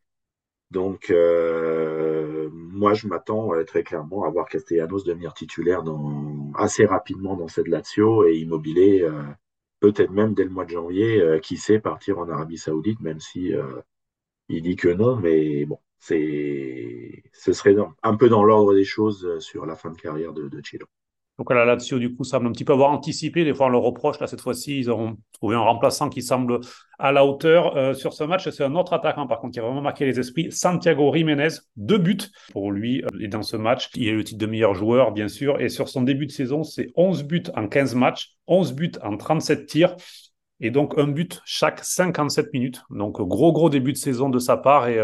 Donc, 0.72 1.10
moi, 2.52 2.94
je 2.94 3.08
m'attends 3.08 3.52
très 3.66 3.84
clairement 3.84 4.26
à 4.26 4.30
voir 4.30 4.50
Castellanos 4.50 5.06
devenir 5.06 5.34
titulaire 5.34 5.82
assez 6.56 6.86
rapidement 6.86 7.38
dans 7.38 7.48
cette 7.48 7.70
Lazio 7.70 8.28
et 8.28 8.36
Immobilier, 8.36 9.08
peut-être 9.80 10.12
même 10.12 10.34
dès 10.34 10.44
le 10.44 10.50
mois 10.50 10.66
de 10.66 10.72
janvier, 10.72 11.40
qui 11.44 11.58
sait 11.58 11.80
partir 11.80 12.20
en 12.20 12.30
Arabie 12.30 12.58
Saoudite, 12.58 13.00
même 13.02 13.20
si 13.20 13.54
il 14.50 14.64
dit 14.64 14.76
que 14.76 14.90
non, 14.90 15.16
mais 15.16 15.66
bon, 15.66 15.80
c'est, 16.00 17.24
ce 17.34 17.54
serait 17.54 17.76
un 18.04 18.16
peu 18.18 18.30
dans 18.30 18.44
l'ordre 18.44 18.74
des 18.74 18.84
choses 18.84 19.26
euh, 19.26 19.40
sur 19.40 19.66
la 19.66 19.76
fin 19.76 19.92
de 19.92 19.98
carrière 19.98 20.34
de, 20.34 20.48
de 20.50 20.62
Chilo. 20.64 20.88
Donc 21.40 21.54
la 21.54 21.64
Lazio, 21.64 22.00
du 22.00 22.14
coup, 22.14 22.26
semble 22.26 22.48
un 22.48 22.52
petit 22.52 22.66
peu 22.66 22.74
avoir 22.74 22.92
anticipé. 22.92 23.46
Des 23.46 23.54
fois, 23.54 23.68
on 23.68 23.70
le 23.70 23.78
reproche. 23.78 24.20
Là, 24.20 24.28
cette 24.28 24.42
fois-ci, 24.42 24.78
ils 24.78 24.92
ont 24.92 25.16
trouvé 25.32 25.56
un 25.56 25.62
remplaçant 25.62 26.10
qui 26.10 26.22
semble 26.22 26.60
à 27.00 27.14
la 27.14 27.26
hauteur. 27.26 27.78
Euh, 27.78 27.94
sur 27.94 28.12
ce 28.12 28.26
match, 28.26 28.50
c'est 28.50 28.66
un 28.66 28.76
autre 28.76 28.92
attaquant, 28.92 29.26
par 29.26 29.40
contre, 29.40 29.54
qui 29.54 29.60
a 29.60 29.62
vraiment 29.62 29.82
marqué 29.82 30.06
les 30.06 30.20
esprits. 30.20 30.52
Santiago 30.52 31.14
Jiménez, 31.16 31.48
deux 31.78 31.98
buts 31.98 32.18
pour 32.52 32.74
lui. 32.74 33.02
Euh, 33.06 33.08
et 33.22 33.30
dans 33.30 33.42
ce 33.42 33.56
match, 33.56 33.90
il 33.96 34.10
a 34.10 34.12
le 34.12 34.24
titre 34.26 34.38
de 34.38 34.46
meilleur 34.48 34.74
joueur, 34.74 35.14
bien 35.14 35.30
sûr. 35.30 35.62
Et 35.62 35.70
sur 35.70 35.88
son 35.88 36.02
début 36.02 36.26
de 36.26 36.32
saison, 36.32 36.64
c'est 36.64 36.88
11 36.98 37.24
buts 37.24 37.44
en 37.56 37.70
15 37.70 37.96
matchs, 37.96 38.36
11 38.48 38.74
buts 38.74 38.92
en 39.02 39.16
37 39.16 39.66
tirs. 39.66 39.96
Et 40.60 40.72
donc, 40.72 40.96
un 40.98 41.08
but 41.08 41.40
chaque 41.46 41.86
57 41.86 42.52
minutes. 42.52 42.82
Donc, 42.90 43.22
gros, 43.22 43.54
gros 43.54 43.70
début 43.70 43.94
de 43.94 43.98
saison 43.98 44.28
de 44.28 44.40
sa 44.40 44.58
part. 44.58 44.90
Et 44.90 45.00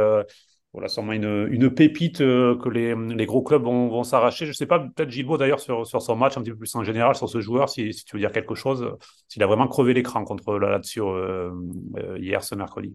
voilà, 0.75 0.89
sûrement 0.89 1.13
une, 1.13 1.47
une 1.51 1.73
pépite 1.73 2.19
euh, 2.19 2.57
que 2.57 2.67
les, 2.67 2.93
les, 2.95 3.25
gros 3.25 3.41
clubs 3.41 3.63
vont, 3.63 3.87
vont 3.87 4.03
s'arracher. 4.03 4.43
Je 4.43 4.49
ne 4.49 4.55
sais 4.55 4.65
pas, 4.65 4.77
peut-être 4.79 5.09
Gilbo 5.09 5.37
d'ailleurs 5.37 5.61
sur, 5.61 5.87
sur 5.87 6.01
son 6.01 6.17
match, 6.17 6.35
un 6.37 6.41
petit 6.41 6.51
peu 6.51 6.57
plus 6.57 6.75
en 6.75 6.83
général, 6.83 7.15
sur 7.15 7.29
ce 7.29 7.39
joueur, 7.39 7.69
si, 7.69 7.93
si 7.93 8.03
tu 8.03 8.17
veux 8.17 8.19
dire 8.19 8.33
quelque 8.33 8.55
chose, 8.55 8.85
s'il 9.29 9.41
a 9.41 9.47
vraiment 9.47 9.69
crevé 9.69 9.93
l'écran 9.93 10.25
contre 10.25 10.59
la 10.59 10.71
Lazio 10.71 11.15
euh, 11.15 11.49
euh, 11.97 12.17
hier, 12.19 12.43
ce 12.43 12.55
mercredi. 12.55 12.93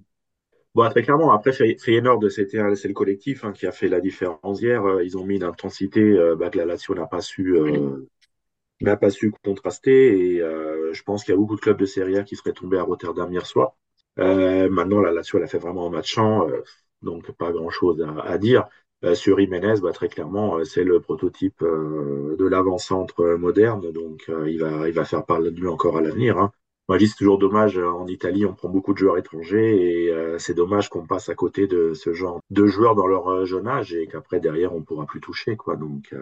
Bon, 0.74 0.86
très 0.90 1.02
clairement, 1.02 1.32
après, 1.32 1.52
Feyenoord, 1.52 2.30
c'est 2.30 2.52
le 2.52 2.92
collectif 2.92 3.46
hein, 3.46 3.52
qui 3.52 3.66
a 3.66 3.72
fait 3.72 3.88
la 3.88 4.00
différence 4.00 4.60
hier. 4.60 4.84
Ils 5.02 5.16
ont 5.16 5.24
mis 5.24 5.36
une 5.36 5.44
intensité 5.44 6.14
bah, 6.38 6.50
que 6.50 6.58
la 6.58 6.66
Lazio 6.66 6.94
n'a 6.94 7.06
pas 7.06 7.22
su. 7.22 7.56
n'a 8.82 8.96
pas 8.98 9.08
su 9.08 9.32
contraster 9.42 10.34
et 10.34 10.38
je 10.38 11.02
pense 11.02 11.24
qu'il 11.24 11.32
y 11.32 11.34
a 11.34 11.38
beaucoup 11.38 11.56
de 11.56 11.60
clubs 11.60 11.78
de 11.78 11.86
Serie 11.86 12.18
A 12.18 12.24
qui 12.24 12.36
seraient 12.36 12.52
tombés 12.52 12.76
à 12.76 12.82
Rotterdam 12.82 13.32
hier 13.32 13.46
soir. 13.46 13.72
maintenant, 14.18 15.00
la 15.00 15.12
Lazio, 15.12 15.38
elle 15.38 15.44
a 15.44 15.48
fait 15.48 15.58
vraiment 15.58 15.86
un 15.86 15.90
match 15.90 16.18
en 16.18 16.46
donc 17.02 17.30
pas 17.32 17.52
grand-chose 17.52 18.04
à, 18.24 18.38
dire. 18.38 18.68
Euh, 19.04 19.14
sur 19.14 19.38
Jiménez, 19.38 19.80
bah, 19.82 19.92
très 19.92 20.08
clairement, 20.08 20.58
euh, 20.58 20.64
c'est 20.64 20.84
le 20.84 21.00
prototype 21.00 21.62
euh, 21.62 22.36
de 22.38 22.44
l'avant-centre 22.46 23.34
moderne, 23.36 23.90
donc 23.92 24.30
il, 24.46 24.60
va, 24.60 24.88
il 24.88 24.94
va 24.94 25.04
faire 25.04 25.24
parler 25.24 25.50
de 25.50 25.58
lui 25.60 25.68
encore 25.68 25.96
à 25.96 26.02
l'avenir. 26.02 26.38
Hein. 26.38 26.52
Moi, 26.88 26.98
je 26.98 27.04
dis 27.04 27.10
c'est 27.10 27.16
toujours 27.16 27.38
dommage, 27.38 27.78
en 27.78 28.06
Italie, 28.08 28.44
on 28.44 28.52
prend 28.52 28.68
beaucoup 28.68 28.92
de 28.92 28.98
joueurs 28.98 29.16
étrangers 29.16 30.06
et 30.06 30.38
c'est 30.38 30.54
dommage 30.54 30.88
qu'on 30.88 31.06
passe 31.06 31.28
à 31.28 31.36
côté 31.36 31.68
de 31.68 31.94
ce 31.94 32.12
genre 32.12 32.40
de 32.50 32.66
joueurs 32.66 32.96
dans 32.96 33.06
leur 33.06 33.46
jeune 33.46 33.68
âge 33.68 33.94
et 33.94 34.08
qu'après, 34.08 34.40
derrière, 34.40 34.74
on 34.74 34.82
pourra 34.82 35.06
plus 35.06 35.20
toucher. 35.20 35.56
Quoi. 35.56 35.76
Donc, 35.76 36.12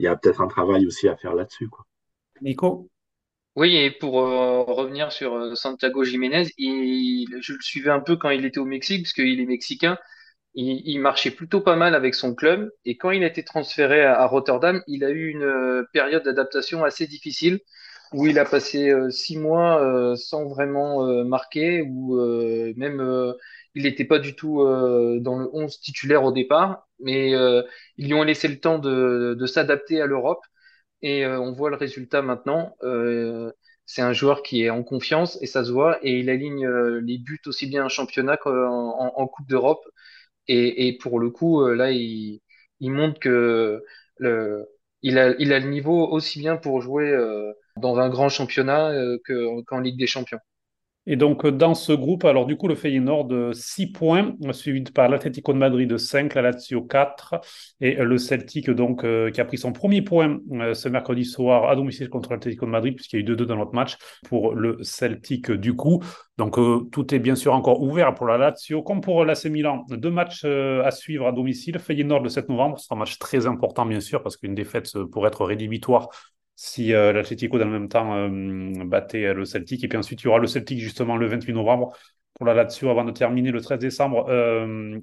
il 0.00 0.04
y 0.04 0.08
a 0.08 0.16
peut-être 0.16 0.40
un 0.40 0.48
travail 0.48 0.84
aussi 0.88 1.06
à 1.06 1.14
faire 1.14 1.36
là-dessus. 1.36 1.68
Quoi. 1.68 1.86
Nico? 2.42 2.88
Oui, 3.56 3.76
et 3.76 3.90
pour 3.92 4.14
revenir 4.14 5.12
sur 5.12 5.56
Santiago 5.56 6.02
Jiménez, 6.02 6.48
il, 6.58 7.28
je 7.40 7.52
le 7.52 7.60
suivais 7.60 7.90
un 7.90 8.00
peu 8.00 8.16
quand 8.16 8.30
il 8.30 8.44
était 8.44 8.58
au 8.58 8.64
Mexique, 8.64 9.04
parce 9.04 9.12
qu'il 9.12 9.40
est 9.40 9.46
mexicain. 9.46 9.96
Il, 10.54 10.98
marchait 11.00 11.30
plutôt 11.32 11.60
pas 11.60 11.76
mal 11.76 11.94
avec 11.94 12.14
son 12.14 12.34
club. 12.34 12.70
Et 12.84 12.96
quand 12.96 13.10
il 13.10 13.24
a 13.24 13.26
été 13.28 13.44
transféré 13.44 14.04
à, 14.04 14.26
Rotterdam, 14.26 14.82
il 14.88 15.04
a 15.04 15.10
eu 15.10 15.28
une 15.30 15.84
période 15.92 16.24
d'adaptation 16.24 16.84
assez 16.84 17.06
difficile, 17.06 17.60
où 18.12 18.26
il 18.26 18.38
a 18.38 18.44
passé 18.44 18.92
six 19.10 19.36
mois 19.38 20.14
sans 20.16 20.46
vraiment 20.48 21.04
marquer, 21.24 21.82
ou 21.82 22.16
même 22.76 23.34
il 23.74 23.84
n'était 23.84 24.04
pas 24.04 24.18
du 24.18 24.34
tout 24.36 24.58
dans 25.20 25.38
le 25.38 25.48
11 25.52 25.80
titulaire 25.80 26.24
au 26.24 26.32
départ, 26.32 26.88
mais 27.00 27.30
ils 27.98 28.06
lui 28.06 28.14
ont 28.14 28.24
laissé 28.24 28.48
le 28.48 28.60
temps 28.60 28.78
de, 28.78 29.36
de 29.38 29.46
s'adapter 29.46 30.00
à 30.00 30.06
l'Europe. 30.06 30.44
Et 31.04 31.26
on 31.26 31.52
voit 31.52 31.70
le 31.70 31.76
résultat 31.76 32.22
maintenant 32.22 32.74
c'est 33.86 34.02
un 34.02 34.12
joueur 34.12 34.42
qui 34.42 34.62
est 34.62 34.70
en 34.70 34.82
confiance 34.82 35.38
et 35.42 35.46
ça 35.46 35.64
se 35.64 35.70
voit 35.70 35.98
et 36.02 36.18
il 36.18 36.30
aligne 36.30 36.66
euh, 36.66 37.00
les 37.00 37.18
buts 37.18 37.40
aussi 37.46 37.66
bien 37.66 37.84
en 37.84 37.88
championnat 37.88 38.36
qu'en 38.36 38.52
en, 38.52 39.26
Coupe 39.26 39.48
d'Europe. 39.48 39.84
Et, 40.48 40.98
pour 41.00 41.20
le 41.20 41.30
coup, 41.30 41.62
euh, 41.62 41.74
là, 41.74 41.90
il, 41.90 42.40
montre 42.80 43.18
que 43.20 43.82
le, 44.18 44.68
il, 45.02 45.18
a, 45.18 45.30
le 45.32 45.68
niveau 45.68 46.06
aussi 46.06 46.38
bien 46.38 46.56
pour 46.56 46.82
jouer 46.82 47.10
euh, 47.10 47.52
dans 47.76 47.98
un 47.98 48.08
grand 48.10 48.28
championnat 48.28 48.92
qu'en 49.66 49.80
Ligue 49.80 49.98
des 49.98 50.06
Champions. 50.06 50.40
Et 51.06 51.16
donc, 51.16 51.46
dans 51.46 51.74
ce 51.74 51.92
groupe, 51.92 52.24
alors 52.24 52.46
du 52.46 52.56
coup, 52.56 52.66
le 52.66 52.74
Feyenoord 52.74 53.26
de 53.26 53.52
6 53.52 53.92
points, 53.92 54.34
suivi 54.52 54.82
par 54.82 55.08
l'Atlético 55.08 55.52
de 55.52 55.58
Madrid 55.58 55.88
de 55.88 55.98
5, 55.98 56.34
la 56.34 56.42
Lazio 56.42 56.82
4, 56.82 57.40
et 57.82 57.96
le 57.96 58.16
Celtic, 58.16 58.70
donc, 58.70 59.04
euh, 59.04 59.30
qui 59.30 59.40
a 59.40 59.44
pris 59.44 59.58
son 59.58 59.72
premier 59.72 60.00
point 60.00 60.38
euh, 60.52 60.72
ce 60.72 60.88
mercredi 60.88 61.26
soir 61.26 61.68
à 61.68 61.76
domicile 61.76 62.08
contre 62.08 62.32
l'Atlético 62.32 62.64
de 62.64 62.70
Madrid, 62.70 62.94
puisqu'il 62.94 63.16
y 63.16 63.18
a 63.18 63.22
eu 63.22 63.28
2-2 63.28 63.44
dans 63.44 63.56
notre 63.56 63.74
match 63.74 63.96
pour 64.28 64.54
le 64.54 64.78
Celtic 64.82 65.50
du 65.50 65.74
coup. 65.74 66.02
Donc, 66.38 66.58
euh, 66.58 66.88
tout 66.90 67.14
est 67.14 67.18
bien 67.18 67.34
sûr 67.34 67.54
encore 67.54 67.82
ouvert 67.82 68.14
pour 68.14 68.26
la 68.26 68.38
Lazio, 68.38 68.82
comme 68.82 69.02
pour 69.02 69.26
l'AC 69.26 69.44
Milan. 69.46 69.84
Deux 69.90 70.10
matchs 70.10 70.44
à 70.44 70.90
suivre 70.90 71.26
à 71.26 71.32
domicile. 71.32 71.78
Feyenoord 71.78 72.22
le 72.22 72.30
7 72.30 72.48
novembre, 72.48 72.78
c'est 72.78 72.92
un 72.92 72.96
match 72.96 73.18
très 73.18 73.46
important, 73.46 73.84
bien 73.84 74.00
sûr, 74.00 74.22
parce 74.22 74.38
qu'une 74.38 74.54
défaite 74.54 74.90
pourrait 75.12 75.28
être 75.28 75.44
rédhibitoire 75.44 76.08
si 76.56 76.92
euh, 76.92 77.12
l'Atlético 77.12 77.58
dans 77.58 77.64
le 77.64 77.72
même 77.72 77.88
temps 77.88 78.14
euh, 78.14 78.84
battait 78.84 79.26
euh, 79.26 79.34
le 79.34 79.44
Celtic. 79.44 79.82
Et 79.84 79.88
puis 79.88 79.98
ensuite, 79.98 80.22
il 80.22 80.26
y 80.26 80.28
aura 80.28 80.38
le 80.38 80.46
Celtic 80.46 80.78
justement 80.78 81.16
le 81.16 81.26
28 81.26 81.52
novembre 81.52 81.92
pour 82.34 82.46
la 82.46 82.54
Lazio 82.54 82.90
avant 82.90 83.04
de 83.04 83.12
terminer 83.12 83.52
le 83.52 83.60
13 83.60 83.78
décembre 83.78 84.28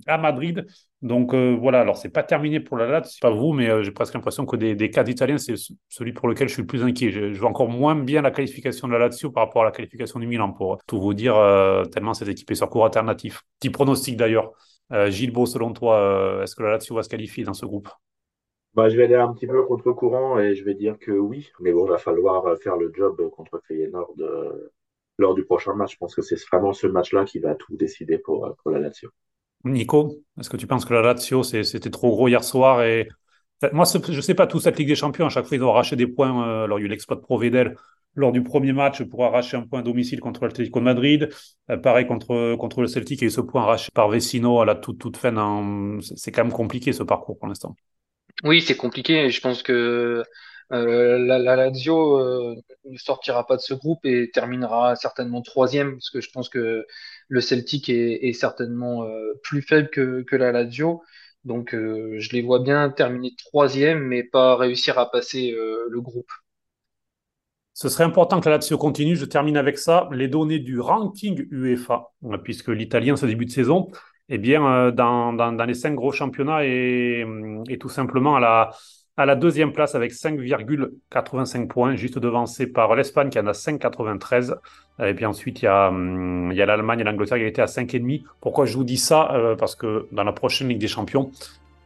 à 0.06 0.18
Madrid. 0.18 0.68
Donc 1.02 1.34
voilà, 1.34 1.80
alors 1.80 1.96
c'est 1.96 2.10
pas 2.10 2.24
terminé 2.24 2.60
pour 2.60 2.76
la 2.76 2.88
Lazio, 2.88 3.20
pas 3.22 3.30
vous, 3.30 3.54
mais 3.54 3.86
j'ai 3.86 3.92
presque 3.92 4.16
l'impression 4.16 4.46
que 4.46 4.58
des, 4.58 4.90
cas 4.90 5.06
d'Italiens, 5.06 5.38
c'est 5.38 5.54
celui 5.88 6.12
pour 6.12 6.28
lequel 6.28 6.50
je 6.50 6.56
suis 6.56 6.62
le 6.62 6.68
plus 6.68 6.84
inquiet. 6.84 7.10
Je, 7.10 7.40
vois 7.40 7.50
encore 7.50 7.70
moins 7.70 7.96
bien 7.96 8.22
la 8.22 8.32
qualification 8.32 8.90
de 8.90 8.92
la 8.92 9.00
Lazio 9.00 9.32
par 9.32 9.46
rapport 9.46 9.62
à 9.62 9.66
la 9.66 9.72
qualification 9.72 10.20
du 10.20 10.28
Milan, 10.28 10.52
pour 10.52 10.80
tout 10.88 11.00
vous 11.00 11.14
dire, 11.14 11.36
tellement 11.94 12.14
cette 12.14 12.28
équipe 12.28 12.52
est 12.52 12.56
sur 12.56 12.70
cours 12.70 12.84
alternatif. 12.84 13.44
Petit 13.62 13.70
pronostic 13.70 14.18
d'ailleurs. 14.18 14.52
Gilles 15.08 15.32
selon 15.46 15.72
toi, 15.72 16.42
est-ce 16.44 16.54
que 16.54 16.64
la 16.64 16.72
Lazio 16.72 16.96
va 16.96 17.04
se 17.04 17.08
qualifier 17.08 17.46
dans 17.46 17.54
ce 17.54 17.66
groupe? 17.66 17.88
Bah, 18.74 18.90
je 18.90 18.98
vais 18.98 19.04
aller 19.04 19.16
un 19.16 19.34
petit 19.34 19.48
peu 19.48 19.64
contre 19.64 19.92
courant 19.92 20.40
et 20.40 20.56
je 20.56 20.64
vais 20.64 20.74
dire 20.74 20.98
que 21.00 21.12
oui. 21.12 21.50
Mais 21.60 21.72
bon, 21.72 21.86
il 21.86 21.90
va 21.90 21.98
falloir 21.98 22.58
faire 22.60 22.78
le 22.78 22.92
job 22.94 23.30
contre 23.30 23.62
Feyenoord 23.68 24.16
euh, 24.20 24.72
lors 25.18 25.36
du 25.36 25.44
prochain 25.46 25.74
match. 25.74 25.94
Je 25.94 25.98
pense 25.98 26.16
que 26.16 26.22
c'est 26.22 26.40
vraiment 26.52 26.74
ce 26.74 26.88
match-là 26.88 27.26
qui 27.26 27.40
va 27.40 27.56
tout 27.56 27.76
décider 27.76 28.18
pour, 28.18 28.56
pour 28.62 28.72
la 28.72 28.80
Lazio. 28.80 29.10
Nico, 29.64 30.16
est-ce 30.40 30.50
que 30.50 30.58
tu 30.58 30.68
penses 30.68 30.86
que 30.86 30.94
la 30.94 31.02
Lazio, 31.02 31.44
c'était 31.44 31.92
trop 31.92 32.10
gros 32.12 32.28
hier 32.28 32.44
soir 32.44 32.82
et 32.84 33.08
moi, 33.74 33.86
je 33.86 34.16
ne 34.16 34.22
sais 34.22 34.34
pas, 34.34 34.48
tout 34.48 34.60
cette 34.60 34.80
Ligue 34.80 34.88
des 34.88 34.96
Champions, 34.96 35.28
à 35.28 35.30
chaque 35.30 35.46
fois, 35.46 35.56
ils 35.56 35.64
ont 35.64 35.70
arraché 35.70 35.96
des 35.96 36.08
points. 36.08 36.48
Euh, 36.48 36.64
alors, 36.64 36.80
il 36.80 36.82
y 36.82 36.86
a 36.86 36.88
eu 36.88 36.90
l'exploit 36.90 37.16
de 37.16 37.22
Provedel 37.22 37.76
lors 38.16 38.32
du 38.32 38.44
premier 38.44 38.74
match 38.74 39.04
pour 39.04 39.24
arracher 39.24 39.56
un 39.56 39.62
point 39.62 39.80
à 39.80 39.84
domicile 39.84 40.20
contre 40.20 40.46
l'Atlético 40.46 40.82
Madrid. 40.82 41.30
Euh, 41.70 41.78
pareil 41.78 42.08
contre, 42.08 42.56
contre 42.56 42.82
le 42.82 42.88
Celtic, 42.88 43.22
eu 43.22 43.30
ce 43.30 43.40
point 43.40 43.62
arraché 43.62 43.90
par 43.94 44.10
Vecino 44.10 44.60
à 44.60 44.66
la 44.66 44.76
toute, 44.76 45.00
toute 45.00 45.18
fin. 45.18 45.32
C'est 46.02 46.32
quand 46.32 46.44
même 46.44 46.54
compliqué 46.54 46.92
ce 46.92 47.04
parcours 47.04 47.38
pour 47.38 47.48
l'instant. 47.48 47.76
Oui, 48.44 48.62
c'est 48.62 48.78
compliqué. 48.78 49.30
Je 49.30 49.42
pense 49.42 49.64
que 49.64 50.24
euh, 50.72 51.18
la, 51.20 51.38
la, 51.38 51.56
Lazio 51.56 52.18
euh, 52.20 52.56
ne 52.86 52.98
sortira 52.98 53.46
pas 53.46 53.58
de 53.58 53.62
ce 53.62 53.74
groupe 53.74 54.06
et 54.06 54.32
terminera 54.32 54.96
certainement 54.96 55.42
troisième, 55.42 55.94
parce 55.94 56.10
que 56.10 56.22
je 56.22 56.30
pense 56.32 56.48
que 56.48 56.86
le 57.28 57.42
Celtic 57.42 57.90
est, 57.90 58.34
certainement 58.34 59.04
euh, 59.04 59.34
plus 59.44 59.62
faible 59.62 59.90
que, 59.90 60.22
que, 60.22 60.36
la 60.36 60.52
Lazio. 60.52 61.04
Donc 61.44 61.72
je 61.74 62.30
les 62.34 62.44
vois 62.44 62.60
bien 62.60 62.90
terminer 62.90 63.32
troisième, 63.36 64.00
mais 64.00 64.24
pas 64.24 64.56
réussir 64.56 65.00
à 65.00 65.10
passer 65.10 65.52
le 65.52 66.00
groupe. 66.00 66.32
Ce 67.74 67.90
serait 67.90 68.04
important 68.04 68.40
que 68.40 68.48
la 68.48 68.58
Lazio 68.58 68.78
continue. 68.78 69.16
Je 69.16 69.26
termine 69.26 69.58
avec 69.58 69.80
ça. 69.80 70.08
Les 70.12 70.28
données 70.28 70.60
du 70.60 70.80
ranking 70.80 71.48
UEFA, 71.50 72.12
puisque 72.44 72.68
l'Italien, 72.68 73.16
ce 73.16 73.26
début 73.26 73.46
de 73.46 73.52
saison, 73.52 73.90
eh 74.34 74.38
bien, 74.38 74.92
dans, 74.92 75.34
dans, 75.34 75.66
les 75.66 75.74
cinq 75.74 75.94
gros 75.94 76.12
championnats, 76.12 76.66
est 76.66 77.26
tout 77.80 77.90
simplement 77.90 78.36
à 78.36 78.40
la 78.40 78.72
à 79.18 79.26
la 79.26 79.36
deuxième 79.36 79.72
place 79.72 79.96
avec 79.96 80.12
5,85 80.12 81.68
points, 81.68 81.96
juste 81.96 82.18
devancé 82.18 82.68
par 82.68 82.96
l'Espagne 82.96 83.30
qui 83.30 83.40
en 83.40 83.48
a 83.48 83.52
5,93. 83.52 84.56
Et 85.04 85.14
puis 85.14 85.26
ensuite, 85.26 85.62
il 85.62 85.66
y 85.66 85.68
a, 85.68 85.90
hum, 85.90 86.52
a 86.52 86.66
l'Allemagne 86.66 87.02
et 87.02 87.04
l'Angleterre 87.04 87.38
qui 87.38 87.46
étaient 87.46 87.62
à 87.62 87.66
5,5. 87.66 88.24
Pourquoi 88.40 88.66
je 88.66 88.76
vous 88.76 88.84
dis 88.84 88.98
ça 88.98 89.32
euh, 89.34 89.56
Parce 89.56 89.76
que 89.76 90.08
dans 90.12 90.24
la 90.24 90.32
prochaine 90.32 90.70
Ligue 90.70 90.80
des 90.80 90.88
Champions, 90.88 91.32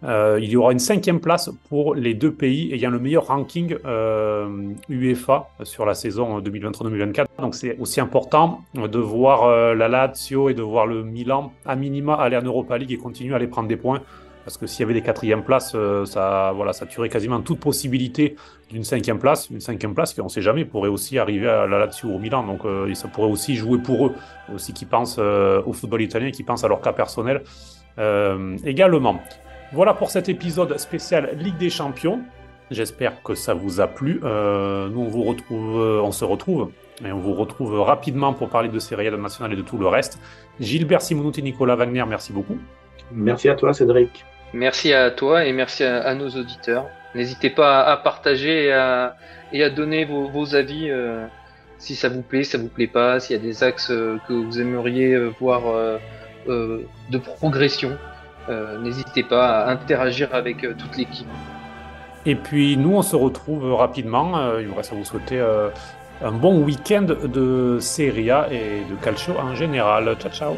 euh, 0.04 0.40
il 0.42 0.50
y 0.50 0.58
aura 0.58 0.72
une 0.72 0.80
cinquième 0.80 1.20
place 1.20 1.50
pour 1.70 1.96
les 1.96 2.14
deux 2.14 2.32
pays 2.32 2.72
ayant 2.74 2.92
le 2.92 3.00
meilleur 3.00 3.28
ranking 3.28 3.76
euh, 3.86 4.74
UEFA 4.90 5.50
sur 5.64 5.86
la 5.86 5.94
saison 5.94 6.40
2023-2024. 6.40 7.26
Donc 7.40 7.56
c'est 7.56 7.78
aussi 7.80 8.02
important 8.02 8.62
de 8.76 9.00
voir 9.00 9.76
la 9.76 9.88
Lazio 9.88 10.50
et 10.50 10.54
de 10.54 10.62
voir 10.62 10.86
le 10.86 11.04
Milan 11.04 11.54
à 11.66 11.76
minima 11.76 12.16
aller 12.16 12.38
en 12.38 12.44
Europa 12.44 12.78
League 12.78 12.92
et 12.92 12.98
continuer 12.98 13.34
à 13.34 13.38
aller 13.38 13.48
prendre 13.48 13.68
des 13.68 13.78
points 13.78 14.02
parce 14.46 14.58
que 14.60 14.68
s'il 14.68 14.82
y 14.82 14.84
avait 14.84 14.94
des 14.94 15.02
quatrièmes 15.02 15.44
places, 15.44 15.74
euh, 15.74 16.06
ça, 16.06 16.54
voilà, 16.56 16.72
ça 16.72 16.86
tuerait 16.86 17.10
quasiment 17.10 17.42
toute 17.42 17.60
possibilité 17.60 18.36
d'une 18.70 18.84
cinquième 18.84 19.18
place. 19.18 19.50
Une 19.50 19.60
cinquième 19.60 19.96
place 19.96 20.14
qui, 20.14 20.22
on 20.22 20.26
ne 20.26 20.30
sait 20.30 20.44
jamais, 20.44 20.66
pourrait 20.66 20.88
aussi 20.88 21.18
arriver 21.18 21.50
à 21.50 21.66
la 21.66 21.80
Lazio 21.80 22.10
au 22.10 22.20
Milan. 22.20 22.46
Donc 22.46 22.64
euh, 22.64 22.94
ça 22.94 23.08
pourrait 23.08 23.32
aussi 23.32 23.56
jouer 23.56 23.80
pour 23.80 24.06
eux, 24.06 24.14
aussi 24.54 24.72
qui 24.72 24.86
pensent 24.86 25.18
euh, 25.18 25.64
au 25.66 25.74
football 25.74 26.04
italien, 26.04 26.30
qui 26.30 26.44
pensent 26.44 26.64
à 26.64 26.68
leur 26.68 26.80
cas 26.80 26.94
personnel 26.94 27.42
également. 28.66 29.22
Voilà 29.74 29.94
pour 29.94 30.10
cet 30.10 30.30
épisode 30.30 30.78
spécial 30.78 31.32
Ligue 31.38 31.58
des 31.58 31.70
Champions. 31.70 32.22
J'espère 32.72 33.22
que 33.22 33.36
ça 33.36 33.54
vous 33.54 33.82
a 33.82 33.88
plu. 33.88 34.20
nous, 34.22 34.28
on, 34.28 35.08
vous 35.08 35.24
retrouve, 35.24 35.76
on 35.76 36.12
se 36.12 36.26
retrouve 36.26 36.72
et 37.04 37.12
on 37.12 37.20
vous 37.20 37.34
retrouve 37.34 37.80
rapidement 37.82 38.34
pour 38.34 38.50
parler 38.50 38.70
de 38.70 38.80
Serie 38.80 39.08
A 39.08 39.12
nationale 39.12 39.54
et 39.54 39.56
de 39.56 39.62
tout 39.62 39.78
le 39.78 39.88
reste. 39.88 40.20
Gilbert 40.60 41.02
Simonuti, 41.02 41.44
Nicolas 41.44 41.76
Wagner, 41.76 42.04
merci 42.08 42.32
beaucoup. 42.32 42.58
Merci 43.12 43.50
à 43.50 43.56
toi, 43.56 43.74
Cédric. 43.74 44.26
Merci 44.54 44.94
à 44.94 45.12
toi 45.12 45.46
et 45.46 45.52
merci 45.52 45.84
à, 45.84 46.14
nos 46.16 46.30
auditeurs. 46.30 46.88
N'hésitez 47.14 47.50
pas 47.50 47.82
à, 47.82 47.98
partager 47.98 48.66
et 48.66 48.74
à, 48.74 49.16
et 49.52 49.64
à 49.64 49.70
donner 49.70 50.06
vos, 50.06 50.56
avis 50.56 50.90
euh, 50.90 51.26
si 51.78 51.96
ça 51.96 52.10
vous 52.10 52.22
plaît, 52.22 52.44
si 52.44 52.52
ça 52.52 52.58
vous 52.58 52.70
plaît 52.70 52.88
pas, 52.88 53.20
s'il 53.20 53.36
y 53.36 53.40
a 53.40 53.42
des 53.42 53.64
axes 53.64 53.92
euh, 53.92 54.18
que 54.28 54.34
vous 54.34 54.60
aimeriez 54.60 55.14
euh, 55.14 55.32
voir 55.40 55.64
de 56.48 57.18
progression. 57.18 57.98
N'hésitez 58.80 59.24
pas 59.24 59.64
à 59.64 59.72
interagir 59.72 60.30
avec 60.34 60.62
toute 60.62 60.98
l'équipe. 60.98 61.28
Et 62.26 62.36
puis 62.36 62.78
nous, 62.78 62.96
on 62.96 63.02
se 63.02 63.16
retrouve 63.16 63.74
rapidement. 63.74 64.58
il 64.60 64.68
me 64.68 64.74
reste 64.74 64.94
à 64.94 64.96
vous 64.96 65.06
souhaiter 65.06 65.40
un 66.24 66.32
bon 66.32 66.64
week-end 66.64 67.04
de 67.04 67.78
Serie 67.80 68.32
A 68.32 68.48
et 68.52 68.84
de 68.90 68.96
Calcio 69.04 69.34
en 69.38 69.56
général. 69.56 70.16
Ciao, 70.20 70.32
ciao 70.32 70.58